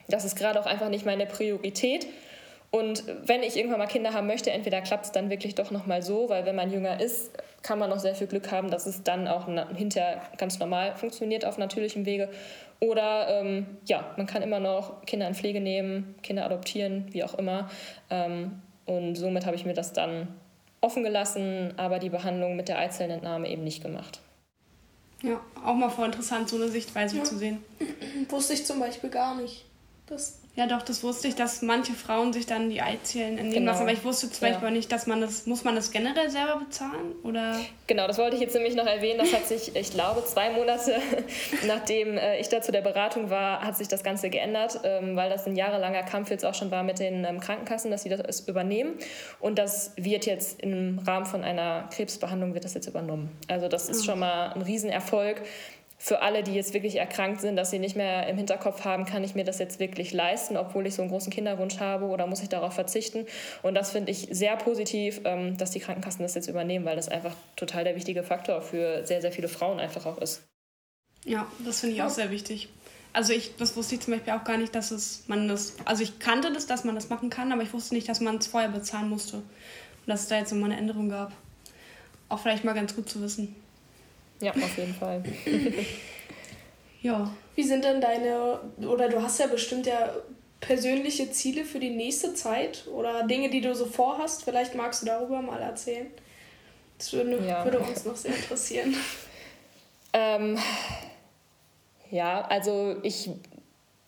das 0.09 0.25
ist 0.25 0.37
gerade 0.37 0.61
auch 0.61 0.67
einfach 0.67 0.89
nicht 0.89 1.07
meine 1.07 1.27
Priorität. 1.27 2.07
Und 2.71 3.05
wenn 3.27 3.43
ich 3.43 3.57
irgendwann 3.57 3.79
mal 3.79 3.87
Kinder 3.87 4.15
haben 4.15 4.27
möchte, 4.27 4.51
entweder 4.51 4.81
klappt 4.81 5.05
es 5.05 5.13
dann 5.13 5.29
wirklich 5.29 5.55
doch 5.55 5.71
nochmal 5.71 6.03
so, 6.03 6.31
weil 6.31 6.47
wenn 6.47 6.57
man 6.57 6.73
jünger 6.73 7.01
ist, 7.01 7.31
kann 7.63 7.79
man 7.79 7.91
noch 7.91 7.99
sehr 7.99 8.15
viel 8.15 8.27
Glück 8.27 8.51
haben, 8.51 8.71
dass 8.71 8.87
es 8.87 9.03
dann 9.03 9.29
auch 9.29 9.47
hinterher 9.77 10.23
ganz 10.39 10.59
normal 10.59 10.97
funktioniert 10.97 11.45
auf 11.45 11.59
natürlichem 11.59 12.07
Wege. 12.07 12.31
Oder 12.81 13.29
ähm, 13.29 13.67
ja, 13.85 14.13
man 14.17 14.27
kann 14.27 14.43
immer 14.43 14.59
noch 14.59 15.05
Kinder 15.05 15.29
in 15.29 15.35
Pflege 15.35 15.61
nehmen, 15.61 16.15
Kinder 16.23 16.47
adoptieren, 16.47 17.07
wie 17.11 17.23
auch 17.23 17.35
immer. 17.35 17.69
Ähm, 18.11 18.63
und 18.87 19.15
somit 19.17 19.47
habe 19.47 19.55
ich 19.55 19.65
mir 19.65 19.75
das 19.75 19.93
dann 19.93 20.29
offen 20.83 21.03
gelassen, 21.03 21.73
aber 21.79 21.99
die 21.99 22.11
Behandlung 22.11 22.57
mit 22.57 22.69
der 22.69 22.79
Eizellentnahme 22.79 23.49
eben 23.49 23.65
nicht 23.65 23.83
gemacht. 23.83 24.21
Ja, 25.23 25.41
auch 25.65 25.75
mal 25.75 25.89
voll 25.89 26.07
interessant, 26.07 26.49
so 26.49 26.57
eine 26.57 26.69
Sichtweise 26.69 27.17
ja. 27.17 27.25
zu 27.25 27.39
sehen. 27.39 27.65
Wusste 28.29 28.53
ich 28.53 28.67
zum 28.67 28.81
Beispiel 28.81 29.09
gar 29.09 29.37
nicht. 29.37 29.65
Das 30.07 30.42
ja, 30.55 30.67
doch, 30.67 30.83
das 30.83 31.03
wusste 31.03 31.29
ich, 31.29 31.35
dass 31.35 31.63
manche 31.63 31.95
Frauen 31.95 32.35
sich 32.35 32.45
dann 32.45 32.69
die 32.69 32.83
Eizellen 32.83 33.39
entnehmen 33.39 33.53
genau. 33.53 33.73
lassen. 33.73 33.83
Aber 33.83 33.93
ich 33.93 34.05
wusste 34.05 34.31
zum 34.31 34.49
Beispiel 34.49 34.69
ja. 34.69 34.71
nicht, 34.71 34.93
dass 34.93 35.07
man 35.07 35.23
das, 35.23 35.47
muss 35.47 35.65
man 35.65 35.75
das 35.75 35.91
generell 35.91 36.29
selber 36.29 36.59
bezahlen? 36.59 37.15
Oder? 37.23 37.59
Genau, 37.87 38.07
das 38.07 38.19
wollte 38.19 38.37
ich 38.37 38.43
jetzt 38.43 38.55
nämlich 38.55 38.75
noch 38.75 38.85
erwähnen. 38.87 39.19
Das 39.19 39.33
hat 39.33 39.49
sich, 39.49 39.75
ich 39.75 39.93
glaube, 39.93 40.23
zwei 40.27 40.51
Monate 40.51 41.01
nachdem 41.67 42.19
äh, 42.19 42.39
ich 42.39 42.51
da 42.51 42.61
zu 42.61 42.71
der 42.71 42.83
Beratung 42.83 43.31
war, 43.31 43.63
hat 43.63 43.79
sich 43.79 43.89
das 43.89 44.05
Ganze 44.05 44.29
geändert, 44.29 44.79
ähm, 44.85 45.17
weil 45.17 45.31
das 45.31 45.47
ein 45.47 45.57
jahrelanger 45.57 46.03
Kampf 46.03 46.29
jetzt 46.29 46.45
auch 46.45 46.55
schon 46.55 46.71
war 46.71 46.83
mit 46.83 46.99
den 46.99 47.25
ähm, 47.25 47.41
Krankenkassen, 47.41 47.91
dass 47.91 48.03
sie 48.03 48.11
das 48.11 48.41
übernehmen. 48.41 48.97
Und 49.41 49.59
das 49.59 49.93
wird 49.97 50.27
jetzt 50.27 50.61
im 50.61 50.99
Rahmen 50.99 51.25
von 51.25 51.45
einer 51.45 51.89
Krebsbehandlung 51.95 52.53
wird 52.53 52.67
das 52.67 52.75
jetzt 52.75 52.87
übernommen. 52.87 53.31
Also 53.49 53.69
das 53.69 53.89
ist 53.89 54.03
ah. 54.03 54.05
schon 54.05 54.19
mal 54.19 54.53
ein 54.53 54.61
Riesenerfolg 54.61 55.41
für 56.03 56.21
alle, 56.21 56.43
die 56.43 56.53
jetzt 56.53 56.75
wirklich 56.75 56.97
erkrankt 56.97 57.43
sind, 57.43 57.55
dass 57.55 57.71
sie 57.71 57.79
nicht 57.79 57.95
mehr 57.95 58.27
im 58.27 58.37
Hinterkopf 58.37 58.85
haben, 58.85 59.07
kann 59.07 59.23
ich 59.23 59.37
mir 59.37 59.45
das 59.45 59.61
jetzt 59.61 59.79
wirklich 59.79 60.13
leisten, 60.13 60.57
obwohl 60.57 60.85
ich 60.85 60.97
so 60.97 61.03
einen 61.03 61.13
großen 61.13 61.33
Kinderwunsch 61.33 61.79
habe 61.79 62.07
oder 62.07 62.27
muss 62.27 62.43
ich 62.43 62.49
darauf 62.49 62.75
verzichten. 62.75 63.25
Und 63.63 63.77
das 63.77 63.93
finde 63.93 64.11
ich 64.11 64.27
sehr 64.33 64.57
positiv, 64.57 65.21
ähm, 65.23 65.57
dass 65.59 65.71
die 65.71 65.79
Krankenkassen 65.79 66.25
das 66.25 66.35
jetzt 66.35 66.49
übernehmen, 66.49 66.85
weil 66.85 66.97
das 66.97 67.09
einfach 67.09 67.37
total 67.55 67.85
der 67.85 67.95
wichtige 67.95 68.25
Faktor 68.25 68.63
für 68.63 69.07
sehr, 69.07 69.21
sehr 69.21 69.31
viele 69.31 69.47
Frauen 69.47 69.79
einfach 69.79 70.05
auch 70.05 70.19
ist. 70.19 70.43
Ja, 71.25 71.47
das 71.65 71.79
finde 71.79 71.95
ich 71.95 72.03
auch 72.03 72.11
sehr 72.11 72.33
wichtig. 72.33 72.69
Also 73.13 73.33
ich, 73.33 73.55
das 73.57 73.77
wusste 73.77 73.95
ich 73.95 74.01
zum 74.01 74.15
Beispiel 74.15 74.33
auch 74.33 74.43
gar 74.43 74.57
nicht, 74.57 74.75
dass 74.75 74.91
es 74.91 75.23
man 75.29 75.47
das, 75.47 75.77
also 75.85 76.03
ich 76.03 76.19
kannte 76.19 76.53
das, 76.53 76.67
dass 76.67 76.83
man 76.83 76.97
das 76.97 77.11
machen 77.11 77.31
kann, 77.31 77.53
aber 77.53 77.63
ich 77.63 77.73
wusste 77.73 77.95
nicht, 77.95 78.09
dass 78.09 78.19
man 78.19 78.39
es 78.39 78.49
vorher 78.49 78.71
bezahlen 78.71 79.09
musste. 79.09 79.37
Und 79.37 79.45
dass 80.09 80.23
es 80.23 80.27
da 80.27 80.37
jetzt 80.37 80.53
nochmal 80.53 80.73
eine 80.73 80.81
Änderung 80.81 81.09
gab. 81.11 81.31
Auch 82.29 82.41
vielleicht 82.41 82.65
mal 82.65 82.75
ganz 82.75 82.97
gut 82.97 83.09
zu 83.09 83.23
wissen. 83.23 83.55
Ja, 84.43 84.53
auf 84.53 84.77
jeden 84.77 84.95
Fall. 84.95 85.23
ja. 87.03 87.33
Wie 87.55 87.63
sind 87.63 87.85
denn 87.85 88.01
deine, 88.01 88.61
oder 88.79 89.09
du 89.09 89.23
hast 89.23 89.39
ja 89.39 89.47
bestimmt 89.47 89.87
ja 89.87 90.11
persönliche 90.61 91.31
Ziele 91.31 91.65
für 91.65 91.79
die 91.79 91.91
nächste 91.91 92.35
Zeit 92.35 92.87
oder 92.93 93.27
Dinge, 93.27 93.51
die 93.51 93.61
du 93.61 93.75
so 93.75 93.87
vorhast? 93.87 94.45
Vielleicht 94.45 94.75
magst 94.75 95.03
du 95.03 95.07
darüber 95.07 95.43
mal 95.43 95.61
erzählen. 95.61 96.07
Das 96.99 97.13
würde, 97.13 97.45
ja. 97.47 97.65
würde 97.65 97.81
uns 97.81 98.05
noch 98.05 98.17
sehr 98.17 98.35
interessieren. 98.35 98.95
Ähm, 100.15 100.59
ja, 102.11 102.43
also 102.43 102.97
ich 103.03 103.31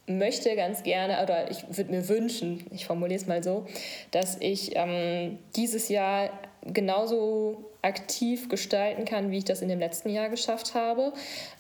möchte 0.06 0.54
ganz 0.54 0.82
gerne 0.82 1.22
oder 1.22 1.50
ich 1.50 1.64
würde 1.70 1.90
mir 1.90 2.08
wünschen, 2.10 2.66
ich 2.70 2.84
formuliere 2.84 3.18
es 3.18 3.26
mal 3.26 3.42
so, 3.42 3.66
dass 4.10 4.36
ich 4.40 4.72
ähm, 4.76 5.38
dieses 5.56 5.88
Jahr 5.88 6.28
genauso 6.62 7.64
aktiv 7.84 8.48
gestalten 8.48 9.04
kann, 9.04 9.30
wie 9.30 9.38
ich 9.38 9.44
das 9.44 9.62
in 9.62 9.68
dem 9.68 9.78
letzten 9.78 10.08
Jahr 10.08 10.28
geschafft 10.28 10.74
habe, 10.74 11.12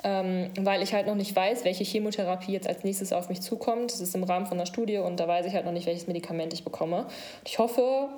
ähm, 0.02 0.50
weil 0.58 0.82
ich 0.82 0.94
halt 0.94 1.06
noch 1.06 1.14
nicht 1.14 1.36
weiß, 1.36 1.64
welche 1.64 1.84
Chemotherapie 1.84 2.52
jetzt 2.52 2.66
als 2.66 2.82
nächstes 2.84 3.12
auf 3.12 3.28
mich 3.28 3.40
zukommt. 3.42 3.92
Das 3.92 4.00
ist 4.00 4.14
im 4.14 4.24
Rahmen 4.24 4.46
von 4.46 4.58
der 4.58 4.66
Studie 4.66 4.98
und 4.98 5.20
da 5.20 5.28
weiß 5.28 5.46
ich 5.46 5.54
halt 5.54 5.64
noch 5.66 5.72
nicht, 5.72 5.86
welches 5.86 6.06
Medikament 6.06 6.52
ich 6.52 6.64
bekomme. 6.64 7.06
Ich 7.44 7.58
hoffe, 7.58 8.08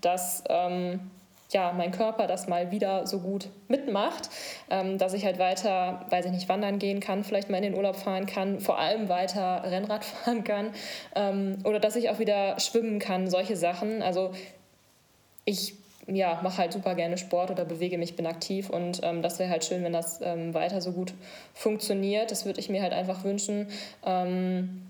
dass 0.00 0.44
ähm, 0.48 1.10
ja, 1.50 1.72
mein 1.72 1.92
Körper 1.92 2.26
das 2.26 2.48
mal 2.48 2.70
wieder 2.70 3.06
so 3.06 3.20
gut 3.20 3.48
mitmacht, 3.68 4.28
ähm, 4.70 4.98
dass 4.98 5.14
ich 5.14 5.24
halt 5.24 5.38
weiter, 5.38 6.04
weiß 6.10 6.26
ich 6.26 6.32
nicht, 6.32 6.48
wandern 6.48 6.78
gehen 6.78 7.00
kann, 7.00 7.24
vielleicht 7.24 7.48
mal 7.48 7.58
in 7.58 7.62
den 7.62 7.74
Urlaub 7.74 7.96
fahren 7.96 8.26
kann, 8.26 8.60
vor 8.60 8.78
allem 8.78 9.08
weiter 9.08 9.62
Rennrad 9.64 10.04
fahren 10.04 10.44
kann 10.44 10.70
ähm, 11.14 11.58
oder 11.64 11.80
dass 11.80 11.96
ich 11.96 12.10
auch 12.10 12.18
wieder 12.18 12.58
schwimmen 12.60 12.98
kann, 12.98 13.30
solche 13.30 13.56
Sachen. 13.56 14.02
Also 14.02 14.32
ich 15.44 15.74
ja, 16.06 16.40
mache 16.42 16.58
halt 16.58 16.72
super 16.72 16.94
gerne 16.94 17.16
Sport 17.16 17.50
oder 17.50 17.64
bewege 17.64 17.98
mich, 17.98 18.16
bin 18.16 18.26
aktiv 18.26 18.70
und 18.70 19.00
ähm, 19.02 19.22
das 19.22 19.38
wäre 19.38 19.50
halt 19.50 19.64
schön, 19.64 19.82
wenn 19.84 19.92
das 19.92 20.20
ähm, 20.22 20.52
weiter 20.52 20.80
so 20.80 20.92
gut 20.92 21.14
funktioniert. 21.54 22.30
Das 22.30 22.44
würde 22.44 22.60
ich 22.60 22.68
mir 22.68 22.82
halt 22.82 22.92
einfach 22.92 23.24
wünschen. 23.24 23.68
Ähm, 24.04 24.82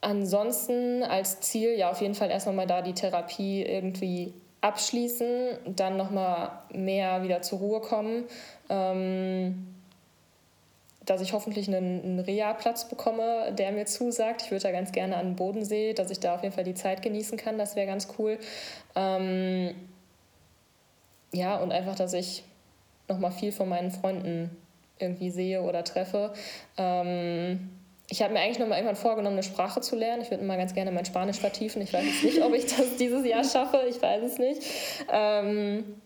ansonsten 0.00 1.02
als 1.02 1.40
Ziel 1.40 1.76
ja 1.76 1.90
auf 1.90 2.00
jeden 2.00 2.14
Fall 2.14 2.30
erstmal 2.30 2.54
mal 2.54 2.66
da 2.66 2.82
die 2.82 2.94
Therapie 2.94 3.62
irgendwie 3.62 4.34
abschließen, 4.60 5.58
dann 5.76 5.96
nochmal 5.96 6.50
mehr 6.72 7.22
wieder 7.22 7.42
zur 7.42 7.58
Ruhe 7.58 7.80
kommen, 7.80 8.24
ähm, 8.70 9.73
dass 11.06 11.20
ich 11.20 11.32
hoffentlich 11.32 11.68
einen, 11.68 12.02
einen 12.02 12.20
Reha-Platz 12.20 12.88
bekomme, 12.88 13.52
der 13.52 13.72
mir 13.72 13.86
zusagt. 13.86 14.42
Ich 14.42 14.50
würde 14.50 14.62
da 14.62 14.72
ganz 14.72 14.92
gerne 14.92 15.16
an 15.16 15.30
den 15.30 15.36
Bodensee, 15.36 15.92
dass 15.92 16.10
ich 16.10 16.20
da 16.20 16.34
auf 16.34 16.42
jeden 16.42 16.54
Fall 16.54 16.64
die 16.64 16.74
Zeit 16.74 17.02
genießen 17.02 17.38
kann, 17.38 17.58
das 17.58 17.76
wäre 17.76 17.86
ganz 17.86 18.08
cool. 18.18 18.38
Ähm, 18.94 19.74
ja, 21.32 21.56
und 21.56 21.72
einfach, 21.72 21.96
dass 21.96 22.12
ich 22.12 22.44
nochmal 23.08 23.32
viel 23.32 23.52
von 23.52 23.68
meinen 23.68 23.90
Freunden 23.90 24.56
irgendwie 24.98 25.30
sehe 25.30 25.62
oder 25.62 25.84
treffe. 25.84 26.32
Ähm, 26.78 27.70
ich 28.08 28.22
habe 28.22 28.32
mir 28.32 28.40
eigentlich 28.40 28.58
noch 28.58 28.68
mal 28.68 28.76
irgendwann 28.76 28.96
vorgenommen, 28.96 29.36
eine 29.36 29.42
Sprache 29.42 29.80
zu 29.80 29.96
lernen. 29.96 30.22
Ich 30.22 30.30
würde 30.30 30.44
mal 30.44 30.56
ganz 30.56 30.74
gerne 30.74 30.92
mein 30.92 31.04
Spanisch 31.04 31.38
vertiefen. 31.38 31.82
Ich 31.82 31.92
weiß 31.92 32.04
jetzt 32.04 32.24
nicht, 32.24 32.42
ob 32.42 32.54
ich 32.54 32.66
das 32.66 32.96
dieses 32.98 33.26
Jahr 33.26 33.44
schaffe. 33.44 33.80
Ich 33.88 34.00
weiß 34.00 34.22
es 34.22 34.38
nicht. 34.38 34.62
Ähm, 35.10 36.00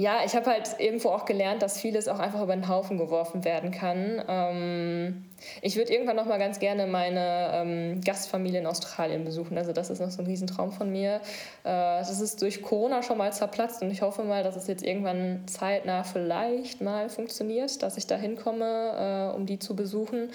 ja, 0.00 0.20
ich 0.24 0.36
habe 0.36 0.46
halt 0.46 0.76
irgendwo 0.78 1.08
auch 1.08 1.24
gelernt, 1.24 1.60
dass 1.60 1.80
vieles 1.80 2.06
auch 2.06 2.20
einfach 2.20 2.40
über 2.40 2.54
den 2.54 2.68
Haufen 2.68 2.98
geworfen 2.98 3.44
werden 3.44 3.72
kann. 3.72 4.22
Ähm, 4.28 5.24
ich 5.60 5.74
würde 5.74 5.92
irgendwann 5.92 6.14
noch 6.14 6.26
mal 6.26 6.38
ganz 6.38 6.60
gerne 6.60 6.86
meine 6.86 7.50
ähm, 7.52 8.00
Gastfamilie 8.00 8.60
in 8.60 8.66
Australien 8.66 9.24
besuchen. 9.24 9.58
Also 9.58 9.72
das 9.72 9.90
ist 9.90 9.98
noch 9.98 10.12
so 10.12 10.22
ein 10.22 10.26
Riesentraum 10.26 10.70
von 10.70 10.92
mir. 10.92 11.16
Äh, 11.16 11.20
das 11.64 12.20
ist 12.20 12.40
durch 12.42 12.62
Corona 12.62 13.02
schon 13.02 13.18
mal 13.18 13.32
zerplatzt 13.32 13.82
und 13.82 13.90
ich 13.90 14.00
hoffe 14.00 14.22
mal, 14.22 14.44
dass 14.44 14.54
es 14.54 14.68
jetzt 14.68 14.84
irgendwann 14.84 15.42
zeitnah 15.48 16.04
vielleicht 16.04 16.80
mal 16.80 17.08
funktioniert, 17.08 17.82
dass 17.82 17.96
ich 17.96 18.06
da 18.06 18.14
hinkomme, 18.14 19.32
äh, 19.32 19.36
um 19.36 19.46
die 19.46 19.58
zu 19.58 19.74
besuchen. 19.74 20.30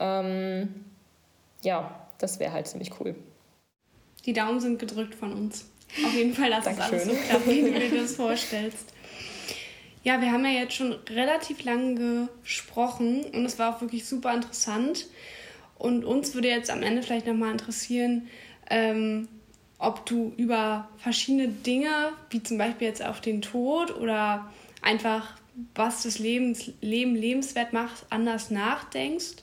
Ähm, 0.00 0.86
ja, 1.60 2.08
das 2.16 2.40
wäre 2.40 2.52
halt 2.52 2.66
ziemlich 2.66 2.98
cool. 2.98 3.14
Die 4.24 4.32
Daumen 4.32 4.60
sind 4.60 4.78
gedrückt 4.78 5.14
von 5.14 5.34
uns. 5.34 5.66
Auf 6.02 6.14
jeden 6.14 6.32
Fall, 6.32 6.48
dass 6.48 6.66
es 6.66 6.80
alles 6.80 7.04
so 7.04 7.12
klappt, 7.12 7.46
wie 7.46 7.60
du 7.60 7.72
dir 7.72 8.00
das 8.00 8.16
vorstellst. 8.16 8.91
Ja, 10.04 10.20
wir 10.20 10.32
haben 10.32 10.44
ja 10.44 10.50
jetzt 10.50 10.74
schon 10.74 10.92
relativ 11.10 11.62
lange 11.64 12.28
gesprochen 12.42 13.24
und 13.32 13.44
es 13.44 13.58
war 13.58 13.74
auch 13.76 13.80
wirklich 13.80 14.04
super 14.06 14.34
interessant. 14.34 15.06
Und 15.78 16.04
uns 16.04 16.34
würde 16.34 16.48
jetzt 16.48 16.70
am 16.70 16.82
Ende 16.82 17.02
vielleicht 17.02 17.26
nochmal 17.26 17.52
interessieren, 17.52 18.28
ähm, 18.70 19.28
ob 19.78 20.06
du 20.06 20.32
über 20.36 20.88
verschiedene 20.98 21.48
Dinge, 21.48 22.12
wie 22.30 22.42
zum 22.42 22.58
Beispiel 22.58 22.86
jetzt 22.86 23.04
auf 23.04 23.20
den 23.20 23.42
Tod 23.42 23.96
oder 23.96 24.50
einfach 24.80 25.36
was 25.74 26.04
das 26.04 26.18
Lebens, 26.18 26.70
Leben 26.80 27.14
lebenswert 27.14 27.72
macht, 27.72 28.06
anders 28.10 28.50
nachdenkst 28.50 29.42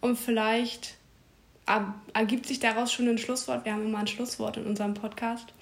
und 0.00 0.16
vielleicht 0.16 0.96
ergibt 2.12 2.46
sich 2.46 2.60
daraus 2.60 2.92
schon 2.92 3.08
ein 3.08 3.18
Schlusswort. 3.18 3.64
Wir 3.64 3.72
haben 3.72 3.86
immer 3.86 3.98
ein 3.98 4.06
Schlusswort 4.06 4.56
in 4.56 4.66
unserem 4.66 4.94
Podcast. 4.94 5.52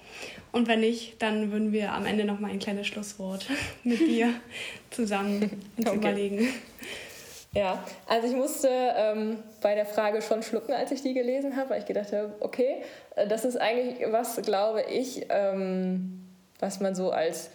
Und 0.51 0.67
wenn 0.67 0.79
nicht, 0.79 1.21
dann 1.21 1.51
würden 1.51 1.71
wir 1.73 1.91
am 1.91 2.05
Ende 2.05 2.23
noch 2.23 2.39
mal 2.39 2.49
ein 2.49 2.59
kleines 2.59 2.87
Schlusswort 2.87 3.45
mit 3.83 3.99
dir 3.99 4.33
zusammen 4.89 5.61
uns 5.77 5.87
okay. 5.87 5.97
überlegen. 5.97 6.47
Ja, 7.53 7.81
also 8.05 8.27
ich 8.27 8.35
musste 8.35 8.69
ähm, 8.69 9.37
bei 9.61 9.75
der 9.75 9.85
Frage 9.85 10.21
schon 10.21 10.43
schlucken, 10.43 10.73
als 10.73 10.91
ich 10.91 11.01
die 11.01 11.13
gelesen 11.13 11.55
habe, 11.55 11.69
weil 11.69 11.79
ich 11.79 11.85
gedacht 11.85 12.11
habe, 12.11 12.35
okay, 12.41 12.83
äh, 13.15 13.27
das 13.27 13.45
ist 13.45 13.55
eigentlich 13.55 14.05
was, 14.11 14.41
glaube 14.41 14.83
ich, 14.83 15.25
ähm, 15.29 16.25
was 16.59 16.81
man 16.81 16.95
so 16.95 17.11
als 17.11 17.49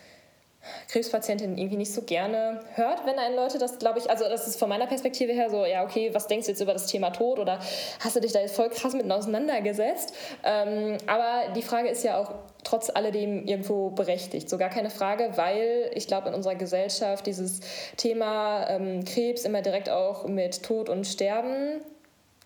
Krebspatientin 0.88 1.56
irgendwie 1.56 1.76
nicht 1.76 1.92
so 1.92 2.02
gerne 2.02 2.60
hört, 2.74 3.06
wenn 3.06 3.18
einen 3.18 3.36
Leute 3.36 3.58
das, 3.58 3.78
glaube 3.78 3.98
ich, 3.98 4.10
also 4.10 4.24
das 4.24 4.46
ist 4.46 4.58
von 4.58 4.68
meiner 4.68 4.86
Perspektive 4.86 5.32
her 5.32 5.50
so, 5.50 5.64
ja, 5.64 5.84
okay, 5.84 6.10
was 6.12 6.26
denkst 6.26 6.46
du 6.46 6.52
jetzt 6.52 6.60
über 6.60 6.72
das 6.72 6.86
Thema 6.86 7.10
Tod 7.10 7.38
oder 7.38 7.60
hast 8.00 8.16
du 8.16 8.20
dich 8.20 8.32
da 8.32 8.40
jetzt 8.40 8.54
voll 8.54 8.68
krass 8.68 8.92
mit 8.92 9.10
auseinandergesetzt? 9.10 10.14
Ähm, 10.44 10.98
aber 11.06 11.52
die 11.54 11.62
Frage 11.62 11.88
ist 11.88 12.04
ja 12.04 12.18
auch 12.18 12.34
trotz 12.62 12.90
alledem 12.90 13.46
irgendwo 13.46 13.90
berechtigt, 13.90 14.50
so 14.50 14.58
gar 14.58 14.70
keine 14.70 14.90
Frage, 14.90 15.30
weil 15.36 15.90
ich 15.94 16.06
glaube, 16.06 16.28
in 16.28 16.34
unserer 16.34 16.56
Gesellschaft 16.56 17.26
dieses 17.26 17.60
Thema 17.96 18.68
ähm, 18.68 19.04
Krebs 19.04 19.44
immer 19.44 19.62
direkt 19.62 19.88
auch 19.88 20.26
mit 20.26 20.62
Tod 20.62 20.88
und 20.88 21.06
Sterben 21.06 21.80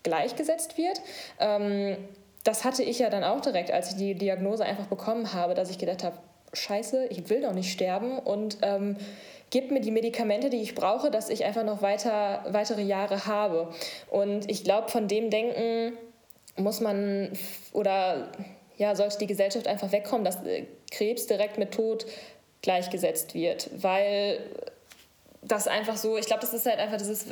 gleichgesetzt 0.03 0.77
wird. 0.77 1.01
Ähm, 1.39 1.97
das 2.45 2.63
hatte 2.63 2.83
ich 2.83 2.99
ja 2.99 3.09
dann 3.09 3.23
auch 3.23 3.41
direkt, 3.41 3.71
als 3.71 3.91
ich 3.91 3.97
die 3.97 4.15
Diagnose 4.15 4.63
einfach 4.63 4.85
bekommen 4.85 5.33
habe, 5.33 5.55
dass 5.55 5.69
ich 5.69 5.79
gedacht 5.79 6.03
habe, 6.03 6.17
scheiße, 6.55 7.07
ich 7.07 7.29
will 7.29 7.41
doch 7.41 7.53
nicht 7.53 7.71
sterben 7.71 8.19
und 8.19 8.57
ähm, 8.61 8.97
gib 9.49 9.71
mir 9.71 9.81
die 9.81 9.91
Medikamente, 9.91 10.49
die 10.49 10.61
ich 10.61 10.75
brauche, 10.75 11.11
dass 11.11 11.29
ich 11.29 11.45
einfach 11.45 11.63
noch 11.63 11.81
weiter, 11.81 12.43
weitere 12.49 12.81
Jahre 12.81 13.25
habe. 13.25 13.73
Und 14.09 14.49
ich 14.49 14.63
glaube, 14.63 14.89
von 14.89 15.07
dem 15.07 15.29
Denken 15.29 15.93
muss 16.57 16.79
man 16.79 17.31
oder 17.73 18.31
ja, 18.77 18.95
sollte 18.95 19.19
die 19.19 19.27
Gesellschaft 19.27 19.67
einfach 19.67 19.91
wegkommen, 19.91 20.25
dass 20.25 20.43
äh, 20.45 20.65
Krebs 20.91 21.27
direkt 21.27 21.57
mit 21.57 21.71
Tod 21.71 22.05
gleichgesetzt 22.61 23.33
wird, 23.33 23.69
weil 23.81 24.39
das 25.41 25.67
einfach 25.67 25.97
so, 25.97 26.17
ich 26.17 26.25
glaube, 26.25 26.41
das 26.41 26.53
ist 26.53 26.65
halt 26.65 26.79
einfach, 26.79 26.97
das 26.97 27.07
ist 27.07 27.27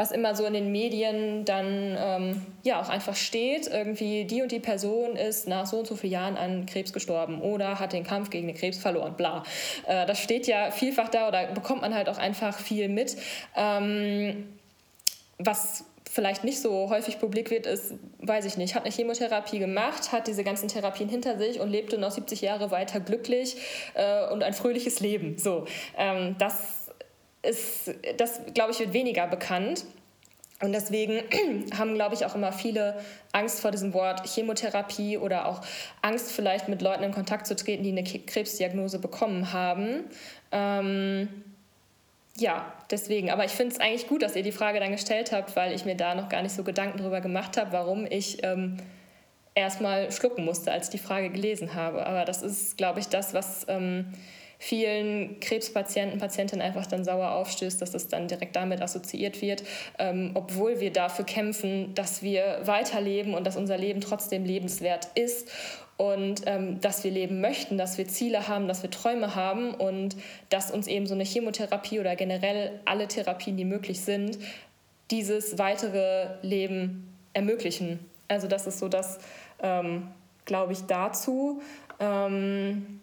was 0.00 0.12
immer 0.12 0.34
so 0.34 0.46
in 0.46 0.54
den 0.54 0.72
Medien 0.72 1.44
dann 1.44 1.94
ähm, 1.98 2.46
ja 2.62 2.80
auch 2.80 2.88
einfach 2.88 3.14
steht. 3.14 3.66
Irgendwie 3.66 4.24
die 4.24 4.40
und 4.40 4.50
die 4.50 4.58
Person 4.58 5.14
ist 5.14 5.46
nach 5.46 5.66
so 5.66 5.80
und 5.80 5.86
so 5.86 5.94
vielen 5.94 6.14
Jahren 6.14 6.36
an 6.38 6.64
Krebs 6.64 6.94
gestorben 6.94 7.42
oder 7.42 7.78
hat 7.78 7.92
den 7.92 8.02
Kampf 8.02 8.30
gegen 8.30 8.46
den 8.46 8.56
Krebs 8.56 8.78
verloren, 8.78 9.14
bla. 9.18 9.42
Äh, 9.86 10.06
das 10.06 10.18
steht 10.18 10.46
ja 10.46 10.70
vielfach 10.70 11.10
da 11.10 11.28
oder 11.28 11.48
bekommt 11.48 11.82
man 11.82 11.94
halt 11.94 12.08
auch 12.08 12.16
einfach 12.16 12.58
viel 12.58 12.88
mit. 12.88 13.18
Ähm, 13.54 14.48
was 15.36 15.84
vielleicht 16.10 16.44
nicht 16.44 16.60
so 16.60 16.88
häufig 16.88 17.20
publik 17.20 17.50
wird, 17.50 17.66
ist, 17.66 17.94
weiß 18.20 18.46
ich 18.46 18.56
nicht, 18.56 18.74
hat 18.74 18.84
eine 18.84 18.92
Chemotherapie 18.92 19.58
gemacht, 19.58 20.12
hat 20.12 20.26
diese 20.26 20.42
ganzen 20.44 20.68
Therapien 20.68 21.10
hinter 21.10 21.38
sich 21.38 21.60
und 21.60 21.70
lebte 21.70 21.98
noch 21.98 22.10
70 22.10 22.40
Jahre 22.40 22.70
weiter 22.70 23.00
glücklich 23.00 23.56
äh, 23.94 24.28
und 24.32 24.42
ein 24.42 24.54
fröhliches 24.54 25.00
Leben. 25.00 25.36
So, 25.38 25.66
ähm, 25.96 26.36
das 26.38 26.79
ist, 27.42 27.94
das, 28.16 28.40
glaube 28.54 28.72
ich, 28.72 28.80
wird 28.80 28.92
weniger 28.92 29.26
bekannt. 29.26 29.84
Und 30.62 30.72
deswegen 30.72 31.22
haben, 31.78 31.94
glaube 31.94 32.14
ich, 32.14 32.24
auch 32.26 32.34
immer 32.34 32.52
viele 32.52 33.00
Angst 33.32 33.60
vor 33.60 33.70
diesem 33.70 33.94
Wort 33.94 34.26
Chemotherapie 34.28 35.16
oder 35.16 35.46
auch 35.46 35.62
Angst, 36.02 36.32
vielleicht 36.32 36.68
mit 36.68 36.82
Leuten 36.82 37.02
in 37.02 37.12
Kontakt 37.12 37.46
zu 37.46 37.56
treten, 37.56 37.82
die 37.82 37.90
eine 37.90 38.04
Krebsdiagnose 38.04 38.98
bekommen 38.98 39.52
haben. 39.52 40.04
Ähm, 40.52 41.28
ja, 42.36 42.72
deswegen. 42.90 43.30
Aber 43.30 43.44
ich 43.44 43.52
finde 43.52 43.74
es 43.74 43.80
eigentlich 43.80 44.06
gut, 44.06 44.22
dass 44.22 44.36
ihr 44.36 44.42
die 44.42 44.52
Frage 44.52 44.80
dann 44.80 44.92
gestellt 44.92 45.32
habt, 45.32 45.56
weil 45.56 45.74
ich 45.74 45.84
mir 45.84 45.96
da 45.96 46.14
noch 46.14 46.28
gar 46.28 46.42
nicht 46.42 46.54
so 46.54 46.62
Gedanken 46.62 46.98
darüber 46.98 47.20
gemacht 47.20 47.56
habe, 47.56 47.72
warum 47.72 48.06
ich 48.06 48.44
ähm, 48.44 48.76
erstmal 49.54 50.12
schlucken 50.12 50.44
musste, 50.44 50.72
als 50.72 50.86
ich 50.86 50.90
die 50.90 51.04
Frage 51.06 51.30
gelesen 51.30 51.74
habe. 51.74 52.06
Aber 52.06 52.24
das 52.24 52.42
ist, 52.42 52.76
glaube 52.76 53.00
ich, 53.00 53.08
das, 53.08 53.32
was. 53.32 53.66
Ähm, 53.68 54.12
vielen 54.62 55.40
Krebspatienten, 55.40 56.20
Patientinnen 56.20 56.64
einfach 56.64 56.86
dann 56.86 57.02
sauer 57.02 57.32
aufstößt, 57.32 57.80
dass 57.80 57.92
das 57.92 58.08
dann 58.08 58.28
direkt 58.28 58.54
damit 58.54 58.82
assoziiert 58.82 59.40
wird, 59.40 59.64
ähm, 59.98 60.32
obwohl 60.34 60.80
wir 60.80 60.92
dafür 60.92 61.24
kämpfen, 61.24 61.94
dass 61.94 62.22
wir 62.22 62.60
weiterleben 62.64 63.32
und 63.32 63.46
dass 63.46 63.56
unser 63.56 63.78
Leben 63.78 64.02
trotzdem 64.02 64.44
lebenswert 64.44 65.08
ist 65.14 65.50
und 65.96 66.42
ähm, 66.44 66.78
dass 66.78 67.02
wir 67.04 67.10
leben 67.10 67.40
möchten, 67.40 67.78
dass 67.78 67.96
wir 67.96 68.06
Ziele 68.06 68.48
haben, 68.48 68.68
dass 68.68 68.82
wir 68.82 68.90
Träume 68.90 69.34
haben 69.34 69.72
und 69.72 70.14
dass 70.50 70.70
uns 70.70 70.86
eben 70.86 71.06
so 71.06 71.14
eine 71.14 71.24
Chemotherapie 71.24 71.98
oder 71.98 72.14
generell 72.14 72.80
alle 72.84 73.08
Therapien, 73.08 73.56
die 73.56 73.64
möglich 73.64 74.02
sind, 74.02 74.38
dieses 75.10 75.58
weitere 75.58 76.26
Leben 76.42 77.16
ermöglichen. 77.32 77.98
Also 78.28 78.46
das 78.46 78.66
ist 78.66 78.78
so 78.78 78.88
das, 78.88 79.20
ähm, 79.62 80.08
glaube 80.44 80.74
ich, 80.74 80.80
dazu. 80.82 81.62
Ähm, 81.98 82.99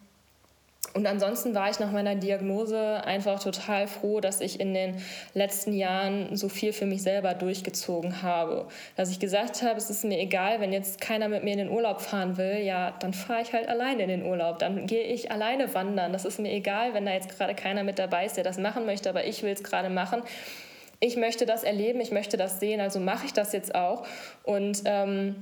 und 0.98 1.06
ansonsten 1.06 1.54
war 1.54 1.70
ich 1.70 1.78
nach 1.78 1.92
meiner 1.92 2.16
Diagnose 2.16 3.04
einfach 3.06 3.40
total 3.40 3.86
froh, 3.86 4.20
dass 4.20 4.42
ich 4.42 4.60
in 4.60 4.74
den 4.74 4.96
letzten 5.36 5.74
Jahren 5.74 6.36
so 6.36 6.50
viel 6.50 6.74
für 6.74 6.88
mich 6.88 7.04
selber 7.04 7.36
durchgezogen 7.36 8.24
habe. 8.24 8.66
Dass 8.96 9.12
ich 9.12 9.20
gesagt 9.20 9.62
habe, 9.62 9.78
es 9.78 9.92
ist 9.92 10.06
mir 10.06 10.18
egal, 10.18 10.60
wenn 10.60 10.74
jetzt 10.74 11.00
keiner 11.00 11.30
mit 11.30 11.44
mir 11.44 11.52
in 11.52 11.60
den 11.60 11.70
Urlaub 11.70 12.02
fahren 12.02 12.38
will, 12.38 12.64
ja, 12.64 12.96
dann 13.00 13.14
fahre 13.14 13.44
ich 13.44 13.54
halt 13.54 13.70
alleine 13.70 14.02
in 14.02 14.10
den 14.10 14.26
Urlaub. 14.26 14.58
Dann 14.58 14.88
gehe 14.88 15.04
ich 15.04 15.30
alleine 15.30 15.72
wandern. 15.76 16.14
Das 16.14 16.26
ist 16.26 16.40
mir 16.40 16.52
egal, 16.52 16.96
wenn 16.96 17.06
da 17.06 17.14
jetzt 17.14 17.30
gerade 17.30 17.54
keiner 17.54 17.84
mit 17.84 18.00
dabei 18.00 18.26
ist, 18.26 18.36
der 18.36 18.44
das 18.44 18.58
machen 18.58 18.88
möchte, 18.88 19.08
aber 19.08 19.24
ich 19.24 19.44
will 19.44 19.54
es 19.54 19.62
gerade 19.62 19.90
machen. 19.90 20.24
Ich 21.00 21.16
möchte 21.16 21.46
das 21.46 21.64
erleben, 21.64 22.02
ich 22.02 22.10
möchte 22.10 22.38
das 22.38 22.60
sehen, 22.60 22.82
also 22.82 23.00
mache 23.00 23.28
ich 23.28 23.34
das 23.34 23.54
jetzt 23.54 23.76
auch. 23.76 24.04
Und 24.42 24.82
ähm, 24.86 25.36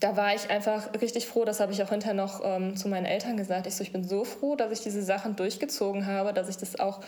da 0.00 0.16
war 0.16 0.34
ich 0.34 0.50
einfach 0.50 0.88
richtig 1.00 1.26
froh, 1.26 1.44
das 1.44 1.60
habe 1.60 1.72
ich 1.72 1.82
auch 1.82 1.90
hinterher 1.90 2.14
noch 2.14 2.40
ähm, 2.44 2.76
zu 2.76 2.88
meinen 2.88 3.06
Eltern 3.06 3.36
gesagt. 3.36 3.66
Ich 3.66 3.76
so, 3.76 3.82
ich 3.82 3.92
bin 3.92 4.02
so 4.02 4.24
froh, 4.24 4.56
dass 4.56 4.72
ich 4.72 4.80
diese 4.80 5.02
Sachen 5.02 5.36
durchgezogen 5.36 6.06
habe, 6.06 6.32
dass 6.32 6.48
ich 6.48 6.56
das 6.56 6.80
auch 6.80 7.00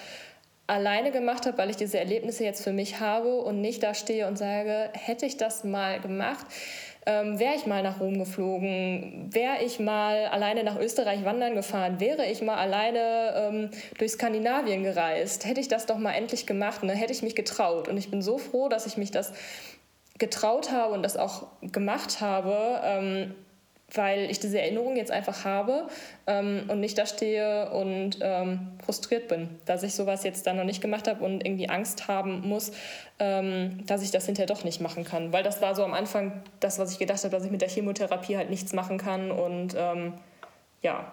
alleine 0.68 1.10
gemacht 1.10 1.46
habe, 1.46 1.58
weil 1.58 1.70
ich 1.70 1.76
diese 1.76 1.98
Erlebnisse 1.98 2.44
jetzt 2.44 2.62
für 2.62 2.72
mich 2.72 3.00
habe 3.00 3.40
und 3.40 3.60
nicht 3.60 3.82
da 3.82 3.92
stehe 3.92 4.28
und 4.28 4.38
sage, 4.38 4.90
hätte 4.92 5.26
ich 5.26 5.36
das 5.36 5.64
mal 5.64 5.98
gemacht, 5.98 6.46
ähm, 7.06 7.40
wäre 7.40 7.54
ich 7.56 7.66
mal 7.66 7.82
nach 7.82 7.98
Rom 7.98 8.18
geflogen, 8.18 9.30
wäre 9.32 9.64
ich 9.64 9.80
mal 9.80 10.26
alleine 10.26 10.62
nach 10.62 10.78
Österreich 10.78 11.24
wandern 11.24 11.54
gefahren, 11.54 11.98
wäre 11.98 12.26
ich 12.26 12.40
mal 12.40 12.56
alleine 12.56 13.34
ähm, 13.36 13.70
durch 13.98 14.12
Skandinavien 14.12 14.84
gereist, 14.84 15.44
hätte 15.44 15.60
ich 15.60 15.68
das 15.68 15.86
doch 15.86 15.98
mal 15.98 16.12
endlich 16.12 16.46
gemacht, 16.46 16.84
ne? 16.84 16.92
hätte 16.92 17.12
ich 17.12 17.22
mich 17.22 17.34
getraut. 17.34 17.88
Und 17.88 17.96
ich 17.96 18.10
bin 18.10 18.22
so 18.22 18.38
froh, 18.38 18.68
dass 18.68 18.86
ich 18.86 18.96
mich 18.96 19.10
das 19.10 19.32
getraut 20.20 20.70
habe 20.70 20.94
und 20.94 21.02
das 21.02 21.16
auch 21.16 21.48
gemacht 21.62 22.20
habe, 22.20 22.80
ähm, 22.84 23.34
weil 23.92 24.30
ich 24.30 24.38
diese 24.38 24.60
Erinnerung 24.60 24.96
jetzt 24.96 25.10
einfach 25.10 25.44
habe 25.44 25.88
ähm, 26.28 26.64
und 26.68 26.78
nicht 26.78 26.96
da 26.96 27.06
stehe 27.06 27.70
und 27.70 28.18
ähm, 28.20 28.72
frustriert 28.84 29.26
bin, 29.26 29.48
dass 29.64 29.82
ich 29.82 29.94
sowas 29.94 30.22
jetzt 30.22 30.46
dann 30.46 30.56
noch 30.56 30.64
nicht 30.64 30.80
gemacht 30.80 31.08
habe 31.08 31.24
und 31.24 31.44
irgendwie 31.44 31.68
Angst 31.68 32.06
haben 32.06 32.46
muss, 32.48 32.70
ähm, 33.18 33.84
dass 33.86 34.02
ich 34.02 34.12
das 34.12 34.26
hinterher 34.26 34.46
doch 34.46 34.62
nicht 34.62 34.80
machen 34.80 35.04
kann. 35.04 35.32
Weil 35.32 35.42
das 35.42 35.60
war 35.60 35.74
so 35.74 35.82
am 35.82 35.94
Anfang 35.94 36.44
das, 36.60 36.78
was 36.78 36.92
ich 36.92 36.98
gedacht 36.98 37.24
habe, 37.24 37.30
dass 37.30 37.44
ich 37.44 37.50
mit 37.50 37.62
der 37.62 37.68
Chemotherapie 37.68 38.36
halt 38.36 38.50
nichts 38.50 38.72
machen 38.72 38.98
kann 38.98 39.32
und 39.32 39.74
ähm, 39.76 40.12
ja. 40.82 41.12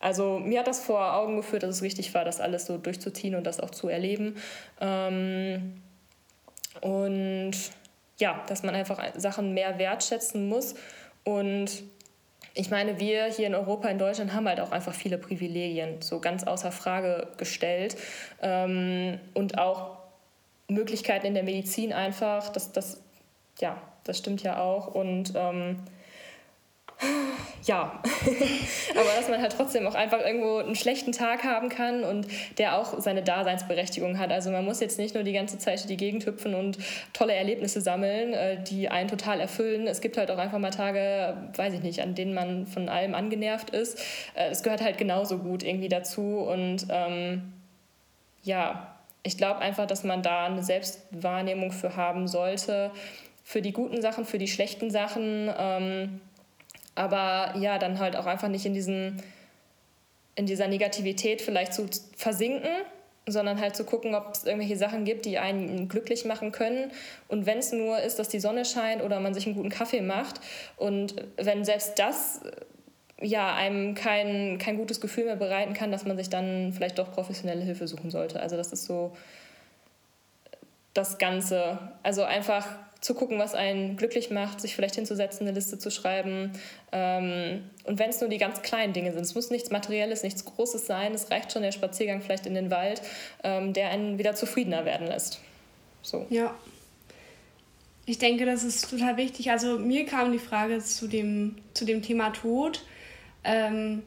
Also 0.00 0.38
mir 0.38 0.60
hat 0.60 0.66
das 0.66 0.80
vor 0.80 1.14
Augen 1.14 1.36
geführt, 1.36 1.62
dass 1.62 1.76
es 1.76 1.82
richtig 1.82 2.12
war, 2.12 2.26
das 2.26 2.38
alles 2.38 2.66
so 2.66 2.76
durchzuziehen 2.76 3.34
und 3.34 3.44
das 3.44 3.58
auch 3.58 3.70
zu 3.70 3.88
erleben. 3.88 4.36
Ähm, 4.78 5.80
und 6.82 7.54
ja, 8.18 8.42
dass 8.46 8.62
man 8.62 8.74
einfach 8.74 9.02
Sachen 9.16 9.54
mehr 9.54 9.78
wertschätzen 9.78 10.48
muss. 10.48 10.74
Und 11.24 11.84
ich 12.54 12.70
meine, 12.70 13.00
wir 13.00 13.26
hier 13.26 13.46
in 13.46 13.54
Europa, 13.54 13.88
in 13.88 13.98
Deutschland 13.98 14.32
haben 14.32 14.48
halt 14.48 14.60
auch 14.60 14.70
einfach 14.70 14.94
viele 14.94 15.18
Privilegien, 15.18 16.00
so 16.00 16.20
ganz 16.20 16.44
außer 16.44 16.70
Frage 16.70 17.28
gestellt. 17.36 17.96
Ähm, 18.42 19.18
und 19.34 19.58
auch 19.58 19.98
Möglichkeiten 20.68 21.26
in 21.26 21.34
der 21.34 21.42
Medizin 21.42 21.92
einfach, 21.92 22.50
das, 22.50 22.72
das, 22.72 23.02
ja, 23.60 23.80
das 24.04 24.18
stimmt 24.18 24.42
ja 24.42 24.60
auch. 24.60 24.94
Und 24.94 25.32
ähm, 25.34 25.80
ja, 27.64 28.02
aber 28.90 29.10
dass 29.16 29.28
man 29.28 29.40
halt 29.40 29.52
trotzdem 29.56 29.86
auch 29.86 29.94
einfach 29.94 30.20
irgendwo 30.20 30.58
einen 30.58 30.74
schlechten 30.74 31.12
Tag 31.12 31.44
haben 31.44 31.68
kann 31.68 32.04
und 32.04 32.26
der 32.58 32.78
auch 32.78 33.00
seine 33.00 33.22
Daseinsberechtigung 33.22 34.18
hat. 34.18 34.32
Also 34.32 34.50
man 34.50 34.64
muss 34.64 34.80
jetzt 34.80 34.98
nicht 34.98 35.14
nur 35.14 35.24
die 35.24 35.32
ganze 35.32 35.58
Zeit 35.58 35.78
durch 35.78 35.86
die 35.86 35.96
Gegend 35.96 36.26
hüpfen 36.26 36.54
und 36.54 36.78
tolle 37.12 37.34
Erlebnisse 37.34 37.80
sammeln, 37.80 38.34
äh, 38.34 38.62
die 38.62 38.88
einen 38.88 39.08
total 39.08 39.40
erfüllen. 39.40 39.86
Es 39.86 40.00
gibt 40.00 40.18
halt 40.18 40.30
auch 40.30 40.38
einfach 40.38 40.58
mal 40.58 40.70
Tage, 40.70 41.36
weiß 41.56 41.72
ich 41.74 41.82
nicht, 41.82 42.00
an 42.00 42.14
denen 42.14 42.34
man 42.34 42.66
von 42.66 42.88
allem 42.88 43.14
angenervt 43.14 43.70
ist. 43.70 43.98
Äh, 44.34 44.50
es 44.50 44.62
gehört 44.62 44.82
halt 44.82 44.98
genauso 44.98 45.38
gut 45.38 45.62
irgendwie 45.62 45.88
dazu 45.88 46.40
und 46.40 46.86
ähm, 46.90 47.54
ja, 48.42 48.94
ich 49.22 49.38
glaube 49.38 49.60
einfach, 49.60 49.86
dass 49.86 50.04
man 50.04 50.22
da 50.22 50.44
eine 50.44 50.62
Selbstwahrnehmung 50.62 51.72
für 51.72 51.96
haben 51.96 52.28
sollte, 52.28 52.90
für 53.42 53.62
die 53.62 53.72
guten 53.72 54.02
Sachen, 54.02 54.26
für 54.26 54.38
die 54.38 54.48
schlechten 54.48 54.90
Sachen. 54.90 55.50
Ähm, 55.58 56.20
aber 56.94 57.54
ja, 57.58 57.78
dann 57.78 57.98
halt 57.98 58.16
auch 58.16 58.26
einfach 58.26 58.48
nicht 58.48 58.66
in, 58.66 58.74
diesen, 58.74 59.22
in 60.34 60.46
dieser 60.46 60.68
Negativität 60.68 61.42
vielleicht 61.42 61.74
zu 61.74 61.86
versinken, 62.16 62.70
sondern 63.26 63.60
halt 63.60 63.74
zu 63.74 63.84
gucken, 63.84 64.14
ob 64.14 64.34
es 64.34 64.44
irgendwelche 64.44 64.76
Sachen 64.76 65.04
gibt, 65.04 65.24
die 65.24 65.38
einen 65.38 65.88
glücklich 65.88 66.24
machen 66.24 66.52
können. 66.52 66.90
Und 67.28 67.46
wenn 67.46 67.58
es 67.58 67.72
nur 67.72 67.98
ist, 67.98 68.18
dass 68.18 68.28
die 68.28 68.40
Sonne 68.40 68.64
scheint 68.64 69.02
oder 69.02 69.18
man 69.20 69.32
sich 69.32 69.46
einen 69.46 69.54
guten 69.54 69.70
Kaffee 69.70 70.02
macht 70.02 70.40
und 70.76 71.14
wenn 71.36 71.64
selbst 71.64 71.98
das 71.98 72.42
ja, 73.20 73.54
einem 73.54 73.94
kein, 73.94 74.58
kein 74.58 74.76
gutes 74.76 75.00
Gefühl 75.00 75.24
mehr 75.24 75.36
bereiten 75.36 75.72
kann, 75.72 75.90
dass 75.90 76.04
man 76.04 76.16
sich 76.16 76.28
dann 76.28 76.72
vielleicht 76.72 76.98
doch 76.98 77.12
professionelle 77.12 77.62
Hilfe 77.62 77.88
suchen 77.88 78.10
sollte. 78.10 78.40
Also 78.40 78.56
das 78.56 78.72
ist 78.72 78.84
so 78.84 79.16
das 80.92 81.18
Ganze. 81.18 81.78
Also 82.02 82.24
einfach 82.24 82.66
zu 83.04 83.12
gucken, 83.12 83.38
was 83.38 83.54
einen 83.54 83.98
glücklich 83.98 84.30
macht, 84.30 84.62
sich 84.62 84.74
vielleicht 84.74 84.94
hinzusetzen, 84.94 85.46
eine 85.46 85.54
Liste 85.54 85.78
zu 85.78 85.90
schreiben. 85.90 86.52
Ähm, 86.90 87.64
und 87.84 87.98
wenn 87.98 88.08
es 88.08 88.18
nur 88.22 88.30
die 88.30 88.38
ganz 88.38 88.62
kleinen 88.62 88.94
Dinge 88.94 89.12
sind, 89.12 89.20
es 89.20 89.34
muss 89.34 89.50
nichts 89.50 89.70
Materielles, 89.70 90.22
nichts 90.22 90.46
Großes 90.46 90.86
sein, 90.86 91.12
es 91.12 91.30
reicht 91.30 91.52
schon 91.52 91.60
der 91.60 91.72
Spaziergang 91.72 92.22
vielleicht 92.22 92.46
in 92.46 92.54
den 92.54 92.70
Wald, 92.70 93.02
ähm, 93.42 93.74
der 93.74 93.90
einen 93.90 94.16
wieder 94.16 94.34
zufriedener 94.34 94.86
werden 94.86 95.06
lässt. 95.06 95.42
So. 96.00 96.24
Ja. 96.30 96.54
Ich 98.06 98.16
denke, 98.16 98.46
das 98.46 98.64
ist 98.64 98.88
total 98.88 99.18
wichtig. 99.18 99.50
Also 99.50 99.78
mir 99.78 100.06
kam 100.06 100.32
die 100.32 100.38
Frage 100.38 100.78
zu 100.78 101.06
dem, 101.06 101.56
zu 101.74 101.84
dem 101.84 102.00
Thema 102.00 102.30
Tod. 102.30 102.86
Ähm, 103.44 104.02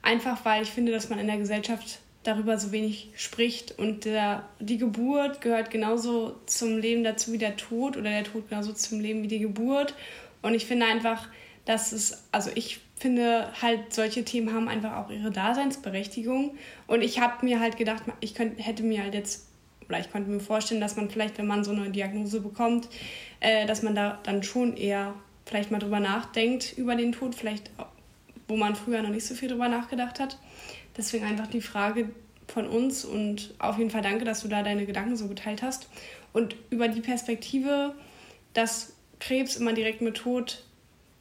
einfach 0.00 0.42
weil 0.46 0.62
ich 0.62 0.70
finde, 0.70 0.92
dass 0.92 1.10
man 1.10 1.18
in 1.18 1.26
der 1.26 1.36
Gesellschaft 1.36 1.98
darüber 2.28 2.58
so 2.58 2.72
wenig 2.72 3.10
spricht. 3.16 3.78
Und 3.78 4.04
der, 4.04 4.48
die 4.60 4.78
Geburt 4.78 5.40
gehört 5.40 5.70
genauso 5.70 6.36
zum 6.46 6.78
Leben 6.78 7.02
dazu 7.02 7.32
wie 7.32 7.38
der 7.38 7.56
Tod 7.56 7.96
oder 7.96 8.10
der 8.10 8.24
Tod 8.24 8.48
genauso 8.48 8.72
zum 8.72 9.00
Leben 9.00 9.22
wie 9.22 9.28
die 9.28 9.40
Geburt. 9.40 9.94
Und 10.42 10.54
ich 10.54 10.66
finde 10.66 10.86
einfach, 10.86 11.28
dass 11.64 11.92
es, 11.92 12.24
also 12.30 12.50
ich 12.54 12.80
finde 12.96 13.48
halt, 13.60 13.92
solche 13.92 14.24
Themen 14.24 14.52
haben 14.52 14.68
einfach 14.68 14.96
auch 14.96 15.10
ihre 15.10 15.30
Daseinsberechtigung. 15.30 16.56
Und 16.86 17.02
ich 17.02 17.20
habe 17.20 17.44
mir 17.44 17.60
halt 17.60 17.76
gedacht, 17.76 18.02
ich 18.20 18.34
könnte, 18.34 18.62
hätte 18.62 18.82
mir 18.82 19.02
halt 19.02 19.14
jetzt, 19.14 19.48
oder 19.88 19.98
ich 19.98 20.10
konnte 20.12 20.30
mir 20.30 20.40
vorstellen, 20.40 20.80
dass 20.80 20.96
man 20.96 21.10
vielleicht, 21.10 21.38
wenn 21.38 21.46
man 21.46 21.64
so 21.64 21.72
eine 21.72 21.90
Diagnose 21.90 22.40
bekommt, 22.40 22.88
äh, 23.40 23.66
dass 23.66 23.82
man 23.82 23.94
da 23.94 24.18
dann 24.22 24.42
schon 24.42 24.76
eher 24.76 25.14
vielleicht 25.46 25.70
mal 25.70 25.78
drüber 25.78 26.00
nachdenkt 26.00 26.76
über 26.76 26.94
den 26.94 27.12
Tod, 27.12 27.34
vielleicht 27.34 27.70
wo 28.48 28.56
man 28.56 28.74
früher 28.74 29.02
noch 29.02 29.10
nicht 29.10 29.26
so 29.26 29.34
viel 29.34 29.48
drüber 29.48 29.68
nachgedacht 29.68 30.18
hat. 30.18 30.38
Deswegen 30.98 31.24
einfach 31.24 31.46
die 31.46 31.60
Frage 31.60 32.10
von 32.48 32.66
uns 32.66 33.04
und 33.04 33.54
auf 33.58 33.78
jeden 33.78 33.90
Fall 33.90 34.02
danke, 34.02 34.24
dass 34.24 34.42
du 34.42 34.48
da 34.48 34.62
deine 34.62 34.84
Gedanken 34.84 35.16
so 35.16 35.28
geteilt 35.28 35.62
hast. 35.62 35.88
Und 36.32 36.56
über 36.70 36.88
die 36.88 37.00
Perspektive, 37.00 37.94
dass 38.52 38.94
Krebs 39.20 39.56
immer 39.56 39.72
direkt 39.72 40.02
mit 40.02 40.16
Tod 40.16 40.64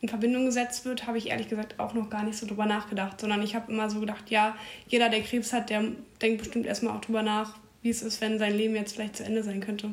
in 0.01 0.09
Verbindung 0.09 0.45
gesetzt 0.45 0.85
wird, 0.85 1.07
habe 1.07 1.17
ich 1.17 1.29
ehrlich 1.29 1.49
gesagt 1.49 1.79
auch 1.79 1.93
noch 1.93 2.09
gar 2.09 2.23
nicht 2.23 2.37
so 2.37 2.45
drüber 2.45 2.65
nachgedacht, 2.65 3.19
sondern 3.19 3.41
ich 3.41 3.55
habe 3.55 3.71
immer 3.71 3.89
so 3.89 3.99
gedacht, 3.99 4.29
ja, 4.29 4.55
jeder, 4.87 5.09
der 5.09 5.21
Krebs 5.21 5.53
hat, 5.53 5.69
der 5.69 5.83
denkt 6.21 6.39
bestimmt 6.39 6.65
erstmal 6.65 6.95
auch 6.95 7.01
drüber 7.01 7.23
nach, 7.23 7.57
wie 7.81 7.89
es 7.89 8.01
ist, 8.01 8.21
wenn 8.21 8.39
sein 8.39 8.55
Leben 8.55 8.75
jetzt 8.75 8.95
vielleicht 8.95 9.17
zu 9.17 9.23
Ende 9.23 9.43
sein 9.43 9.59
könnte. 9.59 9.91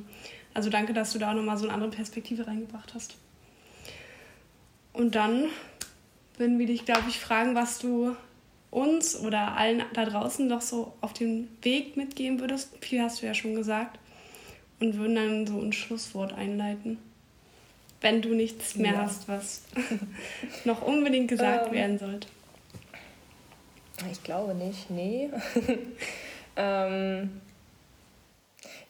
Also 0.52 0.70
danke, 0.70 0.92
dass 0.92 1.12
du 1.12 1.18
da 1.18 1.30
auch 1.30 1.34
nochmal 1.34 1.56
so 1.56 1.64
eine 1.64 1.74
andere 1.74 1.90
Perspektive 1.90 2.46
reingebracht 2.46 2.94
hast. 2.94 3.16
Und 4.92 5.14
dann 5.14 5.46
würden 6.36 6.58
wir 6.58 6.66
dich, 6.66 6.84
glaube 6.84 7.04
ich, 7.08 7.18
fragen, 7.18 7.54
was 7.54 7.78
du 7.78 8.14
uns 8.74 9.18
oder 9.18 9.56
allen 9.56 9.84
da 9.94 10.04
draußen 10.04 10.46
noch 10.46 10.60
so 10.60 10.92
auf 11.00 11.12
den 11.12 11.48
Weg 11.62 11.96
mitgeben 11.96 12.40
würdest? 12.40 12.70
Viel 12.80 13.00
hast 13.00 13.22
du 13.22 13.26
ja 13.26 13.34
schon 13.34 13.54
gesagt. 13.54 13.98
Und 14.80 14.98
würden 14.98 15.14
dann 15.14 15.46
so 15.46 15.60
ein 15.60 15.72
Schlusswort 15.72 16.32
einleiten. 16.32 16.98
Wenn 18.00 18.20
du 18.20 18.34
nichts 18.34 18.74
mehr 18.74 18.92
ja. 18.92 19.02
hast, 19.02 19.28
was 19.28 19.62
noch 20.64 20.82
unbedingt 20.82 21.28
gesagt 21.28 21.68
ähm, 21.68 21.72
werden 21.72 21.98
sollte. 21.98 22.28
Ich 24.10 24.22
glaube 24.24 24.54
nicht, 24.54 24.90
nee. 24.90 25.30
ähm, 26.56 27.40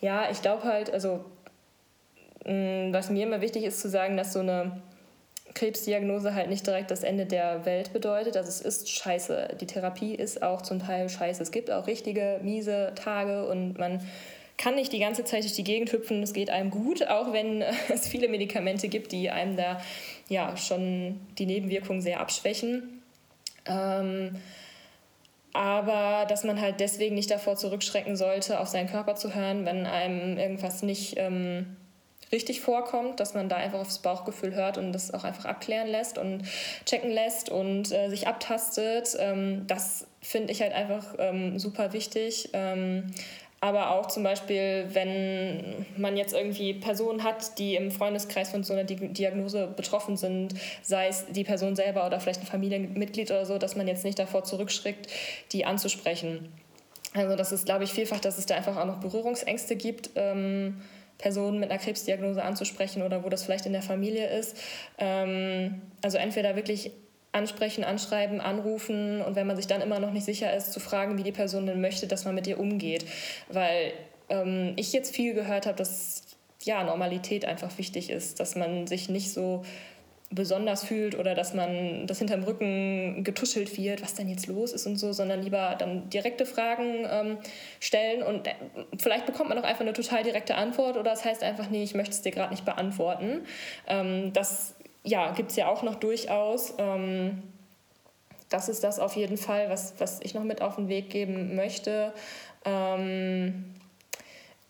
ja, 0.00 0.30
ich 0.30 0.40
glaube 0.40 0.64
halt, 0.64 0.90
also 0.90 1.24
mm, 2.46 2.92
was 2.92 3.10
mir 3.10 3.26
immer 3.26 3.40
wichtig 3.42 3.64
ist 3.64 3.80
zu 3.80 3.88
sagen, 3.90 4.16
dass 4.16 4.32
so 4.32 4.40
eine 4.40 4.80
Krebsdiagnose 5.54 6.34
halt 6.34 6.48
nicht 6.48 6.66
direkt 6.66 6.90
das 6.90 7.04
Ende 7.04 7.26
der 7.26 7.64
Welt 7.64 7.92
bedeutet. 7.92 8.36
Also 8.36 8.48
es 8.48 8.60
ist 8.60 8.90
scheiße. 8.90 9.56
Die 9.60 9.66
Therapie 9.66 10.14
ist 10.14 10.42
auch 10.42 10.62
zum 10.62 10.80
Teil 10.80 11.08
scheiße. 11.08 11.42
Es 11.42 11.52
gibt 11.52 11.70
auch 11.70 11.86
richtige, 11.86 12.40
miese 12.42 12.92
Tage 12.96 13.46
und 13.48 13.78
man 13.78 14.00
kann 14.56 14.74
nicht 14.74 14.92
die 14.92 14.98
ganze 14.98 15.24
Zeit 15.24 15.42
durch 15.42 15.54
die 15.54 15.64
Gegend 15.64 15.92
hüpfen. 15.92 16.22
Es 16.22 16.32
geht 16.32 16.50
einem 16.50 16.70
gut, 16.70 17.06
auch 17.06 17.32
wenn 17.32 17.62
es 17.88 18.08
viele 18.08 18.28
Medikamente 18.28 18.88
gibt, 18.88 19.12
die 19.12 19.30
einem 19.30 19.56
da 19.56 19.80
ja 20.28 20.56
schon 20.56 21.20
die 21.38 21.46
Nebenwirkungen 21.46 22.00
sehr 22.00 22.20
abschwächen. 22.20 23.02
Ähm, 23.66 24.36
aber 25.52 26.26
dass 26.28 26.42
man 26.42 26.60
halt 26.60 26.80
deswegen 26.80 27.14
nicht 27.14 27.30
davor 27.30 27.54
zurückschrecken 27.54 28.16
sollte, 28.16 28.58
auf 28.58 28.66
seinen 28.66 28.88
Körper 28.88 29.14
zu 29.14 29.34
hören, 29.34 29.64
wenn 29.64 29.86
einem 29.86 30.36
irgendwas 30.36 30.82
nicht 30.82 31.14
ähm, 31.16 31.76
richtig 32.34 32.60
vorkommt, 32.60 33.20
dass 33.20 33.32
man 33.32 33.48
da 33.48 33.56
einfach 33.56 33.80
aufs 33.80 34.00
Bauchgefühl 34.00 34.54
hört 34.54 34.76
und 34.76 34.92
das 34.92 35.14
auch 35.14 35.24
einfach 35.24 35.46
abklären 35.46 35.88
lässt 35.88 36.18
und 36.18 36.42
checken 36.84 37.10
lässt 37.10 37.48
und 37.48 37.90
äh, 37.92 38.10
sich 38.10 38.28
abtastet. 38.28 39.16
Ähm, 39.18 39.66
das 39.66 40.06
finde 40.20 40.52
ich 40.52 40.60
halt 40.60 40.74
einfach 40.74 41.14
ähm, 41.18 41.58
super 41.58 41.92
wichtig. 41.92 42.50
Ähm, 42.52 43.06
aber 43.60 43.92
auch 43.92 44.08
zum 44.08 44.22
Beispiel, 44.22 44.88
wenn 44.92 45.86
man 45.96 46.18
jetzt 46.18 46.34
irgendwie 46.34 46.74
Personen 46.74 47.24
hat, 47.24 47.58
die 47.58 47.76
im 47.76 47.90
Freundeskreis 47.90 48.50
von 48.50 48.62
so 48.62 48.74
einer 48.74 48.84
Diagnose 48.84 49.68
betroffen 49.68 50.18
sind, 50.18 50.54
sei 50.82 51.08
es 51.08 51.24
die 51.30 51.44
Person 51.44 51.74
selber 51.74 52.04
oder 52.04 52.20
vielleicht 52.20 52.40
ein 52.40 52.46
Familienmitglied 52.46 53.30
oder 53.30 53.46
so, 53.46 53.56
dass 53.56 53.74
man 53.74 53.88
jetzt 53.88 54.04
nicht 54.04 54.18
davor 54.18 54.44
zurückschreckt, 54.44 55.10
die 55.52 55.64
anzusprechen. 55.64 56.52
Also 57.14 57.36
das 57.36 57.52
ist, 57.52 57.64
glaube 57.64 57.84
ich, 57.84 57.92
vielfach, 57.92 58.20
dass 58.20 58.36
es 58.36 58.44
da 58.44 58.56
einfach 58.56 58.76
auch 58.76 58.84
noch 58.84 58.98
Berührungsängste 58.98 59.76
gibt. 59.76 60.10
Ähm, 60.16 60.82
Personen 61.18 61.60
mit 61.60 61.70
einer 61.70 61.80
Krebsdiagnose 61.80 62.42
anzusprechen 62.42 63.02
oder 63.02 63.24
wo 63.24 63.28
das 63.28 63.44
vielleicht 63.44 63.66
in 63.66 63.72
der 63.72 63.82
Familie 63.82 64.26
ist. 64.28 64.56
Ähm, 64.98 65.82
also 66.02 66.18
entweder 66.18 66.56
wirklich 66.56 66.92
ansprechen, 67.32 67.82
anschreiben, 67.82 68.40
anrufen 68.40 69.20
und 69.20 69.34
wenn 69.34 69.46
man 69.46 69.56
sich 69.56 69.66
dann 69.66 69.80
immer 69.80 69.98
noch 69.98 70.12
nicht 70.12 70.24
sicher 70.24 70.54
ist, 70.54 70.72
zu 70.72 70.80
fragen, 70.80 71.18
wie 71.18 71.24
die 71.24 71.32
Person 71.32 71.66
denn 71.66 71.80
möchte, 71.80 72.06
dass 72.06 72.24
man 72.24 72.34
mit 72.34 72.46
ihr 72.46 72.60
umgeht. 72.60 73.04
Weil 73.48 73.92
ähm, 74.28 74.74
ich 74.76 74.92
jetzt 74.92 75.14
viel 75.14 75.34
gehört 75.34 75.66
habe, 75.66 75.76
dass 75.76 76.22
ja, 76.62 76.82
Normalität 76.84 77.44
einfach 77.44 77.76
wichtig 77.76 78.10
ist, 78.10 78.40
dass 78.40 78.56
man 78.56 78.86
sich 78.86 79.08
nicht 79.08 79.32
so 79.32 79.64
besonders 80.34 80.84
fühlt 80.84 81.18
oder 81.18 81.34
dass 81.34 81.54
man 81.54 82.06
das 82.06 82.18
hinterm 82.18 82.44
Rücken 82.44 83.24
getuschelt 83.24 83.76
wird, 83.76 84.02
was 84.02 84.14
denn 84.14 84.28
jetzt 84.28 84.46
los 84.46 84.72
ist 84.72 84.86
und 84.86 84.96
so, 84.96 85.12
sondern 85.12 85.42
lieber 85.42 85.76
dann 85.78 86.08
direkte 86.10 86.46
Fragen 86.46 87.06
ähm, 87.10 87.38
stellen 87.80 88.22
und 88.22 88.46
äh, 88.46 88.54
vielleicht 88.98 89.26
bekommt 89.26 89.48
man 89.48 89.58
auch 89.58 89.64
einfach 89.64 89.82
eine 89.82 89.92
total 89.92 90.22
direkte 90.22 90.54
Antwort 90.54 90.96
oder 90.96 91.12
es 91.12 91.20
das 91.20 91.24
heißt 91.24 91.42
einfach, 91.42 91.70
nee, 91.70 91.82
ich 91.82 91.94
möchte 91.94 92.12
es 92.12 92.22
dir 92.22 92.32
gerade 92.32 92.50
nicht 92.50 92.64
beantworten. 92.64 93.42
Ähm, 93.86 94.32
das 94.32 94.74
ja, 95.04 95.32
gibt 95.32 95.50
es 95.50 95.56
ja 95.56 95.68
auch 95.68 95.82
noch 95.82 95.96
durchaus. 95.96 96.74
Ähm, 96.78 97.42
das 98.48 98.68
ist 98.68 98.84
das 98.84 98.98
auf 98.98 99.16
jeden 99.16 99.36
Fall, 99.36 99.70
was, 99.70 99.94
was 99.98 100.20
ich 100.22 100.34
noch 100.34 100.44
mit 100.44 100.62
auf 100.62 100.76
den 100.76 100.88
Weg 100.88 101.10
geben 101.10 101.54
möchte. 101.56 102.12
Ähm, 102.64 103.74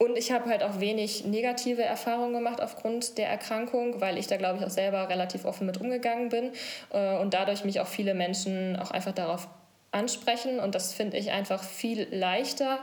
und 0.04 0.16
ich 0.16 0.32
habe 0.32 0.48
halt 0.48 0.62
auch 0.62 0.80
wenig 0.80 1.24
negative 1.24 1.82
Erfahrungen 1.82 2.34
gemacht 2.34 2.60
aufgrund 2.60 3.18
der 3.18 3.28
Erkrankung, 3.28 4.00
weil 4.00 4.18
ich 4.18 4.26
da, 4.26 4.36
glaube 4.36 4.58
ich, 4.58 4.64
auch 4.64 4.70
selber 4.70 5.08
relativ 5.08 5.44
offen 5.44 5.66
mit 5.66 5.80
umgegangen 5.80 6.28
bin 6.28 6.52
äh, 6.92 7.16
und 7.18 7.34
dadurch 7.34 7.64
mich 7.64 7.80
auch 7.80 7.86
viele 7.86 8.14
Menschen 8.14 8.76
auch 8.76 8.90
einfach 8.90 9.12
darauf 9.12 9.48
ansprechen. 9.90 10.60
Und 10.60 10.74
das 10.74 10.92
finde 10.92 11.16
ich 11.16 11.30
einfach 11.30 11.62
viel 11.62 12.06
leichter 12.10 12.80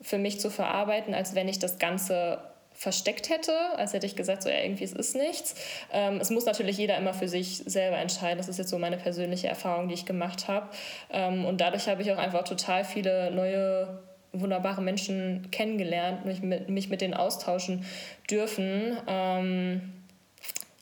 für 0.00 0.18
mich 0.18 0.40
zu 0.40 0.50
verarbeiten, 0.50 1.14
als 1.14 1.34
wenn 1.34 1.48
ich 1.48 1.58
das 1.58 1.78
Ganze 1.78 2.38
versteckt 2.72 3.28
hätte, 3.28 3.52
als 3.76 3.92
hätte 3.92 4.06
ich 4.06 4.14
gesagt, 4.14 4.44
so 4.44 4.48
ja, 4.48 4.60
irgendwie 4.62 4.84
es 4.84 4.92
ist 4.92 5.16
nichts. 5.16 5.56
Ähm, 5.92 6.18
es 6.20 6.30
muss 6.30 6.46
natürlich 6.46 6.78
jeder 6.78 6.96
immer 6.96 7.12
für 7.12 7.26
sich 7.26 7.62
selber 7.66 7.98
entscheiden. 7.98 8.38
Das 8.38 8.48
ist 8.48 8.58
jetzt 8.58 8.70
so 8.70 8.78
meine 8.78 8.96
persönliche 8.96 9.48
Erfahrung, 9.48 9.88
die 9.88 9.94
ich 9.94 10.06
gemacht 10.06 10.46
habe. 10.46 10.68
Ähm, 11.10 11.44
und 11.44 11.60
dadurch 11.60 11.88
habe 11.88 12.02
ich 12.02 12.12
auch 12.12 12.18
einfach 12.18 12.44
total 12.44 12.84
viele 12.84 13.32
neue 13.32 13.98
wunderbare 14.40 14.82
Menschen 14.82 15.50
kennengelernt, 15.50 16.24
mich 16.24 16.42
mit, 16.42 16.68
mich 16.68 16.88
mit 16.88 17.00
denen 17.00 17.14
austauschen 17.14 17.84
dürfen. 18.30 18.96
Ähm, 19.06 19.92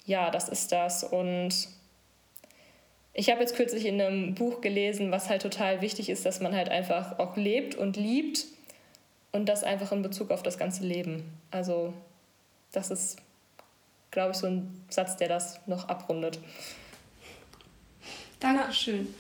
ja, 0.05 0.31
das 0.31 0.49
ist 0.49 0.73
das. 0.73 1.05
Und 1.05 1.69
ich 3.13 3.31
habe 3.31 3.41
jetzt 3.41 3.57
kürzlich 3.57 3.87
in 3.87 4.01
einem 4.01 4.35
Buch 4.35 4.61
gelesen, 4.61 5.11
was 5.11 5.31
halt 5.31 5.43
total 5.43 5.81
wichtig 5.81 6.09
ist, 6.09 6.27
dass 6.27 6.41
man 6.41 6.55
halt 6.55 6.69
einfach 6.69 7.19
auch 7.19 7.37
lebt 7.37 7.75
und 7.75 7.97
liebt 7.97 8.45
und 9.33 9.49
das 9.49 9.65
einfach 9.65 9.93
in 9.93 10.03
Bezug 10.03 10.31
auf 10.31 10.43
das 10.43 10.59
ganze 10.59 10.85
Leben. 10.85 11.25
Also 11.51 11.95
das 12.73 12.91
ist, 12.91 13.17
glaube 14.11 14.33
ich, 14.33 14.37
so 14.37 14.47
ein 14.47 14.85
Satz, 14.89 15.17
der 15.17 15.29
das 15.29 15.61
noch 15.67 15.89
abrundet. 15.89 16.39
Dankeschön. 18.39 19.15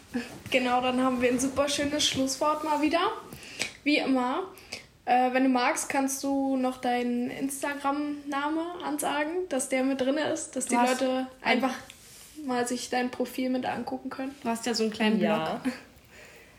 Genau, 0.50 0.80
dann 0.82 1.02
haben 1.02 1.22
wir 1.22 1.30
ein 1.30 1.40
super 1.40 1.68
schönes 1.68 2.06
Schlusswort 2.06 2.64
mal 2.64 2.82
wieder. 2.82 3.00
Wie 3.86 3.98
immer. 3.98 4.48
Äh, 5.04 5.32
wenn 5.32 5.44
du 5.44 5.48
magst, 5.48 5.88
kannst 5.88 6.24
du 6.24 6.56
noch 6.56 6.78
deinen 6.78 7.30
Instagram-Name 7.30 8.60
ansagen, 8.84 9.48
dass 9.48 9.68
der 9.68 9.84
mit 9.84 10.00
drin 10.00 10.16
ist, 10.16 10.56
dass 10.56 10.66
du 10.66 10.70
die 10.70 10.84
Leute 10.84 11.28
einfach 11.40 11.72
mal 12.44 12.66
sich 12.66 12.90
dein 12.90 13.12
Profil 13.12 13.48
mit 13.48 13.64
angucken 13.64 14.10
können. 14.10 14.34
Du 14.42 14.48
hast 14.48 14.66
ja 14.66 14.74
so 14.74 14.82
einen 14.82 14.92
kleinen 14.92 15.20
Blog. 15.20 15.28
Ja. 15.28 15.60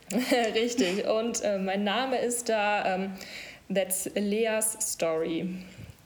Richtig. 0.55 1.05
Und 1.05 1.43
äh, 1.43 1.59
mein 1.59 1.83
Name 1.83 2.17
ist 2.17 2.47
da 2.47 2.95
ähm, 2.95 3.11
That's 3.67 4.09
Leas 4.15 4.77
Story. 4.79 5.53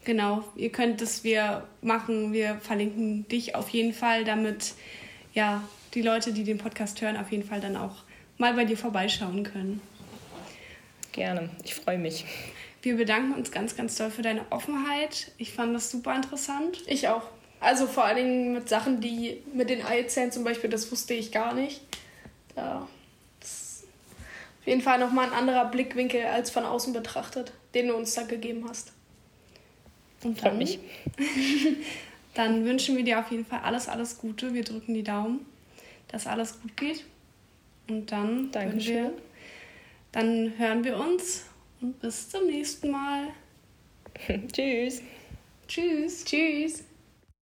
Genau, 0.03 0.43
ihr 0.55 0.72
könnt 0.72 1.03
es 1.03 1.24
wir 1.24 1.67
machen. 1.84 2.34
Wir 2.34 2.55
verlinken 2.55 3.28
dich 3.28 3.53
auf 3.53 3.69
jeden 3.69 3.93
Fall, 3.93 4.24
damit 4.24 4.74
ja 5.36 5.61
die 5.93 6.01
Leute, 6.01 6.34
die 6.34 6.45
den 6.45 6.57
Podcast 6.57 6.99
hören, 6.99 7.15
auf 7.15 7.32
jeden 7.32 7.47
Fall 7.47 7.61
dann 7.61 7.78
auch 7.78 7.97
mal 8.39 8.55
bei 8.55 8.65
dir 8.65 8.76
vorbeischauen 8.76 9.43
können. 9.43 9.82
Gerne, 11.12 11.49
ich 11.64 11.76
freue 11.76 11.97
mich. 11.97 12.26
Wir 12.82 12.97
bedanken 12.97 13.34
uns 13.34 13.51
ganz, 13.51 13.76
ganz 13.76 13.95
doll 13.95 14.09
für 14.09 14.22
deine 14.22 14.45
Offenheit. 14.49 15.32
Ich 15.38 15.53
fand 15.53 15.76
das 15.76 15.91
super 15.91 16.16
interessant. 16.16 16.82
Ich 16.88 17.07
auch. 17.07 17.24
Also 17.59 17.86
vor 17.86 18.05
allen 18.05 18.18
Dingen 18.18 18.53
mit 18.53 18.70
Sachen, 18.70 19.01
die 19.01 19.38
mit 19.53 19.70
den 19.70 19.86
Eizellen 19.86 20.32
zum 20.32 20.43
Beispiel, 20.43 20.70
das 20.70 20.91
wusste 20.91 21.14
ich 21.14 21.32
gar 21.32 21.53
nicht. 21.53 21.82
Da 22.55 22.88
auf 24.62 24.68
jeden 24.68 24.82
Fall 24.82 24.99
nochmal 24.99 25.28
ein 25.28 25.34
anderer 25.34 25.66
Blickwinkel 25.66 26.24
als 26.26 26.51
von 26.51 26.66
außen 26.66 26.93
betrachtet, 26.93 27.51
den 27.74 27.88
du 27.88 27.95
uns 27.95 28.14
da 28.14 28.24
gegeben 28.24 28.66
hast. 28.70 28.93
Und 30.24 30.43
dann, 30.43 30.57
mich. 30.57 30.80
dann 32.36 32.66
wünschen 32.66 32.95
wir 32.95 33.03
dir 33.03 33.20
auf 33.20 33.32
jeden 33.32 33.45
Fall 33.45 33.62
alles, 33.64 33.88
alles 33.88 34.20
Gute. 34.20 34.53
Wir 34.53 34.64
drücken 34.64 34.93
die 34.93 35.03
Daumen, 35.03 35.45
dass 36.09 36.28
alles 36.28 36.62
gut 36.62 36.78
geht. 36.78 37.05
Und 37.88 38.12
dann, 38.12 38.53
wir, 38.53 39.14
dann 40.12 40.53
hören 40.57 40.84
wir 40.84 40.97
uns 40.97 41.45
und 41.82 41.99
bis 41.99 42.30
zum 42.30 42.47
nächsten 42.47 42.91
Mal. 42.91 43.30
Tschüss. 44.51 45.01
Tschüss. 45.68 46.26
Tschüss. 46.26 46.84